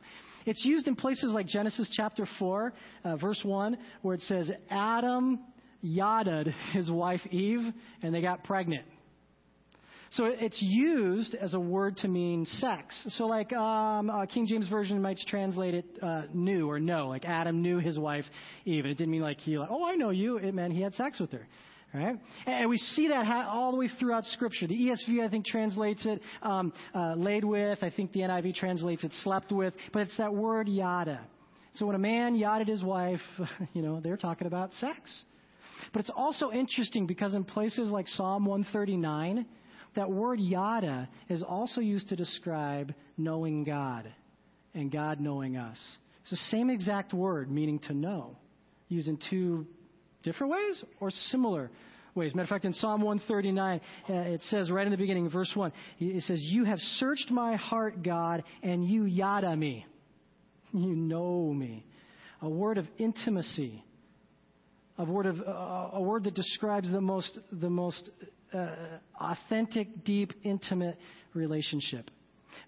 It's 0.45 0.63
used 0.63 0.87
in 0.87 0.95
places 0.95 1.31
like 1.31 1.47
Genesis 1.47 1.89
chapter 1.91 2.27
4, 2.39 2.73
uh, 3.03 3.15
verse 3.17 3.39
1, 3.43 3.77
where 4.01 4.15
it 4.15 4.21
says, 4.21 4.49
Adam 4.69 5.39
yaded 5.81 6.53
his 6.73 6.89
wife 6.89 7.21
Eve, 7.31 7.61
and 8.01 8.13
they 8.13 8.21
got 8.21 8.43
pregnant. 8.43 8.85
So 10.11 10.25
it's 10.25 10.61
used 10.61 11.35
as 11.35 11.53
a 11.53 11.59
word 11.59 11.97
to 11.97 12.07
mean 12.07 12.45
sex. 12.45 12.95
So, 13.09 13.25
like 13.25 13.51
um, 13.51 14.09
uh, 14.09 14.25
King 14.27 14.47
James 14.47 14.69
Version 14.69 15.01
might 15.01 15.19
translate 15.27 15.73
it 15.73 15.85
uh, 16.01 16.23
knew 16.33 16.69
or 16.69 16.79
know, 16.79 17.09
like 17.09 17.25
Adam 17.25 17.61
knew 17.61 17.79
his 17.79 17.99
wife 17.99 18.23
Eve. 18.63 18.85
And 18.85 18.91
it 18.91 18.97
didn't 18.97 19.11
mean 19.11 19.21
like 19.21 19.39
he, 19.39 19.57
like, 19.57 19.69
oh, 19.69 19.85
I 19.85 19.95
know 19.95 20.11
you. 20.11 20.37
It 20.37 20.53
meant 20.53 20.73
he 20.73 20.81
had 20.81 20.93
sex 20.93 21.19
with 21.19 21.31
her. 21.31 21.45
Right? 21.95 22.17
And 22.45 22.69
we 22.69 22.77
see 22.77 23.07
that 23.07 23.25
all 23.47 23.71
the 23.71 23.77
way 23.77 23.89
throughout 23.99 24.25
Scripture. 24.25 24.67
The 24.67 24.75
ESV, 24.75 25.25
I 25.25 25.29
think, 25.29 25.45
translates 25.45 26.05
it 26.05 26.21
um, 26.41 26.73
uh, 26.93 27.13
laid 27.15 27.45
with. 27.45 27.81
I 27.81 27.89
think 27.89 28.11
the 28.11 28.19
NIV 28.19 28.55
translates 28.55 29.05
it 29.05 29.13
slept 29.23 29.53
with. 29.53 29.73
But 29.93 30.01
it's 30.01 30.17
that 30.17 30.33
word 30.33 30.67
yada. 30.67 31.21
So 31.75 31.85
when 31.85 31.95
a 31.95 31.99
man 31.99 32.35
yadded 32.35 32.67
his 32.67 32.83
wife, 32.83 33.21
you 33.73 33.81
know, 33.81 34.01
they're 34.01 34.17
talking 34.17 34.45
about 34.45 34.73
sex. 34.73 35.23
But 35.93 36.01
it's 36.01 36.11
also 36.13 36.51
interesting 36.51 37.07
because 37.07 37.33
in 37.33 37.45
places 37.45 37.89
like 37.89 38.09
Psalm 38.09 38.45
139, 38.45 39.45
that 39.95 40.11
word 40.11 40.41
yada 40.41 41.07
is 41.29 41.43
also 41.43 41.79
used 41.79 42.09
to 42.09 42.17
describe 42.17 42.93
knowing 43.17 43.63
God 43.63 44.11
and 44.73 44.91
God 44.91 45.21
knowing 45.21 45.55
us. 45.55 45.77
It's 46.23 46.31
the 46.31 46.57
same 46.57 46.69
exact 46.69 47.13
word, 47.13 47.49
meaning 47.49 47.79
to 47.87 47.93
know, 47.93 48.37
used 48.89 49.07
in 49.07 49.17
two 49.29 49.65
different 50.25 50.51
ways 50.51 50.83
or 50.99 51.09
similar 51.31 51.71
ways. 52.15 52.33
Matter 52.33 52.43
of 52.43 52.49
fact, 52.49 52.65
in 52.65 52.73
Psalm 52.73 53.01
139, 53.01 53.81
uh, 54.09 54.13
it 54.13 54.41
says 54.49 54.71
right 54.71 54.85
in 54.85 54.91
the 54.91 54.97
beginning, 54.97 55.29
verse 55.29 55.51
1, 55.53 55.71
it 55.99 56.23
says, 56.23 56.39
You 56.41 56.63
have 56.65 56.79
searched 56.97 57.29
my 57.29 57.55
heart, 57.55 58.03
God, 58.03 58.43
and 58.63 58.85
you 58.85 59.05
yada 59.05 59.55
me. 59.55 59.85
You 60.73 60.95
know 60.95 61.53
me. 61.53 61.85
A 62.41 62.49
word 62.49 62.77
of 62.77 62.87
intimacy. 62.97 63.83
A 64.97 65.05
word 65.05 65.25
of 65.25 65.41
uh, 65.41 65.97
a 65.97 66.01
word 66.01 66.23
that 66.23 66.35
describes 66.35 66.89
the 66.89 67.01
most 67.01 67.37
the 67.51 67.69
most 67.69 68.09
uh, 68.53 68.67
authentic, 69.19 70.05
deep, 70.05 70.33
intimate 70.43 70.97
relationship. 71.33 72.09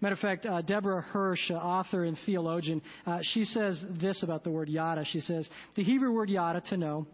Matter 0.02 0.14
of 0.14 0.20
fact, 0.20 0.46
uh, 0.46 0.62
Debra 0.62 1.02
Hirsch, 1.02 1.50
uh, 1.50 1.56
author 1.56 2.04
and 2.04 2.18
theologian, 2.26 2.82
uh, 3.06 3.20
she 3.22 3.46
says 3.46 3.82
this 4.00 4.22
about 4.22 4.44
the 4.44 4.50
word 4.50 4.70
yada. 4.70 5.06
She 5.06 5.22
says, 5.22 5.48
the 5.76 5.84
Hebrew 5.84 6.12
word 6.12 6.30
yada, 6.30 6.62
to 6.70 6.78
know, 6.78 7.08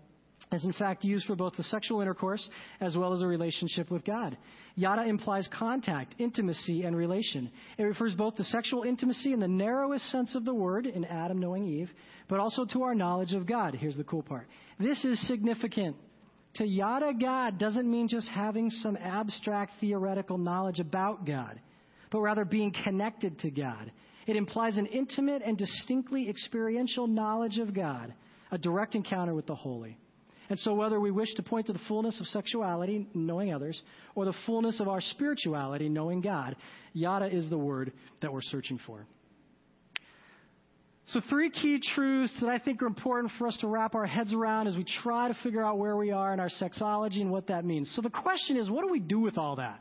is 0.54 0.66
in 0.66 0.74
fact 0.74 1.04
used 1.04 1.26
for 1.26 1.36
both 1.36 1.56
the 1.56 1.64
sexual 1.64 2.01
intercourse 2.01 2.47
as 2.80 2.95
well 2.95 3.14
as 3.14 3.22
a 3.22 3.28
relationship 3.28 3.89
with 3.89 4.06
God. 4.06 4.38
Yada 4.76 5.04
implies 5.04 5.47
contact, 5.58 6.16
intimacy, 6.20 6.84
and 6.84 6.95
relation. 6.95 7.51
It 7.78 7.84
refers 7.84 8.16
both 8.16 8.36
to 8.36 8.43
sexual 8.45 8.84
intimacy 8.84 9.34
in 9.34 9.39
the 9.39 9.47
narrowest 9.47 10.10
sense 10.12 10.36
of 10.36 10.45
the 10.45 10.54
word, 10.54 10.86
in 10.86 11.06
Adam 11.06 11.39
knowing 11.39 11.66
Eve, 11.66 11.89
but 12.28 12.39
also 12.39 12.66
to 12.66 12.84
our 12.84 12.95
knowledge 12.95 13.34
of 13.34 13.45
God. 13.45 13.76
Here's 13.76 13.97
the 13.97 14.04
cool 14.04 14.24
part. 14.24 14.47
This 14.80 15.04
is 15.04 15.28
significant. 15.28 15.95
To 16.56 16.66
yada 16.66 17.14
God 17.20 17.58
doesn't 17.58 17.89
mean 17.89 18.08
just 18.08 18.28
having 18.30 18.70
some 18.70 18.95
abstract 18.97 19.74
theoretical 19.82 20.38
knowledge 20.38 20.80
about 20.80 21.26
God, 21.26 21.60
but 22.12 22.22
rather 22.22 22.45
being 22.45 22.74
connected 22.84 23.39
to 23.39 23.49
God. 23.49 23.91
It 24.28 24.36
implies 24.36 24.78
an 24.78 24.86
intimate 24.86 25.41
and 25.43 25.58
distinctly 25.58 26.30
experiential 26.30 27.08
knowledge 27.08 27.58
of 27.58 27.74
God, 27.74 28.14
a 28.51 28.58
direct 28.58 28.95
encounter 28.95 29.34
with 29.34 29.47
the 29.47 29.56
holy. 29.56 29.97
And 30.50 30.60
so, 30.60 30.74
whether 30.74 31.00
we 31.00 31.12
wish 31.12 31.34
to 31.36 31.44
point 31.44 31.68
to 31.68 31.74
the 31.74 31.80
fullness 31.88 32.20
of 32.20 32.28
sexuality, 32.28 33.08
knowing 33.14 33.54
others, 33.54 33.82
or 34.16 34.26
the 34.26 34.34
fullness 34.46 34.80
of 34.80 34.88
our 34.88 35.02
spirituality, 35.02 35.89
knowing 35.89 36.22
God, 36.22 36.56
yada 36.94 37.26
is 37.26 37.50
the 37.50 37.58
word 37.58 37.94
that 38.22 38.32
we're 38.32 38.41
searching 38.41 38.80
for. 38.86 39.06
So, 41.08 41.22
three 41.30 41.50
key 41.50 41.82
truths 41.96 42.34
that 42.41 42.50
I 42.50 42.60
think 42.60 42.82
are 42.82 42.88
important 42.88 43.34
for 43.38 43.48
us 43.48 43.58
to 43.58 43.68
wrap 43.68 43.96
our 43.96 44.06
heads 44.06 44.34
around 44.34 44.68
as 44.68 44.76
we 44.76 44.86
try 45.04 45.28
to 45.28 45.34
figure 45.44 45.64
out 45.64 45.78
where 45.78 45.96
we 45.98 46.12
are 46.12 46.34
in 46.34 46.39
our 46.39 46.50
sexology 46.50 47.22
and 47.22 47.32
what 47.32 47.48
that 47.48 47.66
means. 47.66 47.91
So, 47.96 48.02
the 48.02 48.10
question 48.10 48.58
is 48.58 48.70
what 48.70 48.86
do 48.86 48.91
we 48.91 49.00
do 49.00 49.20
with 49.20 49.38
all 49.38 49.58
that? 49.58 49.80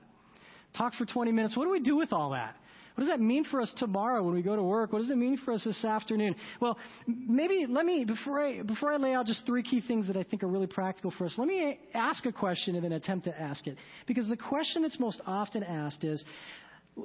Talk 0.76 0.94
for 0.94 1.04
20 1.04 1.32
minutes. 1.32 1.56
What 1.56 1.64
do 1.64 1.70
we 1.70 1.80
do 1.80 1.96
with 1.96 2.12
all 2.12 2.30
that? 2.30 2.56
What 2.94 3.04
does 3.04 3.12
that 3.12 3.20
mean 3.20 3.44
for 3.44 3.60
us 3.60 3.72
tomorrow 3.78 4.22
when 4.22 4.34
we 4.34 4.42
go 4.42 4.54
to 4.54 4.62
work? 4.62 4.92
What 4.92 5.00
does 5.00 5.10
it 5.10 5.16
mean 5.16 5.38
for 5.44 5.52
us 5.52 5.64
this 5.64 5.82
afternoon? 5.84 6.34
Well, 6.60 6.76
maybe 7.06 7.66
let 7.68 7.86
me, 7.86 8.04
before 8.04 8.40
I, 8.40 8.62
before 8.62 8.92
I 8.92 8.96
lay 8.96 9.14
out 9.14 9.26
just 9.26 9.46
three 9.46 9.62
key 9.62 9.80
things 9.80 10.06
that 10.08 10.16
I 10.16 10.22
think 10.22 10.42
are 10.42 10.48
really 10.48 10.66
practical 10.66 11.10
for 11.16 11.24
us, 11.24 11.34
let 11.38 11.48
me 11.48 11.78
ask 11.94 12.26
a 12.26 12.32
question 12.32 12.74
and 12.74 12.84
then 12.84 12.92
attempt 12.92 13.24
to 13.24 13.40
ask 13.40 13.66
it. 13.66 13.78
Because 14.06 14.28
the 14.28 14.36
question 14.36 14.82
that's 14.82 15.00
most 15.00 15.20
often 15.26 15.62
asked 15.62 16.04
is, 16.04 16.22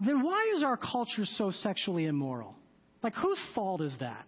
then 0.06 0.22
why 0.24 0.54
is 0.56 0.64
our 0.64 0.76
culture 0.76 1.26
so 1.26 1.52
sexually 1.52 2.06
immoral? 2.06 2.56
Like, 3.02 3.14
whose 3.14 3.40
fault 3.56 3.82
is 3.82 3.96
that? 4.00 4.26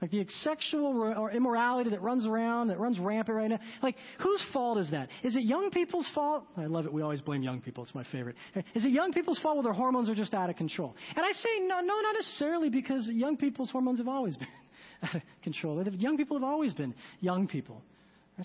Like 0.00 0.12
the 0.12 0.26
sexual 0.42 0.86
or 1.16 1.30
immorality 1.30 1.90
that 1.90 2.00
runs 2.00 2.26
around, 2.26 2.68
that 2.68 2.78
runs 2.78 2.98
rampant 2.98 3.36
right 3.36 3.50
now. 3.50 3.58
Like, 3.82 3.96
whose 4.20 4.42
fault 4.52 4.78
is 4.78 4.90
that? 4.92 5.08
Is 5.22 5.36
it 5.36 5.42
young 5.42 5.70
people's 5.70 6.08
fault? 6.14 6.44
I 6.56 6.66
love 6.66 6.86
it. 6.86 6.92
We 6.92 7.02
always 7.02 7.20
blame 7.20 7.42
young 7.42 7.60
people. 7.60 7.84
It's 7.84 7.94
my 7.94 8.04
favorite. 8.10 8.36
Is 8.74 8.84
it 8.84 8.92
young 8.92 9.12
people's 9.12 9.38
fault? 9.40 9.56
Well, 9.56 9.62
their 9.62 9.74
hormones 9.74 10.08
are 10.08 10.14
just 10.14 10.32
out 10.32 10.48
of 10.48 10.56
control. 10.56 10.96
And 11.14 11.24
I 11.24 11.32
say 11.32 11.48
no, 11.60 11.80
no, 11.80 12.00
not 12.00 12.14
necessarily 12.14 12.70
because 12.70 13.06
young 13.08 13.36
people's 13.36 13.70
hormones 13.70 13.98
have 13.98 14.08
always 14.08 14.36
been 14.36 14.48
out 15.02 15.16
of 15.16 15.22
control. 15.42 15.84
Young 15.84 16.16
people 16.16 16.38
have 16.38 16.44
always 16.44 16.72
been 16.72 16.94
young 17.20 17.46
people. 17.46 17.82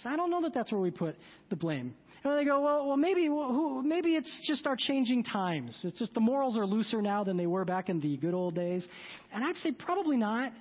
I 0.04 0.18
don't 0.18 0.30
know 0.30 0.42
that 0.42 0.54
that's 0.54 0.74
where 0.74 0.82
we 0.82 0.92
put 0.92 1.16
the 1.50 1.56
blame. 1.56 1.96
And 2.24 2.40
they 2.40 2.44
go, 2.44 2.60
well, 2.60 2.88
well, 2.88 2.98
maybe, 2.98 3.30
well, 3.30 3.50
who, 3.50 3.84
maybe 3.84 4.16
it's 4.16 4.42
just 4.48 4.66
our 4.66 4.76
changing 4.76 5.24
times. 5.24 5.80
It's 5.84 6.00
just 6.00 6.14
the 6.16 6.20
morals 6.20 6.58
are 6.58 6.66
looser 6.66 7.02
now 7.02 7.24
than 7.24 7.38
they 7.38 7.46
were 7.46 7.64
back 7.66 7.88
in 7.88 8.02
the 8.02 8.18
good 8.18 8.34
old 8.34 8.56
days. 8.56 8.86
And 9.32 9.44
I'd 9.44 9.56
say 9.58 9.72
probably 9.72 10.18
not 10.18 10.52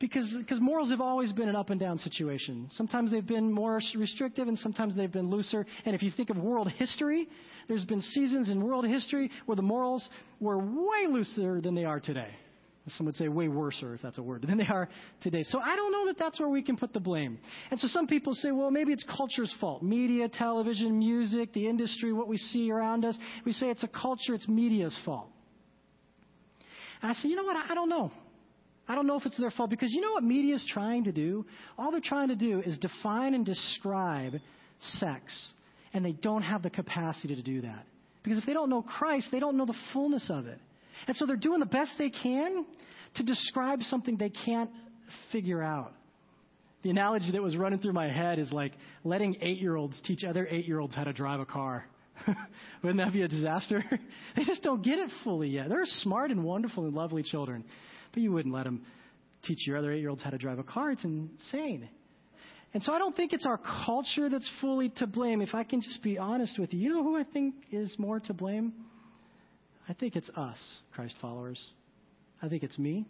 because, 0.00 0.32
because 0.38 0.60
morals 0.60 0.90
have 0.90 1.00
always 1.00 1.32
been 1.32 1.48
an 1.48 1.56
up 1.56 1.70
and 1.70 1.78
down 1.78 1.98
situation. 1.98 2.68
Sometimes 2.72 3.10
they've 3.10 3.26
been 3.26 3.52
more 3.52 3.80
restrictive 3.94 4.48
and 4.48 4.58
sometimes 4.58 4.94
they've 4.96 5.12
been 5.12 5.30
looser. 5.30 5.64
And 5.84 5.94
if 5.94 6.02
you 6.02 6.10
think 6.10 6.30
of 6.30 6.36
world 6.36 6.70
history, 6.72 7.28
there's 7.68 7.84
been 7.84 8.02
seasons 8.02 8.50
in 8.50 8.62
world 8.62 8.86
history 8.86 9.30
where 9.46 9.56
the 9.56 9.62
morals 9.62 10.06
were 10.40 10.58
way 10.58 11.06
looser 11.08 11.60
than 11.60 11.74
they 11.74 11.84
are 11.84 12.00
today. 12.00 12.28
Some 12.98 13.06
would 13.06 13.14
say 13.14 13.28
way 13.28 13.48
worse, 13.48 13.82
if 13.82 14.02
that's 14.02 14.18
a 14.18 14.22
word, 14.22 14.42
than 14.48 14.58
they 14.58 14.66
are 14.66 14.88
today. 15.22 15.42
So 15.44 15.58
I 15.58 15.76
don't 15.76 15.92
know 15.92 16.06
that 16.06 16.18
that's 16.18 16.38
where 16.38 16.48
we 16.48 16.62
can 16.62 16.76
put 16.76 16.92
the 16.92 17.00
blame. 17.00 17.38
And 17.70 17.80
so 17.80 17.88
some 17.88 18.06
people 18.06 18.34
say, 18.34 18.50
well, 18.50 18.70
maybe 18.70 18.92
it's 18.92 19.04
culture's 19.16 19.54
fault. 19.60 19.82
Media, 19.82 20.28
television, 20.28 20.98
music, 20.98 21.52
the 21.52 21.66
industry, 21.66 22.12
what 22.12 22.28
we 22.28 22.36
see 22.36 22.70
around 22.70 23.04
us. 23.04 23.16
We 23.46 23.52
say 23.52 23.70
it's 23.70 23.84
a 23.84 23.88
culture, 23.88 24.34
it's 24.34 24.48
media's 24.48 24.96
fault. 25.04 25.28
And 27.00 27.10
I 27.10 27.14
say, 27.14 27.28
you 27.28 27.36
know 27.36 27.44
what? 27.44 27.56
I 27.56 27.74
don't 27.74 27.88
know. 27.88 28.10
I 28.86 28.94
don't 28.94 29.06
know 29.06 29.18
if 29.18 29.24
it's 29.24 29.38
their 29.38 29.50
fault 29.50 29.70
because 29.70 29.92
you 29.92 30.00
know 30.00 30.12
what 30.12 30.24
media 30.24 30.54
is 30.54 30.66
trying 30.72 31.04
to 31.04 31.12
do? 31.12 31.46
All 31.78 31.90
they're 31.90 32.00
trying 32.00 32.28
to 32.28 32.36
do 32.36 32.60
is 32.60 32.76
define 32.78 33.34
and 33.34 33.44
describe 33.44 34.34
sex, 34.98 35.32
and 35.92 36.04
they 36.04 36.12
don't 36.12 36.42
have 36.42 36.62
the 36.62 36.70
capacity 36.70 37.34
to 37.34 37.42
do 37.42 37.62
that. 37.62 37.86
Because 38.22 38.38
if 38.38 38.46
they 38.46 38.52
don't 38.52 38.70
know 38.70 38.82
Christ, 38.82 39.28
they 39.32 39.40
don't 39.40 39.56
know 39.56 39.66
the 39.66 39.76
fullness 39.92 40.30
of 40.30 40.46
it. 40.46 40.58
And 41.06 41.16
so 41.16 41.26
they're 41.26 41.36
doing 41.36 41.60
the 41.60 41.66
best 41.66 41.92
they 41.98 42.10
can 42.10 42.64
to 43.16 43.22
describe 43.22 43.80
something 43.82 44.16
they 44.16 44.30
can't 44.30 44.70
figure 45.32 45.62
out. 45.62 45.92
The 46.82 46.90
analogy 46.90 47.32
that 47.32 47.42
was 47.42 47.56
running 47.56 47.78
through 47.78 47.94
my 47.94 48.08
head 48.08 48.38
is 48.38 48.52
like 48.52 48.72
letting 49.04 49.36
eight 49.40 49.58
year 49.58 49.76
olds 49.76 49.98
teach 50.04 50.24
other 50.24 50.46
eight 50.50 50.66
year 50.66 50.80
olds 50.80 50.94
how 50.94 51.04
to 51.04 51.12
drive 51.12 51.40
a 51.40 51.46
car. 51.46 51.86
Wouldn't 52.82 52.98
that 52.98 53.12
be 53.12 53.22
a 53.22 53.28
disaster? 53.28 53.82
they 54.36 54.44
just 54.44 54.62
don't 54.62 54.82
get 54.82 54.98
it 54.98 55.10
fully 55.24 55.48
yet. 55.48 55.68
They're 55.68 55.86
smart 55.86 56.30
and 56.30 56.44
wonderful 56.44 56.84
and 56.84 56.94
lovely 56.94 57.22
children. 57.22 57.64
But 58.14 58.22
you 58.22 58.32
wouldn't 58.32 58.54
let 58.54 58.64
them 58.64 58.82
teach 59.42 59.66
your 59.66 59.76
other 59.76 59.92
eight 59.92 60.00
year 60.00 60.08
olds 60.08 60.22
how 60.22 60.30
to 60.30 60.38
drive 60.38 60.58
a 60.58 60.62
car. 60.62 60.92
It's 60.92 61.04
insane. 61.04 61.88
And 62.72 62.82
so 62.82 62.92
I 62.92 62.98
don't 62.98 63.14
think 63.14 63.32
it's 63.32 63.46
our 63.46 63.60
culture 63.86 64.30
that's 64.30 64.50
fully 64.60 64.88
to 64.96 65.06
blame. 65.06 65.42
If 65.42 65.54
I 65.54 65.64
can 65.64 65.80
just 65.80 66.02
be 66.02 66.18
honest 66.18 66.58
with 66.58 66.72
you, 66.72 66.80
you 66.80 66.88
know 66.88 67.02
who 67.02 67.16
I 67.16 67.24
think 67.24 67.54
is 67.70 67.94
more 67.98 68.20
to 68.20 68.32
blame? 68.32 68.72
I 69.88 69.92
think 69.92 70.16
it's 70.16 70.30
us, 70.30 70.58
Christ 70.92 71.14
followers. 71.20 71.60
I 72.42 72.48
think 72.48 72.62
it's 72.62 72.78
me. 72.78 73.06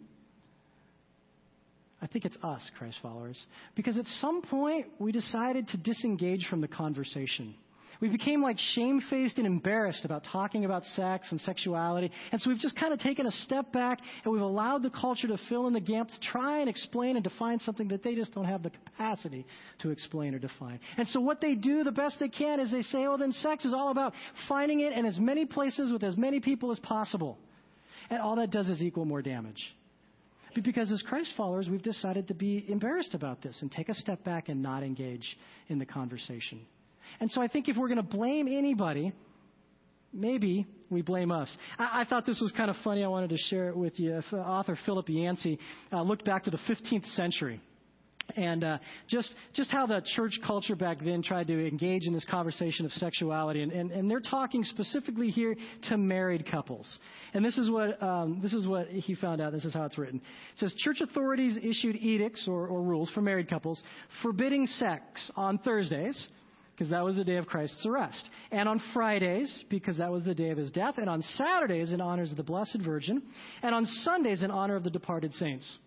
I 2.01 2.07
think 2.07 2.25
it's 2.25 2.37
us, 2.43 2.61
Christ 2.77 2.97
followers. 3.01 3.39
Because 3.75 3.97
at 3.97 4.05
some 4.19 4.41
point, 4.43 4.87
we 4.99 5.11
decided 5.11 5.67
to 5.69 5.77
disengage 5.77 6.45
from 6.47 6.61
the 6.61 6.67
conversation. 6.67 7.55
We 8.01 8.09
became 8.09 8.41
like 8.41 8.57
shamefaced 8.73 9.37
and 9.37 9.47
embarrassed 9.47 10.05
about 10.05 10.23
talking 10.31 10.65
about 10.65 10.83
sex 10.95 11.27
and 11.31 11.39
sexuality. 11.41 12.11
And 12.31 12.41
so 12.41 12.49
we've 12.49 12.59
just 12.59 12.77
kind 12.77 12.93
of 12.93 12.99
taken 12.99 13.25
a 13.25 13.31
step 13.31 13.71
back 13.71 13.99
and 14.23 14.33
we've 14.33 14.41
allowed 14.41 14.83
the 14.83 14.89
culture 14.89 15.27
to 15.27 15.37
fill 15.49 15.67
in 15.67 15.73
the 15.73 15.79
gap 15.79 16.09
to 16.09 16.19
try 16.31 16.59
and 16.59 16.69
explain 16.69 17.15
and 17.15 17.23
define 17.23 17.59
something 17.59 17.87
that 17.89 18.03
they 18.03 18.15
just 18.15 18.33
don't 18.33 18.45
have 18.45 18.63
the 18.63 18.69
capacity 18.69 19.45
to 19.79 19.89
explain 19.89 20.35
or 20.35 20.39
define. 20.39 20.79
And 20.97 21.07
so 21.07 21.19
what 21.19 21.41
they 21.41 21.55
do 21.55 21.83
the 21.83 21.91
best 21.91 22.19
they 22.19 22.29
can 22.29 22.59
is 22.59 22.71
they 22.71 22.81
say, 22.81 23.05
oh, 23.05 23.17
then 23.17 23.31
sex 23.31 23.65
is 23.65 23.73
all 23.73 23.91
about 23.91 24.13
finding 24.47 24.81
it 24.81 24.93
in 24.93 25.05
as 25.05 25.17
many 25.17 25.45
places 25.45 25.91
with 25.91 26.03
as 26.03 26.17
many 26.17 26.39
people 26.39 26.71
as 26.71 26.79
possible. 26.79 27.37
And 28.09 28.21
all 28.21 28.35
that 28.35 28.51
does 28.51 28.67
is 28.67 28.81
equal 28.81 29.05
more 29.05 29.21
damage. 29.21 29.73
Because 30.63 30.91
as 30.91 31.01
Christ 31.01 31.31
followers, 31.35 31.67
we've 31.69 31.81
decided 31.81 32.29
to 32.29 32.33
be 32.33 32.65
embarrassed 32.69 33.13
about 33.13 33.41
this 33.41 33.61
and 33.61 33.69
take 33.69 33.89
a 33.89 33.93
step 33.93 34.23
back 34.23 34.47
and 34.47 34.63
not 34.63 34.83
engage 34.83 35.37
in 35.67 35.79
the 35.79 35.85
conversation. 35.85 36.61
And 37.19 37.31
so 37.31 37.41
I 37.41 37.47
think 37.47 37.67
if 37.67 37.77
we're 37.77 37.87
going 37.87 37.97
to 37.97 38.03
blame 38.03 38.47
anybody, 38.47 39.13
maybe 40.13 40.65
we 40.89 41.01
blame 41.01 41.31
us. 41.31 41.55
I, 41.77 42.01
I, 42.01 42.05
thought 42.05 42.25
this 42.25 42.39
was 42.41 42.51
kind 42.51 42.69
of 42.69 42.75
funny. 42.83 43.03
I 43.03 43.07
wanted 43.07 43.29
to 43.31 43.37
share 43.37 43.69
it 43.69 43.77
with 43.77 43.99
you. 43.99 44.21
Uh, 44.31 44.37
author 44.37 44.77
Philip 44.85 45.09
Yancey 45.09 45.59
uh, 45.91 46.01
looked 46.01 46.25
back 46.25 46.43
to 46.45 46.51
the 46.51 46.59
15th 46.69 47.05
century. 47.15 47.61
And 48.35 48.63
uh, 48.63 48.77
just 49.07 49.33
just 49.53 49.69
how 49.69 49.85
the 49.85 50.01
church 50.15 50.39
culture 50.45 50.75
back 50.75 50.97
then 51.03 51.21
tried 51.21 51.45
to 51.47 51.67
engage 51.67 52.07
in 52.07 52.13
this 52.13 52.25
conversation 52.25 52.83
of 52.83 52.91
sexuality, 52.93 53.61
and, 53.61 53.71
and, 53.71 53.91
and 53.91 54.09
they're 54.09 54.19
talking 54.19 54.63
specifically 54.63 55.29
here 55.29 55.55
to 55.89 55.97
married 55.97 56.49
couples. 56.49 56.97
And 57.35 57.45
this 57.45 57.55
is 57.57 57.69
what 57.69 58.01
um, 58.01 58.39
this 58.41 58.51
is 58.51 58.65
what 58.65 58.87
he 58.87 59.13
found 59.13 59.41
out. 59.41 59.51
This 59.51 59.63
is 59.63 59.75
how 59.75 59.85
it's 59.85 59.97
written. 59.99 60.17
It 60.53 60.59
says 60.59 60.73
church 60.79 61.01
authorities 61.01 61.59
issued 61.61 61.97
edicts 61.97 62.45
or, 62.47 62.67
or 62.67 62.81
rules 62.81 63.11
for 63.11 63.21
married 63.21 63.47
couples 63.47 63.81
forbidding 64.23 64.65
sex 64.65 65.31
on 65.35 65.59
Thursdays 65.59 66.27
because 66.75 66.89
that 66.91 67.05
was 67.05 67.15
the 67.15 67.23
day 67.23 67.37
of 67.37 67.45
Christ's 67.45 67.85
arrest. 67.85 68.29
And 68.51 68.67
on 68.67 68.81
Fridays, 68.93 69.63
because 69.69 69.97
that 69.97 70.11
was 70.11 70.25
the 70.25 70.35
day 70.35 70.49
of 70.49 70.57
his 70.57 70.71
death. 70.71 70.95
And 70.97 71.09
on 71.09 71.21
Saturdays, 71.21 71.93
in 71.93 72.01
honor 72.01 72.23
of 72.23 72.35
the 72.35 72.43
Blessed 72.43 72.79
Virgin. 72.83 73.21
And 73.63 73.73
on 73.73 73.85
Sundays, 73.85 74.43
in 74.43 74.51
honor 74.51 74.75
of 74.75 74.83
the 74.83 74.89
departed 74.89 75.33
saints. 75.33 75.77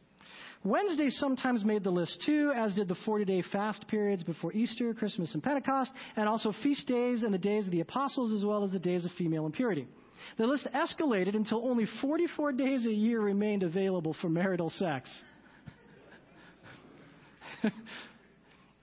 Wednesdays 0.64 1.16
sometimes 1.18 1.64
made 1.64 1.84
the 1.84 1.90
list 1.90 2.22
too, 2.26 2.52
as 2.56 2.74
did 2.74 2.88
the 2.88 2.96
40 3.04 3.24
day 3.24 3.42
fast 3.52 3.86
periods 3.86 4.24
before 4.24 4.52
Easter, 4.52 4.92
Christmas, 4.94 5.34
and 5.34 5.42
Pentecost, 5.42 5.92
and 6.16 6.28
also 6.28 6.52
feast 6.62 6.86
days 6.88 7.22
and 7.22 7.32
the 7.32 7.38
days 7.38 7.66
of 7.66 7.70
the 7.70 7.80
apostles, 7.80 8.32
as 8.32 8.44
well 8.44 8.64
as 8.64 8.72
the 8.72 8.78
days 8.78 9.04
of 9.04 9.12
female 9.12 9.46
impurity. 9.46 9.86
The 10.36 10.46
list 10.46 10.66
escalated 10.74 11.36
until 11.36 11.64
only 11.64 11.86
44 12.00 12.52
days 12.52 12.86
a 12.86 12.92
year 12.92 13.20
remained 13.20 13.62
available 13.62 14.16
for 14.20 14.28
marital 14.28 14.70
sex. 14.70 15.08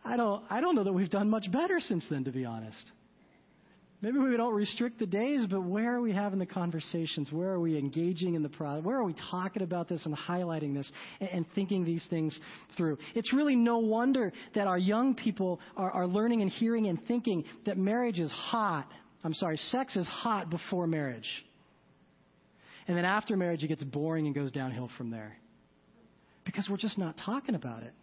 I 0.05 0.17
don't, 0.17 0.43
I 0.49 0.61
don't 0.61 0.75
know 0.75 0.83
that 0.83 0.93
we've 0.93 1.09
done 1.09 1.29
much 1.29 1.51
better 1.51 1.79
since 1.79 2.05
then, 2.09 2.23
to 2.25 2.31
be 2.31 2.45
honest. 2.45 2.91
Maybe 4.01 4.19
we 4.19 4.37
don't 4.37 4.53
restrict 4.53 4.99
the 4.99 5.07
days, 5.07 5.47
but 5.49 5.63
where 5.63 5.95
are 5.95 6.01
we 6.01 6.11
having 6.11 6.37
the 6.37 6.45
conversations? 6.45 7.31
Where 7.31 7.49
are 7.49 7.59
we 7.59 7.75
engaging 7.75 8.35
in 8.35 8.43
the 8.43 8.49
process? 8.49 8.83
Where 8.83 8.97
are 8.97 9.03
we 9.03 9.15
talking 9.31 9.63
about 9.63 9.87
this 9.89 10.05
and 10.05 10.15
highlighting 10.15 10.75
this 10.75 10.91
and, 11.19 11.29
and, 11.29 11.45
thinking 11.55 11.85
these 11.85 12.05
things 12.09 12.37
through? 12.77 12.99
It's 13.15 13.33
really 13.33 13.55
no 13.55 13.79
wonder 13.79 14.31
that 14.53 14.67
our 14.67 14.77
young 14.77 15.15
people 15.15 15.59
are, 15.75 15.89
are 15.89 16.05
learning 16.05 16.43
and 16.43 16.51
hearing 16.51 16.85
and 16.85 17.03
thinking 17.07 17.45
that 17.65 17.79
marriage 17.79 18.19
is 18.19 18.31
hot. 18.31 18.87
I'm 19.23 19.33
sorry, 19.33 19.57
sex 19.57 19.95
is 19.95 20.07
hot 20.07 20.51
before 20.51 20.85
marriage. 20.85 21.27
And 22.87 22.95
then 22.95 23.05
after 23.05 23.35
marriage, 23.35 23.63
it 23.63 23.69
gets 23.69 23.83
boring 23.83 24.27
and 24.27 24.35
goes 24.35 24.51
downhill 24.51 24.91
from 24.97 25.09
there. 25.09 25.35
Because 26.43 26.67
we're 26.69 26.77
just 26.77 26.99
not 26.99 27.15
talking 27.17 27.55
about 27.55 27.81
it. 27.81 27.93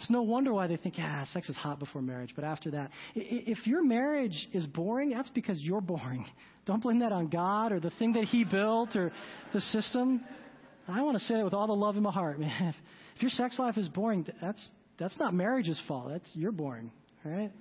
It's 0.00 0.08
no 0.08 0.22
wonder 0.22 0.54
why 0.54 0.66
they 0.66 0.78
think, 0.78 0.96
yeah, 0.96 1.26
sex 1.26 1.50
is 1.50 1.56
hot 1.56 1.78
before 1.78 2.00
marriage, 2.00 2.32
but 2.34 2.42
after 2.42 2.70
that. 2.70 2.90
If 3.14 3.66
your 3.66 3.84
marriage 3.84 4.48
is 4.54 4.66
boring, 4.66 5.10
that's 5.10 5.28
because 5.28 5.60
you're 5.60 5.82
boring. 5.82 6.24
Don't 6.66 6.82
blame 6.82 7.00
that 7.00 7.12
on 7.12 7.28
God 7.28 7.70
or 7.70 7.80
the 7.80 7.90
thing 7.98 8.14
that 8.14 8.24
He 8.24 8.44
built 8.44 8.96
or 8.96 9.12
the 9.52 9.60
system. 9.60 10.22
I 10.88 11.02
want 11.02 11.18
to 11.18 11.24
say 11.24 11.34
that 11.34 11.44
with 11.44 11.52
all 11.52 11.66
the 11.66 11.74
love 11.74 11.98
in 11.98 12.02
my 12.02 12.12
heart, 12.12 12.40
man. 12.40 12.74
If 13.16 13.22
your 13.22 13.30
sex 13.30 13.58
life 13.58 13.76
is 13.76 13.88
boring, 13.88 14.26
that's, 14.40 14.70
that's 14.98 15.18
not 15.18 15.34
marriage's 15.34 15.80
fault. 15.86 16.08
That's, 16.08 16.30
you're 16.32 16.52
boring, 16.52 16.90
right? 17.22 17.52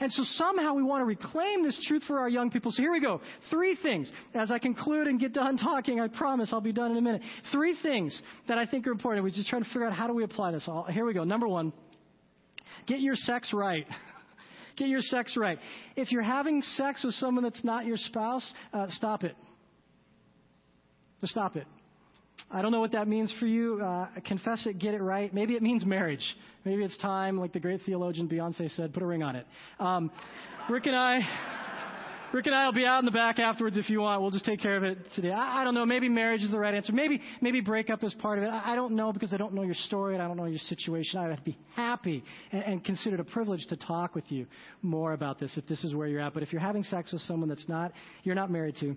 And 0.00 0.12
so 0.12 0.24
somehow 0.24 0.74
we 0.74 0.82
want 0.82 1.02
to 1.02 1.04
reclaim 1.04 1.62
this 1.62 1.80
truth 1.86 2.02
for 2.06 2.18
our 2.18 2.28
young 2.28 2.50
people. 2.50 2.72
So 2.72 2.82
here 2.82 2.92
we 2.92 3.00
go. 3.00 3.20
Three 3.50 3.76
things. 3.80 4.10
As 4.34 4.50
I 4.50 4.58
conclude 4.58 5.06
and 5.06 5.20
get 5.20 5.32
done 5.32 5.56
talking, 5.58 6.00
I 6.00 6.08
promise 6.08 6.50
I'll 6.52 6.60
be 6.60 6.72
done 6.72 6.90
in 6.90 6.96
a 6.96 7.02
minute. 7.02 7.22
Three 7.52 7.76
things 7.82 8.20
that 8.48 8.58
I 8.58 8.66
think 8.66 8.86
are 8.86 8.92
important. 8.92 9.24
We're 9.24 9.30
just 9.30 9.48
trying 9.48 9.62
to 9.62 9.68
figure 9.68 9.86
out 9.86 9.92
how 9.92 10.06
do 10.06 10.14
we 10.14 10.24
apply 10.24 10.52
this. 10.52 10.64
All. 10.66 10.84
Here 10.84 11.04
we 11.04 11.14
go. 11.14 11.24
Number 11.24 11.48
one, 11.48 11.72
get 12.86 13.00
your 13.00 13.16
sex 13.16 13.52
right. 13.52 13.86
Get 14.76 14.88
your 14.88 15.02
sex 15.02 15.36
right. 15.36 15.60
If 15.94 16.10
you're 16.10 16.24
having 16.24 16.60
sex 16.60 17.04
with 17.04 17.14
someone 17.14 17.44
that's 17.44 17.62
not 17.62 17.86
your 17.86 17.96
spouse, 17.96 18.52
uh, 18.72 18.86
stop 18.88 19.22
it. 19.22 19.36
Just 21.20 21.32
stop 21.32 21.54
it. 21.54 21.68
I 22.50 22.60
don't 22.60 22.72
know 22.72 22.80
what 22.80 22.92
that 22.92 23.06
means 23.06 23.32
for 23.38 23.46
you. 23.46 23.80
Uh, 23.80 24.08
confess 24.26 24.66
it, 24.66 24.78
get 24.78 24.94
it 24.94 25.00
right. 25.00 25.32
Maybe 25.32 25.54
it 25.54 25.62
means 25.62 25.84
marriage. 25.84 26.24
Maybe 26.64 26.84
it's 26.84 26.98
time, 26.98 27.38
like 27.38 27.52
the 27.52 27.60
great 27.60 27.82
theologian 27.86 28.28
Beyonce 28.28 28.74
said, 28.74 28.92
put 28.92 29.02
a 29.02 29.06
ring 29.06 29.22
on 29.22 29.36
it. 29.36 29.46
Um, 29.78 30.10
Rick 30.68 30.86
and 30.86 30.96
I. 30.96 31.60
Rick 32.34 32.46
and 32.46 32.54
I 32.56 32.64
will 32.64 32.72
be 32.72 32.84
out 32.84 32.98
in 32.98 33.04
the 33.04 33.12
back 33.12 33.38
afterwards 33.38 33.76
if 33.78 33.88
you 33.88 34.00
want. 34.00 34.20
We'll 34.20 34.32
just 34.32 34.44
take 34.44 34.58
care 34.58 34.76
of 34.76 34.82
it 34.82 34.98
today. 35.14 35.30
I, 35.30 35.60
I 35.60 35.64
don't 35.64 35.72
know. 35.72 35.86
Maybe 35.86 36.08
marriage 36.08 36.42
is 36.42 36.50
the 36.50 36.58
right 36.58 36.74
answer. 36.74 36.92
Maybe 36.92 37.22
maybe 37.40 37.60
breakup 37.60 38.02
is 38.02 38.12
part 38.14 38.38
of 38.38 38.44
it. 38.44 38.48
I, 38.48 38.72
I 38.72 38.74
don't 38.74 38.96
know 38.96 39.12
because 39.12 39.32
I 39.32 39.36
don't 39.36 39.54
know 39.54 39.62
your 39.62 39.76
story 39.76 40.14
and 40.14 40.22
I 40.22 40.26
don't 40.26 40.36
know 40.36 40.46
your 40.46 40.58
situation. 40.58 41.20
I 41.20 41.28
would 41.28 41.44
be 41.44 41.56
happy 41.76 42.24
and, 42.50 42.64
and 42.64 42.84
consider 42.84 43.14
it 43.14 43.20
a 43.20 43.24
privilege 43.24 43.64
to 43.68 43.76
talk 43.76 44.16
with 44.16 44.24
you 44.32 44.48
more 44.82 45.12
about 45.12 45.38
this 45.38 45.56
if 45.56 45.68
this 45.68 45.84
is 45.84 45.94
where 45.94 46.08
you're 46.08 46.20
at. 46.20 46.34
But 46.34 46.42
if 46.42 46.52
you're 46.52 46.60
having 46.60 46.82
sex 46.82 47.12
with 47.12 47.22
someone 47.22 47.48
that's 47.48 47.68
not 47.68 47.92
you're 48.24 48.34
not 48.34 48.50
married 48.50 48.74
to, 48.80 48.96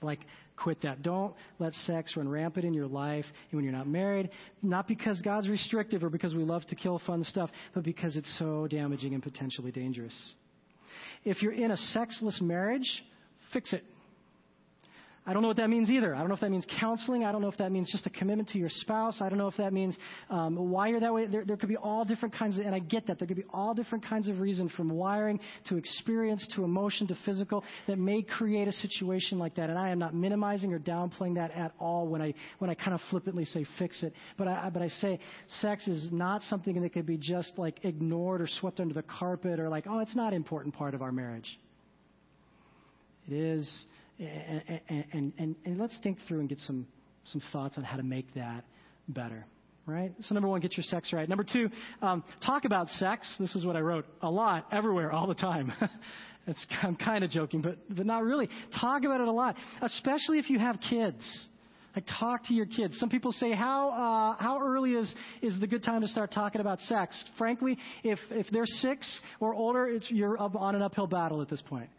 like 0.00 0.20
quit 0.56 0.80
that. 0.80 1.02
Don't 1.02 1.34
let 1.58 1.74
sex 1.74 2.16
run 2.16 2.30
rampant 2.30 2.64
in 2.64 2.72
your 2.72 2.86
life 2.86 3.26
when 3.50 3.62
you're 3.62 3.74
not 3.74 3.88
married, 3.88 4.30
not 4.62 4.88
because 4.88 5.20
God's 5.20 5.50
restrictive 5.50 6.02
or 6.02 6.08
because 6.08 6.34
we 6.34 6.44
love 6.44 6.64
to 6.68 6.74
kill 6.76 6.98
fun 7.06 7.24
stuff, 7.24 7.50
but 7.74 7.84
because 7.84 8.16
it's 8.16 8.38
so 8.38 8.66
damaging 8.68 9.12
and 9.12 9.22
potentially 9.22 9.70
dangerous. 9.70 10.14
If 11.24 11.42
you're 11.42 11.52
in 11.52 11.70
a 11.70 11.76
sexless 11.76 12.40
marriage, 12.40 13.02
fix 13.52 13.72
it. 13.72 13.84
I 15.26 15.34
don't 15.34 15.42
know 15.42 15.48
what 15.48 15.58
that 15.58 15.68
means 15.68 15.90
either. 15.90 16.14
I 16.14 16.20
don't 16.20 16.28
know 16.28 16.34
if 16.34 16.40
that 16.40 16.50
means 16.50 16.64
counseling. 16.80 17.24
I 17.24 17.30
don't 17.32 17.42
know 17.42 17.48
if 17.48 17.58
that 17.58 17.70
means 17.70 17.92
just 17.92 18.06
a 18.06 18.10
commitment 18.10 18.48
to 18.50 18.58
your 18.58 18.70
spouse. 18.70 19.20
I 19.20 19.28
don't 19.28 19.36
know 19.36 19.48
if 19.48 19.56
that 19.58 19.70
means 19.72 19.96
um, 20.30 20.56
why 20.56 20.88
you're 20.88 21.00
that 21.00 21.12
way. 21.12 21.26
There, 21.26 21.44
there 21.44 21.58
could 21.58 21.68
be 21.68 21.76
all 21.76 22.06
different 22.06 22.34
kinds 22.34 22.58
of, 22.58 22.64
and 22.64 22.74
I 22.74 22.78
get 22.78 23.06
that. 23.06 23.18
There 23.18 23.28
could 23.28 23.36
be 23.36 23.44
all 23.52 23.74
different 23.74 24.04
kinds 24.04 24.28
of 24.28 24.40
reason 24.40 24.70
from 24.70 24.88
wiring 24.90 25.38
to 25.68 25.76
experience 25.76 26.48
to 26.56 26.64
emotion 26.64 27.06
to 27.08 27.18
physical 27.26 27.62
that 27.86 27.98
may 27.98 28.22
create 28.22 28.66
a 28.66 28.72
situation 28.72 29.38
like 29.38 29.54
that. 29.56 29.68
And 29.68 29.78
I 29.78 29.90
am 29.90 29.98
not 29.98 30.14
minimizing 30.14 30.72
or 30.72 30.78
downplaying 30.78 31.34
that 31.34 31.50
at 31.50 31.74
all 31.78 32.08
when 32.08 32.22
I, 32.22 32.32
when 32.58 32.70
I 32.70 32.74
kind 32.74 32.94
of 32.94 33.00
flippantly 33.10 33.44
say 33.44 33.66
fix 33.78 34.02
it. 34.02 34.14
But 34.38 34.48
I, 34.48 34.70
but 34.70 34.80
I 34.80 34.88
say 34.88 35.20
sex 35.60 35.86
is 35.86 36.10
not 36.10 36.42
something 36.44 36.80
that 36.80 36.94
could 36.94 37.06
be 37.06 37.18
just 37.18 37.52
like 37.58 37.84
ignored 37.84 38.40
or 38.40 38.48
swept 38.48 38.80
under 38.80 38.94
the 38.94 39.02
carpet 39.02 39.60
or 39.60 39.68
like, 39.68 39.84
oh, 39.86 39.98
it's 39.98 40.16
not 40.16 40.28
an 40.28 40.36
important 40.36 40.74
part 40.74 40.94
of 40.94 41.02
our 41.02 41.12
marriage. 41.12 41.58
It 43.28 43.34
is 43.34 43.84
and, 44.20 45.32
and, 45.38 45.56
and, 45.64 45.78
let's 45.78 45.96
think 46.02 46.18
through 46.28 46.40
and 46.40 46.48
get 46.48 46.58
some, 46.60 46.86
some 47.24 47.42
thoughts 47.52 47.76
on 47.78 47.84
how 47.84 47.96
to 47.96 48.02
make 48.02 48.32
that 48.34 48.64
better. 49.08 49.46
Right? 49.86 50.12
So, 50.20 50.34
number 50.34 50.48
one, 50.48 50.60
get 50.60 50.76
your 50.76 50.84
sex 50.84 51.12
right. 51.12 51.28
Number 51.28 51.44
two, 51.44 51.68
um, 52.02 52.22
talk 52.44 52.64
about 52.64 52.88
sex. 52.90 53.32
This 53.40 53.54
is 53.56 53.64
what 53.64 53.76
I 53.76 53.80
wrote 53.80 54.04
a 54.22 54.30
lot, 54.30 54.66
everywhere, 54.70 55.10
all 55.10 55.26
the 55.26 55.34
time. 55.34 55.72
it's, 56.46 56.64
I'm 56.82 56.96
kind 56.96 57.24
of 57.24 57.30
joking, 57.30 57.62
but, 57.62 57.78
but 57.88 58.06
not 58.06 58.22
really. 58.22 58.48
Talk 58.78 59.04
about 59.04 59.20
it 59.20 59.26
a 59.26 59.32
lot, 59.32 59.56
especially 59.82 60.38
if 60.38 60.50
you 60.50 60.58
have 60.58 60.78
kids. 60.88 61.22
Like 61.96 62.04
talk 62.20 62.44
to 62.44 62.54
your 62.54 62.66
kids. 62.66 63.00
Some 63.00 63.08
people 63.08 63.32
say, 63.32 63.50
how 63.52 63.88
uh, 63.90 64.40
how 64.40 64.60
early 64.62 64.92
is 64.92 65.12
is 65.42 65.58
the 65.58 65.66
good 65.66 65.82
time 65.82 66.02
to 66.02 66.08
start 66.08 66.30
talking 66.30 66.60
about 66.60 66.80
sex? 66.82 67.20
Frankly, 67.36 67.76
if 68.04 68.20
if 68.30 68.46
they're 68.52 68.64
six 68.64 69.20
or 69.40 69.54
older, 69.54 69.88
it's 69.88 70.08
you're 70.08 70.40
up 70.40 70.54
on 70.54 70.76
an 70.76 70.82
uphill 70.82 71.08
battle 71.08 71.42
at 71.42 71.50
this 71.50 71.60
point. 71.62 71.90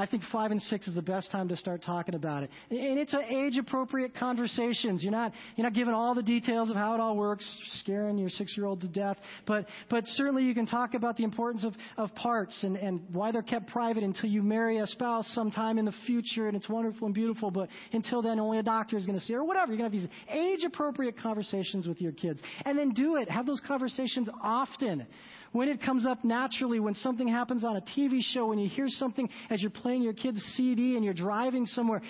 I 0.00 0.06
think 0.06 0.22
five 0.32 0.50
and 0.50 0.62
six 0.62 0.88
is 0.88 0.94
the 0.94 1.02
best 1.02 1.30
time 1.30 1.46
to 1.48 1.56
start 1.56 1.82
talking 1.82 2.14
about 2.14 2.42
it. 2.42 2.50
And 2.70 2.98
it's 2.98 3.14
age 3.14 3.58
appropriate 3.58 4.14
conversations. 4.14 5.02
You're 5.02 5.12
not, 5.12 5.32
you're 5.56 5.64
not 5.64 5.74
giving 5.74 5.92
all 5.92 6.14
the 6.14 6.22
details 6.22 6.70
of 6.70 6.76
how 6.76 6.94
it 6.94 7.00
all 7.00 7.16
works, 7.16 7.46
scaring 7.80 8.16
your 8.16 8.30
six 8.30 8.56
year 8.56 8.64
old 8.64 8.80
to 8.80 8.88
death. 8.88 9.18
But, 9.46 9.66
but 9.90 10.04
certainly 10.06 10.44
you 10.44 10.54
can 10.54 10.64
talk 10.64 10.94
about 10.94 11.18
the 11.18 11.24
importance 11.24 11.64
of, 11.64 11.74
of 11.98 12.14
parts 12.14 12.58
and, 12.62 12.76
and 12.76 13.02
why 13.12 13.30
they're 13.30 13.42
kept 13.42 13.68
private 13.68 14.02
until 14.02 14.30
you 14.30 14.42
marry 14.42 14.78
a 14.78 14.86
spouse 14.86 15.30
sometime 15.34 15.78
in 15.78 15.84
the 15.84 15.94
future 16.06 16.48
and 16.48 16.56
it's 16.56 16.68
wonderful 16.68 17.04
and 17.04 17.14
beautiful. 17.14 17.50
But 17.50 17.68
until 17.92 18.22
then, 18.22 18.40
only 18.40 18.58
a 18.58 18.62
doctor 18.62 18.96
is 18.96 19.04
going 19.04 19.18
to 19.18 19.24
see 19.24 19.34
or 19.34 19.44
whatever. 19.44 19.72
You're 19.72 19.86
going 19.86 19.90
to 19.90 19.98
have 19.98 20.08
these 20.08 20.34
age 20.34 20.64
appropriate 20.64 21.20
conversations 21.20 21.86
with 21.86 22.00
your 22.00 22.12
kids. 22.12 22.40
And 22.64 22.78
then 22.78 22.94
do 22.94 23.16
it. 23.16 23.28
Have 23.30 23.44
those 23.44 23.60
conversations 23.66 24.30
often 24.42 25.06
when 25.52 25.68
it 25.68 25.82
comes 25.82 26.06
up 26.06 26.24
naturally, 26.24 26.80
when 26.80 26.94
something 26.94 27.26
happens 27.26 27.64
on 27.64 27.76
a 27.76 27.80
TV 27.80 28.20
show, 28.22 28.46
when 28.46 28.58
you 28.58 28.68
hear 28.68 28.86
something 28.88 29.28
as 29.50 29.60
you're 29.60 29.70
playing 29.70 30.02
your 30.02 30.12
kid's 30.12 30.40
CD 30.56 30.96
and 30.96 31.04
you're 31.04 31.14
driving 31.14 31.66
somewhere, 31.66 32.00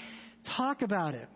talk 0.57 0.82
about 0.82 1.14
it. 1.14 1.28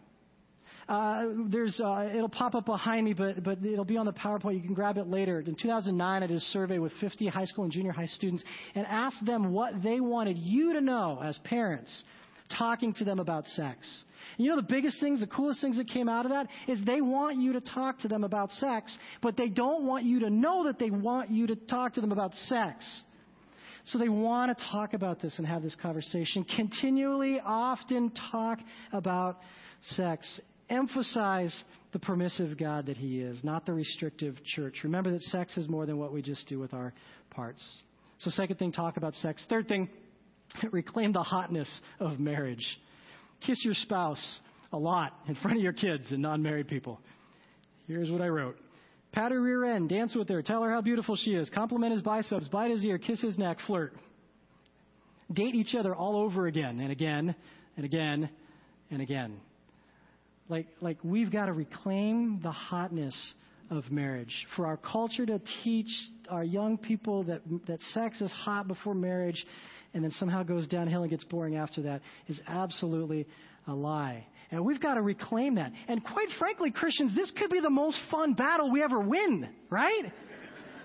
Uh, 0.87 1.23
there's, 1.49 1.81
uh, 1.83 2.09
it'll 2.15 2.29
pop 2.29 2.55
up 2.55 2.67
behind 2.67 3.07
me, 3.07 3.15
but, 3.15 3.43
but 3.43 3.65
it'll 3.65 3.87
be 3.87 3.97
on 3.97 4.05
the 4.05 4.13
PowerPoint. 4.13 4.55
You 4.55 4.61
can 4.61 4.75
grab 4.75 4.99
it 4.99 5.07
later. 5.07 5.41
In 5.41 5.55
2009, 5.55 6.23
I 6.23 6.27
did 6.27 6.37
a 6.37 6.41
survey 6.41 6.79
with 6.79 6.93
50 7.01 7.27
high 7.29 7.47
school 7.47 7.65
and 7.65 7.73
junior 7.73 7.93
high 7.93 8.07
students 8.07 8.45
and 8.75 8.87
asked 8.87 9.25
them 9.25 9.53
what 9.53 9.83
they 9.83 10.01
wanted 10.01 10.37
you 10.37 10.75
to 10.75 10.83
know 10.83 11.21
as 11.23 11.39
parents 11.45 12.05
talking 12.57 12.93
to 12.95 13.05
them 13.05 13.19
about 13.19 13.47
sex. 13.49 13.87
You 14.37 14.51
know 14.51 14.57
the 14.57 14.63
biggest 14.63 15.01
things, 15.01 15.21
the 15.21 15.27
coolest 15.27 15.61
things 15.61 15.77
that 15.77 15.89
came 15.89 16.09
out 16.09 16.25
of 16.25 16.33
that 16.33 16.49
is 16.67 16.79
they 16.85 17.01
want 17.01 17.39
you 17.39 17.53
to 17.55 17.61
talk 17.61 17.99
to 18.01 18.09
them 18.09 18.25
about 18.25 18.51
sex, 18.53 18.97
but 19.23 19.37
they 19.37 19.49
don't 19.49 19.87
want 19.87 20.05
you 20.05 20.21
to 20.21 20.31
know 20.31 20.65
that 20.65 20.79
they 20.79 20.91
want 20.91 21.31
you 21.31 21.47
to 21.49 21.57
talk 21.57 21.95
to 21.95 22.01
them 22.01 22.13
about 22.13 22.35
sex. 22.35 22.85
So 23.87 23.99
they 23.99 24.09
want 24.09 24.57
to 24.57 24.65
talk 24.71 24.95
about 24.95 25.21
this 25.21 25.35
and 25.37 25.47
have 25.47 25.63
this 25.63 25.77
conversation. 25.81 26.45
Continually, 26.57 27.41
often 27.45 28.13
talk 28.31 28.59
about 28.93 29.41
sex. 29.91 30.41
Emphasize 30.71 31.55
the 31.93 31.99
permissive 31.99 32.59
God 32.59 32.87
that 32.87 32.97
He 32.97 33.21
is, 33.21 33.45
not 33.45 33.67
the 33.67 33.75
restrictive 33.75 34.37
church. 34.57 34.81
Remember 34.85 35.13
that 35.13 35.23
sex 35.23 35.57
is 35.59 35.69
more 35.69 35.85
than 35.85 35.99
what 35.99 36.13
we 36.13 36.23
just 36.23 36.49
do 36.49 36.59
with 36.59 36.73
our 36.73 36.95
parts. 37.31 37.63
So, 38.19 38.31
second 38.31 38.57
thing, 38.57 38.73
talk 38.73 38.97
about 38.97 39.15
sex. 39.17 39.45
Third 39.51 39.69
thing, 39.69 39.91
reclaim 40.73 41.13
the 41.13 41.23
hotness 41.23 41.69
of 42.01 42.19
marriage. 42.19 42.65
Kiss 43.47 43.65
your 43.65 43.75
spouse 43.75 44.23
a 44.73 44.79
lot 44.79 45.13
in 45.29 45.35
front 45.37 45.57
of 45.57 45.63
your 45.63 45.73
kids 45.73 46.11
and 46.11 46.23
non 46.23 46.43
married 46.43 46.69
people. 46.69 47.01
Here's 47.87 48.11
what 48.11 48.21
I 48.21 48.29
wrote 48.29 48.57
Pat 49.13 49.31
her 49.31 49.41
rear 49.41 49.65
end, 49.65 49.89
dance 49.89 50.15
with 50.15 50.29
her, 50.29 50.43
tell 50.43 50.63
her 50.63 50.71
how 50.71 50.81
beautiful 50.81 51.17
she 51.17 51.31
is, 51.33 51.49
compliment 51.51 51.93
his 51.93 52.03
biceps, 52.03 52.49
bite 52.49 52.71
his 52.71 52.85
ear, 52.85 52.99
kiss 52.99 53.21
his 53.21 53.39
neck, 53.39 53.59
flirt. 53.67 53.93
Date 55.33 55.55
each 55.55 55.75
other 55.75 55.95
all 55.95 56.17
over 56.17 56.47
again 56.47 56.81
and 56.81 56.91
again 56.91 57.35
and 57.77 57.85
again 57.85 58.29
and 58.91 59.01
again. 59.01 59.41
Like, 60.49 60.67
like 60.81 60.99
we've 61.03 61.31
got 61.31 61.47
to 61.47 61.53
reclaim 61.53 62.41
the 62.43 62.51
hotness 62.51 63.17
of 63.71 63.91
marriage. 63.91 64.35
For 64.57 64.67
our 64.67 64.77
culture 64.77 65.25
to 65.25 65.41
teach 65.63 65.89
our 66.29 66.45
young 66.45 66.77
people 66.77 67.25
that, 67.25 67.41
that 67.67 67.81
sex 67.95 68.21
is 68.21 68.31
hot 68.31 68.69
before 68.69 68.95
marriage 68.95 69.47
and 69.95 70.05
then 70.05 70.11
somehow 70.13 70.43
goes 70.43 70.67
downhill 70.67 71.03
and 71.03 71.11
gets 71.11 71.25
boring 71.25 71.57
after 71.57 71.83
that 71.83 72.03
is 72.29 72.41
absolutely 72.47 73.27
a 73.67 73.73
lie. 73.73 74.27
And 74.51 74.65
we've 74.65 74.81
got 74.81 74.95
to 74.95 75.03
reclaim 75.03 75.55
that. 75.55 75.73
And 75.89 76.05
quite 76.05 76.29
frankly, 76.39 76.71
Christians, 76.71 77.15
this 77.15 77.33
could 77.39 77.51
be 77.51 77.61
the 77.61 77.71
most 77.71 77.99
fun 78.11 78.35
battle 78.35 78.71
we 78.71 78.83
ever 78.83 79.01
win, 79.01 79.49
right? 79.71 80.13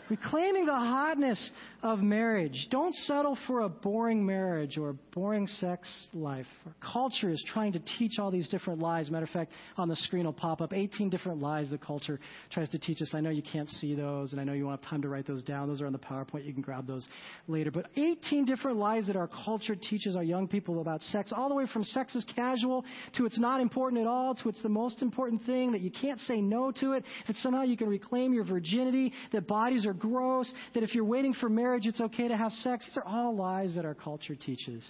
Reclaiming 0.10 0.66
the 0.66 0.74
hotness 0.74 1.52
of 1.84 2.00
marriage. 2.00 2.68
Don't 2.72 2.96
settle 2.96 3.38
for 3.46 3.62
a 3.62 3.70
boring 3.70 4.26
marriage 4.26 4.78
or 4.78 4.90
a 4.90 4.94
boring 4.94 5.46
sex 5.46 5.88
life. 6.14 6.48
Our 6.66 6.74
culture 6.92 7.30
is 7.30 7.44
trying 7.54 7.74
to 7.74 7.80
teach 7.98 8.18
all 8.20 8.32
these 8.32 8.50
different 8.50 8.80
lies. 8.80 9.10
Matter 9.12 9.26
of 9.26 9.30
fact, 9.30 9.52
on 9.78 9.88
the 9.88 9.96
screen 9.96 10.26
will 10.26 10.34
pop 10.34 10.62
up 10.62 10.74
18 10.74 11.10
different 11.10 11.40
lies 11.40 11.70
the 11.70 11.78
culture 11.78 12.20
tries 12.52 12.70
to 12.70 12.80
teach 12.80 13.02
us. 13.02 13.12
I 13.14 13.22
know 13.22 13.30
you 13.30 13.44
can't 13.44 13.70
see 13.70 13.94
those, 13.94 14.32
and 14.32 14.42
I 14.42 14.44
know 14.44 14.54
you 14.54 14.66
won't 14.66 14.82
have 14.82 14.90
time 14.90 15.02
to 15.04 15.10
write 15.10 15.28
those 15.28 15.44
down. 15.44 15.68
Those 15.68 15.80
are 15.80 15.86
on 15.86 15.94
the 15.94 16.00
PowerPoint. 16.00 16.46
You 16.46 16.54
can 16.54 16.62
grab 16.62 16.88
those 16.88 17.08
later. 17.48 17.70
But 17.70 17.88
18 17.96 18.46
different 18.46 18.78
lies 18.78 19.08
that 19.08 19.16
our 19.16 19.28
culture 19.28 19.76
teaches 19.76 20.16
our 20.16 20.24
young 20.24 20.48
people 20.48 20.82
about 20.82 21.04
sex, 21.04 21.32
all 21.36 21.50
the 21.50 21.56
way 21.56 21.68
from 21.72 21.84
sex 21.84 22.16
is 22.16 22.26
casual 22.36 22.84
to 23.16 23.26
it's 23.26 23.40
not 23.40 23.62
important 23.62 24.02
at 24.02 24.08
all 24.08 24.34
to 24.36 24.50
it's 24.50 24.62
the 24.64 24.70
most 24.70 25.02
important 25.02 25.46
thing, 25.46 25.72
that 25.72 25.82
you 25.82 25.92
can't 25.92 26.20
say 26.22 26.42
no 26.42 26.72
to 26.72 26.94
it, 26.94 27.04
that 27.28 27.36
somehow 27.38 27.62
you 27.62 27.78
can 27.78 27.88
reclaim 27.88 28.34
your 28.34 28.44
virginity, 28.44 29.14
that 29.32 29.48
bodies 29.48 29.86
are 29.86 29.94
gross, 30.00 30.52
that 30.74 30.84
if 30.84 30.96
you're 30.96 31.06
waiting 31.06 31.34
for 31.34 31.50
marriage, 31.50 31.86
it's 31.86 32.02
okay 32.02 32.28
to 32.28 32.38
have 32.38 32.52
sex. 32.52 32.86
These 32.86 32.98
are 32.98 33.06
all 33.06 33.36
lies 33.36 33.76
that 33.76 33.86
our 33.86 33.96
culture 33.96 34.36
teaches. 34.36 34.84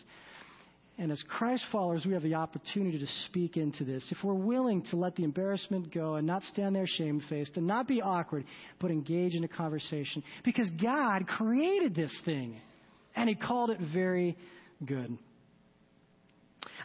And 1.00 1.14
as 1.14 1.24
Christ 1.30 1.64
followers, 1.72 2.06
we 2.06 2.12
have 2.12 2.24
the 2.24 2.36
opportunity 2.36 3.00
to 3.00 3.08
speak 3.28 3.56
into 3.56 3.86
this. 3.86 4.06
If 4.12 4.18
we're 4.22 4.34
willing 4.34 4.84
to 4.90 4.98
let 4.98 5.16
the 5.16 5.24
embarrassment 5.24 5.94
go 5.94 6.16
and 6.16 6.28
not 6.28 6.44
stand 6.44 6.76
there 6.76 6.86
shamefaced 6.86 7.56
and 7.56 7.66
not 7.66 7.88
be 7.88 8.02
awkward, 8.02 8.44
but 8.82 8.92
engage 8.92 9.34
in 9.34 9.46
a 9.46 9.48
conversation. 9.48 10.22
Because 10.44 10.70
God 10.82 11.26
created 11.26 11.96
this 11.96 12.14
thing 12.26 12.60
and 13.16 13.30
He 13.30 13.36
called 13.36 13.70
it 13.70 13.80
very 13.94 14.38
good. 14.86 15.18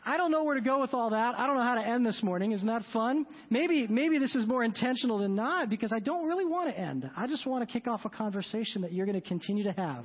I 0.07 0.17
don't 0.17 0.31
know 0.31 0.45
where 0.45 0.55
to 0.55 0.61
go 0.61 0.81
with 0.81 0.93
all 0.93 1.11
that. 1.11 1.39
I 1.39 1.47
don't 1.47 1.57
know 1.57 1.63
how 1.63 1.77
to 1.77 1.87
end 1.87 2.05
this 2.05 2.23
morning. 2.23 2.53
Isn't 2.53 2.67
that 2.67 2.83
fun? 2.93 3.27
Maybe, 3.49 3.87
maybe 3.87 4.19
this 4.19 4.35
is 4.35 4.47
more 4.47 4.63
intentional 4.63 5.19
than 5.19 5.35
not 5.35 5.71
because 5.71 5.93
I 5.93 5.99
don't 5.99 6.27
really 6.27 6.45
want 6.45 6.69
to 6.69 6.79
end. 6.79 7.11
I 7.17 7.27
just 7.27 7.47
want 7.47 7.67
to 7.67 7.73
kick 7.73 7.89
off 7.89 8.03
a 8.05 8.11
conversation 8.11 8.83
that 8.83 8.93
you're 8.93 9.07
going 9.07 9.21
to 9.21 9.27
continue 9.27 9.65
to 9.65 9.73
have 9.73 10.05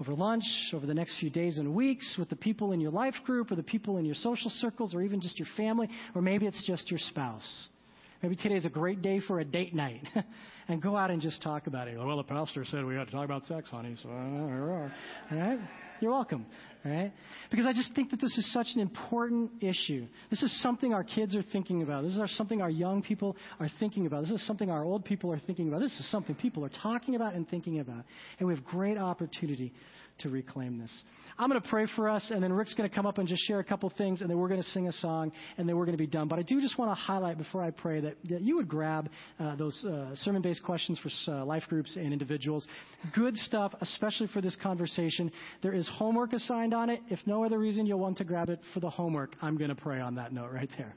over 0.00 0.14
lunch, 0.14 0.44
over 0.72 0.86
the 0.86 0.94
next 0.94 1.18
few 1.20 1.30
days 1.30 1.58
and 1.58 1.74
weeks 1.74 2.16
with 2.18 2.28
the 2.30 2.36
people 2.36 2.72
in 2.72 2.80
your 2.80 2.90
life 2.90 3.14
group 3.24 3.52
or 3.52 3.54
the 3.54 3.62
people 3.62 3.98
in 3.98 4.04
your 4.04 4.14
social 4.14 4.50
circles 4.50 4.94
or 4.94 5.02
even 5.02 5.20
just 5.20 5.38
your 5.38 5.48
family, 5.56 5.88
or 6.14 6.22
maybe 6.22 6.46
it's 6.46 6.66
just 6.66 6.90
your 6.90 6.98
spouse. 6.98 7.68
Maybe 8.22 8.36
today's 8.36 8.64
a 8.64 8.70
great 8.70 9.02
day 9.02 9.20
for 9.20 9.40
a 9.40 9.44
date 9.44 9.74
night 9.74 10.06
and 10.68 10.82
go 10.82 10.96
out 10.96 11.10
and 11.10 11.22
just 11.22 11.40
talk 11.42 11.66
about 11.66 11.88
it. 11.88 11.96
Well, 11.98 12.16
the 12.16 12.22
pastor 12.22 12.64
said 12.64 12.84
we 12.84 12.94
had 12.94 13.06
to 13.06 13.12
talk 13.12 13.24
about 13.24 13.46
sex, 13.46 13.68
honey, 13.70 13.96
so, 14.02 14.08
uh, 14.08 14.12
all 14.12 14.90
right? 15.30 15.58
You're 16.00 16.12
welcome 16.12 16.46
right? 16.84 17.12
Because 17.50 17.66
I 17.66 17.72
just 17.72 17.94
think 17.94 18.10
that 18.10 18.20
this 18.20 18.36
is 18.36 18.52
such 18.52 18.68
an 18.74 18.80
important 18.80 19.50
issue. 19.60 20.06
This 20.30 20.42
is 20.42 20.62
something 20.62 20.94
our 20.94 21.04
kids 21.04 21.34
are 21.36 21.42
thinking 21.52 21.82
about. 21.82 22.04
This 22.04 22.16
is 22.16 22.36
something 22.36 22.62
our 22.62 22.70
young 22.70 23.02
people 23.02 23.36
are 23.58 23.70
thinking 23.78 24.06
about. 24.06 24.22
This 24.22 24.32
is 24.32 24.46
something 24.46 24.70
our 24.70 24.84
old 24.84 25.04
people 25.04 25.32
are 25.32 25.40
thinking 25.40 25.68
about. 25.68 25.80
This 25.80 25.98
is 25.98 26.10
something 26.10 26.34
people 26.34 26.64
are 26.64 26.70
talking 26.82 27.16
about 27.16 27.34
and 27.34 27.48
thinking 27.48 27.80
about. 27.80 28.04
And 28.38 28.48
we 28.48 28.54
have 28.54 28.64
great 28.64 28.98
opportunity 28.98 29.72
to 30.20 30.28
reclaim 30.28 30.78
this. 30.78 30.90
I'm 31.38 31.48
going 31.48 31.60
to 31.60 31.68
pray 31.68 31.86
for 31.96 32.08
us, 32.08 32.30
and 32.30 32.42
then 32.42 32.52
Rick's 32.52 32.74
going 32.74 32.88
to 32.88 32.94
come 32.94 33.06
up 33.06 33.18
and 33.18 33.26
just 33.26 33.42
share 33.46 33.60
a 33.60 33.64
couple 33.64 33.90
things, 33.96 34.20
and 34.20 34.28
then 34.28 34.38
we're 34.38 34.48
going 34.48 34.62
to 34.62 34.68
sing 34.68 34.88
a 34.88 34.92
song, 34.92 35.32
and 35.56 35.68
then 35.68 35.76
we're 35.76 35.86
going 35.86 35.96
to 35.96 36.02
be 36.02 36.06
done. 36.06 36.28
But 36.28 36.38
I 36.38 36.42
do 36.42 36.60
just 36.60 36.78
want 36.78 36.90
to 36.90 36.94
highlight 36.94 37.38
before 37.38 37.62
I 37.62 37.70
pray 37.70 38.00
that, 38.00 38.16
that 38.28 38.42
you 38.42 38.56
would 38.56 38.68
grab 38.68 39.08
uh, 39.38 39.56
those 39.56 39.82
uh, 39.84 40.14
sermon 40.16 40.42
based 40.42 40.62
questions 40.62 40.98
for 40.98 41.32
uh, 41.32 41.44
life 41.44 41.64
groups 41.68 41.96
and 41.96 42.12
individuals. 42.12 42.66
Good 43.14 43.36
stuff, 43.36 43.72
especially 43.80 44.28
for 44.28 44.40
this 44.40 44.56
conversation. 44.62 45.30
There 45.62 45.72
is 45.72 45.88
homework 45.94 46.32
assigned 46.32 46.74
on 46.74 46.90
it. 46.90 47.00
If 47.08 47.20
no 47.26 47.44
other 47.44 47.58
reason, 47.58 47.86
you'll 47.86 48.00
want 48.00 48.18
to 48.18 48.24
grab 48.24 48.50
it 48.50 48.60
for 48.74 48.80
the 48.80 48.90
homework. 48.90 49.34
I'm 49.40 49.56
going 49.56 49.70
to 49.70 49.80
pray 49.80 50.00
on 50.00 50.16
that 50.16 50.32
note 50.32 50.52
right 50.52 50.70
there. 50.76 50.94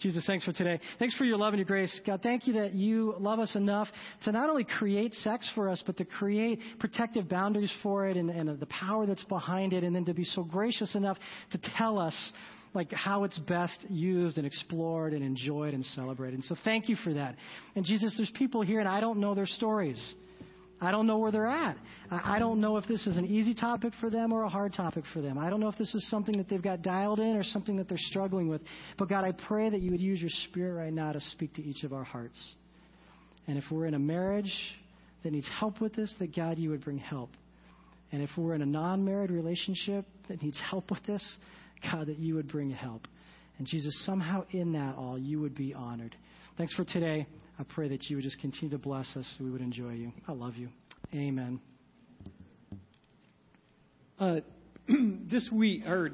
Jesus, 0.00 0.24
thanks 0.26 0.44
for 0.44 0.52
today. 0.52 0.80
Thanks 0.98 1.14
for 1.16 1.24
your 1.24 1.36
love 1.36 1.52
and 1.52 1.58
your 1.58 1.66
grace. 1.66 2.00
God, 2.06 2.20
thank 2.22 2.46
you 2.46 2.54
that 2.54 2.74
you 2.74 3.14
love 3.18 3.38
us 3.38 3.54
enough 3.54 3.86
to 4.24 4.32
not 4.32 4.48
only 4.48 4.64
create 4.64 5.12
sex 5.14 5.48
for 5.54 5.68
us, 5.68 5.82
but 5.84 5.98
to 5.98 6.06
create 6.06 6.58
protective 6.78 7.28
boundaries 7.28 7.72
for 7.82 8.08
it 8.08 8.16
and, 8.16 8.30
and 8.30 8.58
the 8.58 8.66
power 8.66 9.04
that's 9.04 9.24
behind 9.24 9.74
it, 9.74 9.84
and 9.84 9.94
then 9.94 10.06
to 10.06 10.14
be 10.14 10.24
so 10.24 10.42
gracious 10.42 10.94
enough 10.94 11.18
to 11.52 11.60
tell 11.76 11.98
us 11.98 12.32
like 12.72 12.90
how 12.92 13.24
it's 13.24 13.38
best 13.40 13.78
used 13.90 14.38
and 14.38 14.46
explored 14.46 15.12
and 15.12 15.22
enjoyed 15.22 15.74
and 15.74 15.84
celebrated. 15.84 16.36
And 16.36 16.44
so 16.44 16.56
thank 16.64 16.88
you 16.88 16.96
for 17.04 17.12
that. 17.14 17.36
And 17.74 17.84
Jesus, 17.84 18.14
there's 18.16 18.30
people 18.30 18.62
here 18.62 18.80
and 18.80 18.88
I 18.88 19.00
don't 19.00 19.18
know 19.18 19.34
their 19.34 19.46
stories. 19.46 20.14
I 20.80 20.90
don't 20.90 21.06
know 21.06 21.18
where 21.18 21.30
they're 21.30 21.46
at. 21.46 21.76
I 22.10 22.38
don't 22.38 22.60
know 22.60 22.78
if 22.78 22.86
this 22.88 23.06
is 23.06 23.16
an 23.18 23.26
easy 23.26 23.54
topic 23.54 23.92
for 24.00 24.08
them 24.08 24.32
or 24.32 24.44
a 24.44 24.48
hard 24.48 24.72
topic 24.72 25.04
for 25.12 25.20
them. 25.20 25.38
I 25.38 25.50
don't 25.50 25.60
know 25.60 25.68
if 25.68 25.76
this 25.76 25.94
is 25.94 26.08
something 26.08 26.36
that 26.38 26.48
they've 26.48 26.62
got 26.62 26.82
dialed 26.82 27.20
in 27.20 27.36
or 27.36 27.42
something 27.42 27.76
that 27.76 27.88
they're 27.88 27.98
struggling 27.98 28.48
with. 28.48 28.62
But 28.98 29.08
God, 29.08 29.24
I 29.24 29.32
pray 29.32 29.68
that 29.68 29.82
you 29.82 29.90
would 29.90 30.00
use 30.00 30.20
your 30.20 30.30
spirit 30.48 30.82
right 30.82 30.92
now 30.92 31.12
to 31.12 31.20
speak 31.20 31.54
to 31.54 31.62
each 31.62 31.84
of 31.84 31.92
our 31.92 32.02
hearts. 32.02 32.38
And 33.46 33.58
if 33.58 33.64
we're 33.70 33.86
in 33.86 33.94
a 33.94 33.98
marriage 33.98 34.52
that 35.22 35.32
needs 35.32 35.48
help 35.58 35.80
with 35.80 35.94
this, 35.94 36.14
that 36.18 36.34
God, 36.34 36.58
you 36.58 36.70
would 36.70 36.82
bring 36.82 36.98
help. 36.98 37.30
And 38.12 38.22
if 38.22 38.30
we're 38.36 38.54
in 38.54 38.62
a 38.62 38.66
non 38.66 39.04
married 39.04 39.30
relationship 39.30 40.06
that 40.28 40.42
needs 40.42 40.58
help 40.70 40.90
with 40.90 41.04
this, 41.06 41.24
God, 41.90 42.06
that 42.06 42.18
you 42.18 42.34
would 42.36 42.50
bring 42.50 42.70
help. 42.70 43.06
And 43.58 43.66
Jesus, 43.66 43.94
somehow 44.06 44.44
in 44.52 44.72
that 44.72 44.96
all, 44.96 45.18
you 45.18 45.40
would 45.40 45.54
be 45.54 45.74
honored. 45.74 46.16
Thanks 46.56 46.74
for 46.74 46.84
today. 46.84 47.26
I 47.60 47.62
pray 47.62 47.88
that 47.88 48.08
you 48.08 48.16
would 48.16 48.22
just 48.22 48.40
continue 48.40 48.70
to 48.70 48.78
bless 48.78 49.14
us 49.16 49.34
so 49.36 49.44
we 49.44 49.50
would 49.50 49.60
enjoy 49.60 49.90
you. 49.90 50.12
I 50.26 50.32
love 50.32 50.56
you. 50.56 50.70
Amen. 51.12 51.60
Uh, 54.18 54.36
this 55.30 55.46
week, 55.52 55.84
or 55.86 56.08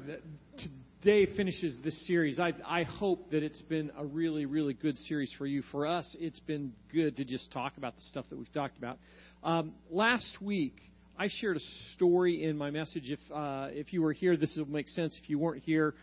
today 1.01 1.25
finishes 1.37 1.77
this 1.85 2.05
series. 2.05 2.37
I, 2.37 2.51
I 2.65 2.83
hope 2.83 3.31
that 3.31 3.43
it's 3.43 3.61
been 3.61 3.93
a 3.97 4.05
really, 4.05 4.45
really 4.45 4.73
good 4.73 4.97
series 4.97 5.33
for 5.37 5.45
you. 5.45 5.61
For 5.71 5.87
us, 5.87 6.17
it's 6.19 6.41
been 6.41 6.73
good 6.91 7.15
to 7.15 7.23
just 7.23 7.49
talk 7.53 7.77
about 7.77 7.95
the 7.95 8.01
stuff 8.01 8.25
that 8.29 8.37
we've 8.37 8.51
talked 8.51 8.77
about. 8.77 8.99
Um, 9.41 9.71
last 9.89 10.41
week, 10.41 10.75
I 11.17 11.29
shared 11.39 11.55
a 11.55 11.61
story 11.93 12.43
in 12.43 12.57
my 12.57 12.71
message. 12.71 13.09
If 13.09 13.19
uh, 13.33 13.69
if 13.71 13.93
you 13.93 14.01
were 14.01 14.11
here, 14.11 14.35
this 14.35 14.53
will 14.57 14.65
make 14.65 14.89
sense. 14.89 15.17
If 15.23 15.29
you 15.29 15.39
weren't 15.39 15.63
here, 15.63 15.95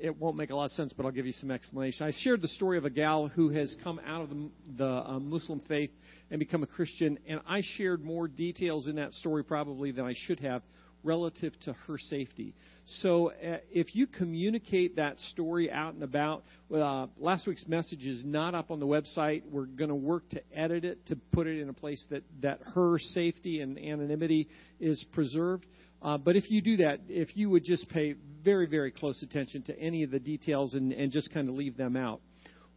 it 0.00 0.18
won't 0.18 0.36
make 0.36 0.50
a 0.50 0.56
lot 0.56 0.64
of 0.64 0.70
sense, 0.72 0.92
but 0.92 1.04
I'll 1.04 1.12
give 1.12 1.26
you 1.26 1.32
some 1.32 1.50
explanation. 1.50 2.06
I 2.06 2.12
shared 2.22 2.40
the 2.40 2.48
story 2.48 2.78
of 2.78 2.84
a 2.84 2.90
gal 2.90 3.28
who 3.28 3.50
has 3.50 3.76
come 3.84 4.00
out 4.06 4.22
of 4.22 4.30
the, 4.30 4.50
the 4.78 4.86
uh, 4.86 5.18
Muslim 5.20 5.60
faith 5.68 5.90
and 6.30 6.38
become 6.38 6.62
a 6.62 6.66
Christian, 6.66 7.18
and 7.28 7.40
I 7.46 7.62
shared 7.76 8.02
more 8.02 8.26
details 8.26 8.88
in 8.88 8.96
that 8.96 9.12
story 9.12 9.44
probably 9.44 9.92
than 9.92 10.06
I 10.06 10.14
should 10.26 10.40
have 10.40 10.62
relative 11.02 11.58
to 11.60 11.72
her 11.86 11.98
safety. 11.98 12.54
So 13.02 13.30
uh, 13.30 13.58
if 13.70 13.94
you 13.94 14.06
communicate 14.06 14.96
that 14.96 15.18
story 15.30 15.70
out 15.70 15.94
and 15.94 16.02
about, 16.02 16.44
uh, 16.74 17.06
last 17.18 17.46
week's 17.46 17.66
message 17.68 18.04
is 18.04 18.22
not 18.24 18.54
up 18.54 18.70
on 18.70 18.80
the 18.80 18.86
website. 18.86 19.42
We're 19.50 19.66
going 19.66 19.90
to 19.90 19.94
work 19.94 20.28
to 20.30 20.42
edit 20.54 20.84
it 20.84 21.06
to 21.06 21.16
put 21.32 21.46
it 21.46 21.60
in 21.60 21.68
a 21.68 21.72
place 21.72 22.04
that, 22.10 22.22
that 22.42 22.60
her 22.74 22.98
safety 22.98 23.60
and 23.60 23.78
anonymity 23.78 24.48
is 24.78 25.04
preserved. 25.12 25.66
Uh, 26.02 26.16
but 26.18 26.36
if 26.36 26.50
you 26.50 26.62
do 26.62 26.78
that, 26.78 27.00
if 27.08 27.36
you 27.36 27.50
would 27.50 27.64
just 27.64 27.88
pay 27.90 28.14
very, 28.44 28.66
very 28.66 28.90
close 28.90 29.22
attention 29.22 29.62
to 29.62 29.78
any 29.78 30.02
of 30.02 30.10
the 30.10 30.18
details 30.18 30.74
and, 30.74 30.92
and 30.92 31.12
just 31.12 31.32
kind 31.32 31.48
of 31.48 31.54
leave 31.54 31.76
them 31.76 31.96
out. 31.96 32.20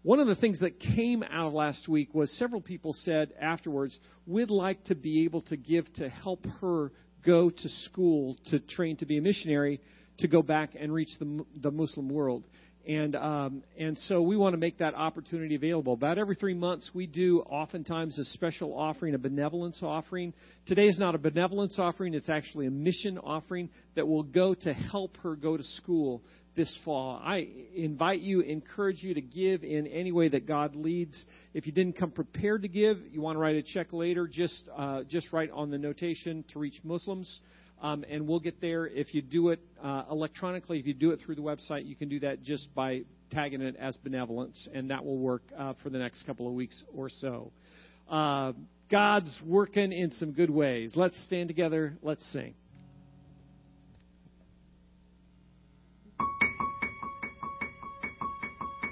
One 0.03 0.19
of 0.19 0.27
the 0.27 0.35
things 0.35 0.59
that 0.59 0.79
came 0.79 1.23
out 1.23 1.47
of 1.47 1.53
last 1.53 1.87
week 1.87 2.13
was 2.13 2.29
several 2.37 2.59
people 2.59 2.93
said 3.03 3.31
afterwards, 3.41 3.97
we'd 4.27 4.49
like 4.49 4.83
to 4.85 4.95
be 4.95 5.23
able 5.23 5.41
to 5.43 5.55
give 5.55 5.91
to 5.93 6.09
help 6.09 6.45
her 6.59 6.91
go 7.25 7.49
to 7.49 7.69
school 7.85 8.35
to 8.47 8.59
train 8.59 8.97
to 8.97 9.05
be 9.05 9.17
a 9.17 9.21
missionary 9.21 9.79
to 10.17 10.27
go 10.27 10.41
back 10.41 10.71
and 10.77 10.93
reach 10.93 11.09
the, 11.19 11.45
the 11.55 11.71
Muslim 11.71 12.09
world. 12.09 12.43
And 12.85 13.15
um, 13.15 13.63
and 13.79 13.97
so 14.09 14.21
we 14.21 14.35
want 14.35 14.53
to 14.53 14.57
make 14.57 14.79
that 14.79 14.93
opportunity 14.93 15.55
available. 15.55 15.93
About 15.93 16.17
every 16.17 16.35
three 16.35 16.53
months, 16.53 16.89
we 16.93 17.07
do 17.07 17.39
oftentimes 17.39 18.19
a 18.19 18.25
special 18.25 18.77
offering, 18.77 19.15
a 19.15 19.17
benevolence 19.17 19.79
offering. 19.81 20.33
Today 20.67 20.87
is 20.87 20.99
not 20.99 21.15
a 21.15 21.17
benevolence 21.17 21.79
offering; 21.79 22.13
it's 22.13 22.27
actually 22.27 22.67
a 22.67 22.71
mission 22.71 23.17
offering 23.17 23.69
that 23.95 24.05
will 24.05 24.23
go 24.23 24.53
to 24.53 24.73
help 24.73 25.15
her 25.23 25.37
go 25.37 25.55
to 25.55 25.63
school 25.63 26.23
this 26.57 26.77
fall. 26.83 27.21
I 27.23 27.47
invite 27.73 28.19
you, 28.19 28.41
encourage 28.41 29.01
you 29.01 29.13
to 29.13 29.21
give 29.21 29.63
in 29.63 29.87
any 29.87 30.11
way 30.11 30.27
that 30.27 30.45
God 30.45 30.75
leads. 30.75 31.25
If 31.53 31.65
you 31.65 31.71
didn't 31.71 31.97
come 31.97 32.11
prepared 32.11 32.63
to 32.63 32.67
give, 32.67 32.97
you 33.11 33.21
want 33.21 33.37
to 33.37 33.39
write 33.39 33.55
a 33.55 33.63
check 33.63 33.93
later. 33.93 34.27
Just 34.27 34.61
uh, 34.75 35.03
just 35.03 35.31
write 35.31 35.51
on 35.51 35.71
the 35.71 35.77
notation 35.77 36.43
to 36.51 36.59
reach 36.59 36.81
Muslims 36.83 37.39
um, 37.83 38.05
and 38.09 38.27
we'll 38.27 38.39
get 38.39 38.61
there. 38.61 38.87
If 38.87 39.13
you 39.13 39.21
do 39.21 39.49
it 39.49 39.59
uh, 39.83 40.05
electronically, 40.09 40.79
if 40.79 40.87
you 40.87 40.93
do 40.93 41.11
it 41.11 41.19
through 41.23 41.35
the 41.35 41.41
website, 41.41 41.85
you 41.85 41.95
can 41.95 42.07
do 42.07 42.21
that 42.21 42.41
just 42.41 42.73
by 42.73 43.01
tagging 43.31 43.61
it 43.61 43.75
as 43.75 43.97
benevolence, 43.97 44.67
and 44.73 44.89
that 44.89 45.03
will 45.05 45.17
work 45.17 45.43
uh, 45.57 45.73
for 45.83 45.89
the 45.89 45.97
next 45.97 46.25
couple 46.25 46.47
of 46.47 46.53
weeks 46.53 46.83
or 46.95 47.09
so. 47.09 47.51
Uh, 48.09 48.53
God's 48.89 49.37
working 49.45 49.91
in 49.91 50.11
some 50.11 50.31
good 50.31 50.49
ways. 50.49 50.93
Let's 50.95 51.21
stand 51.25 51.49
together. 51.49 51.97
Let's 52.01 52.23
sing. 52.31 52.53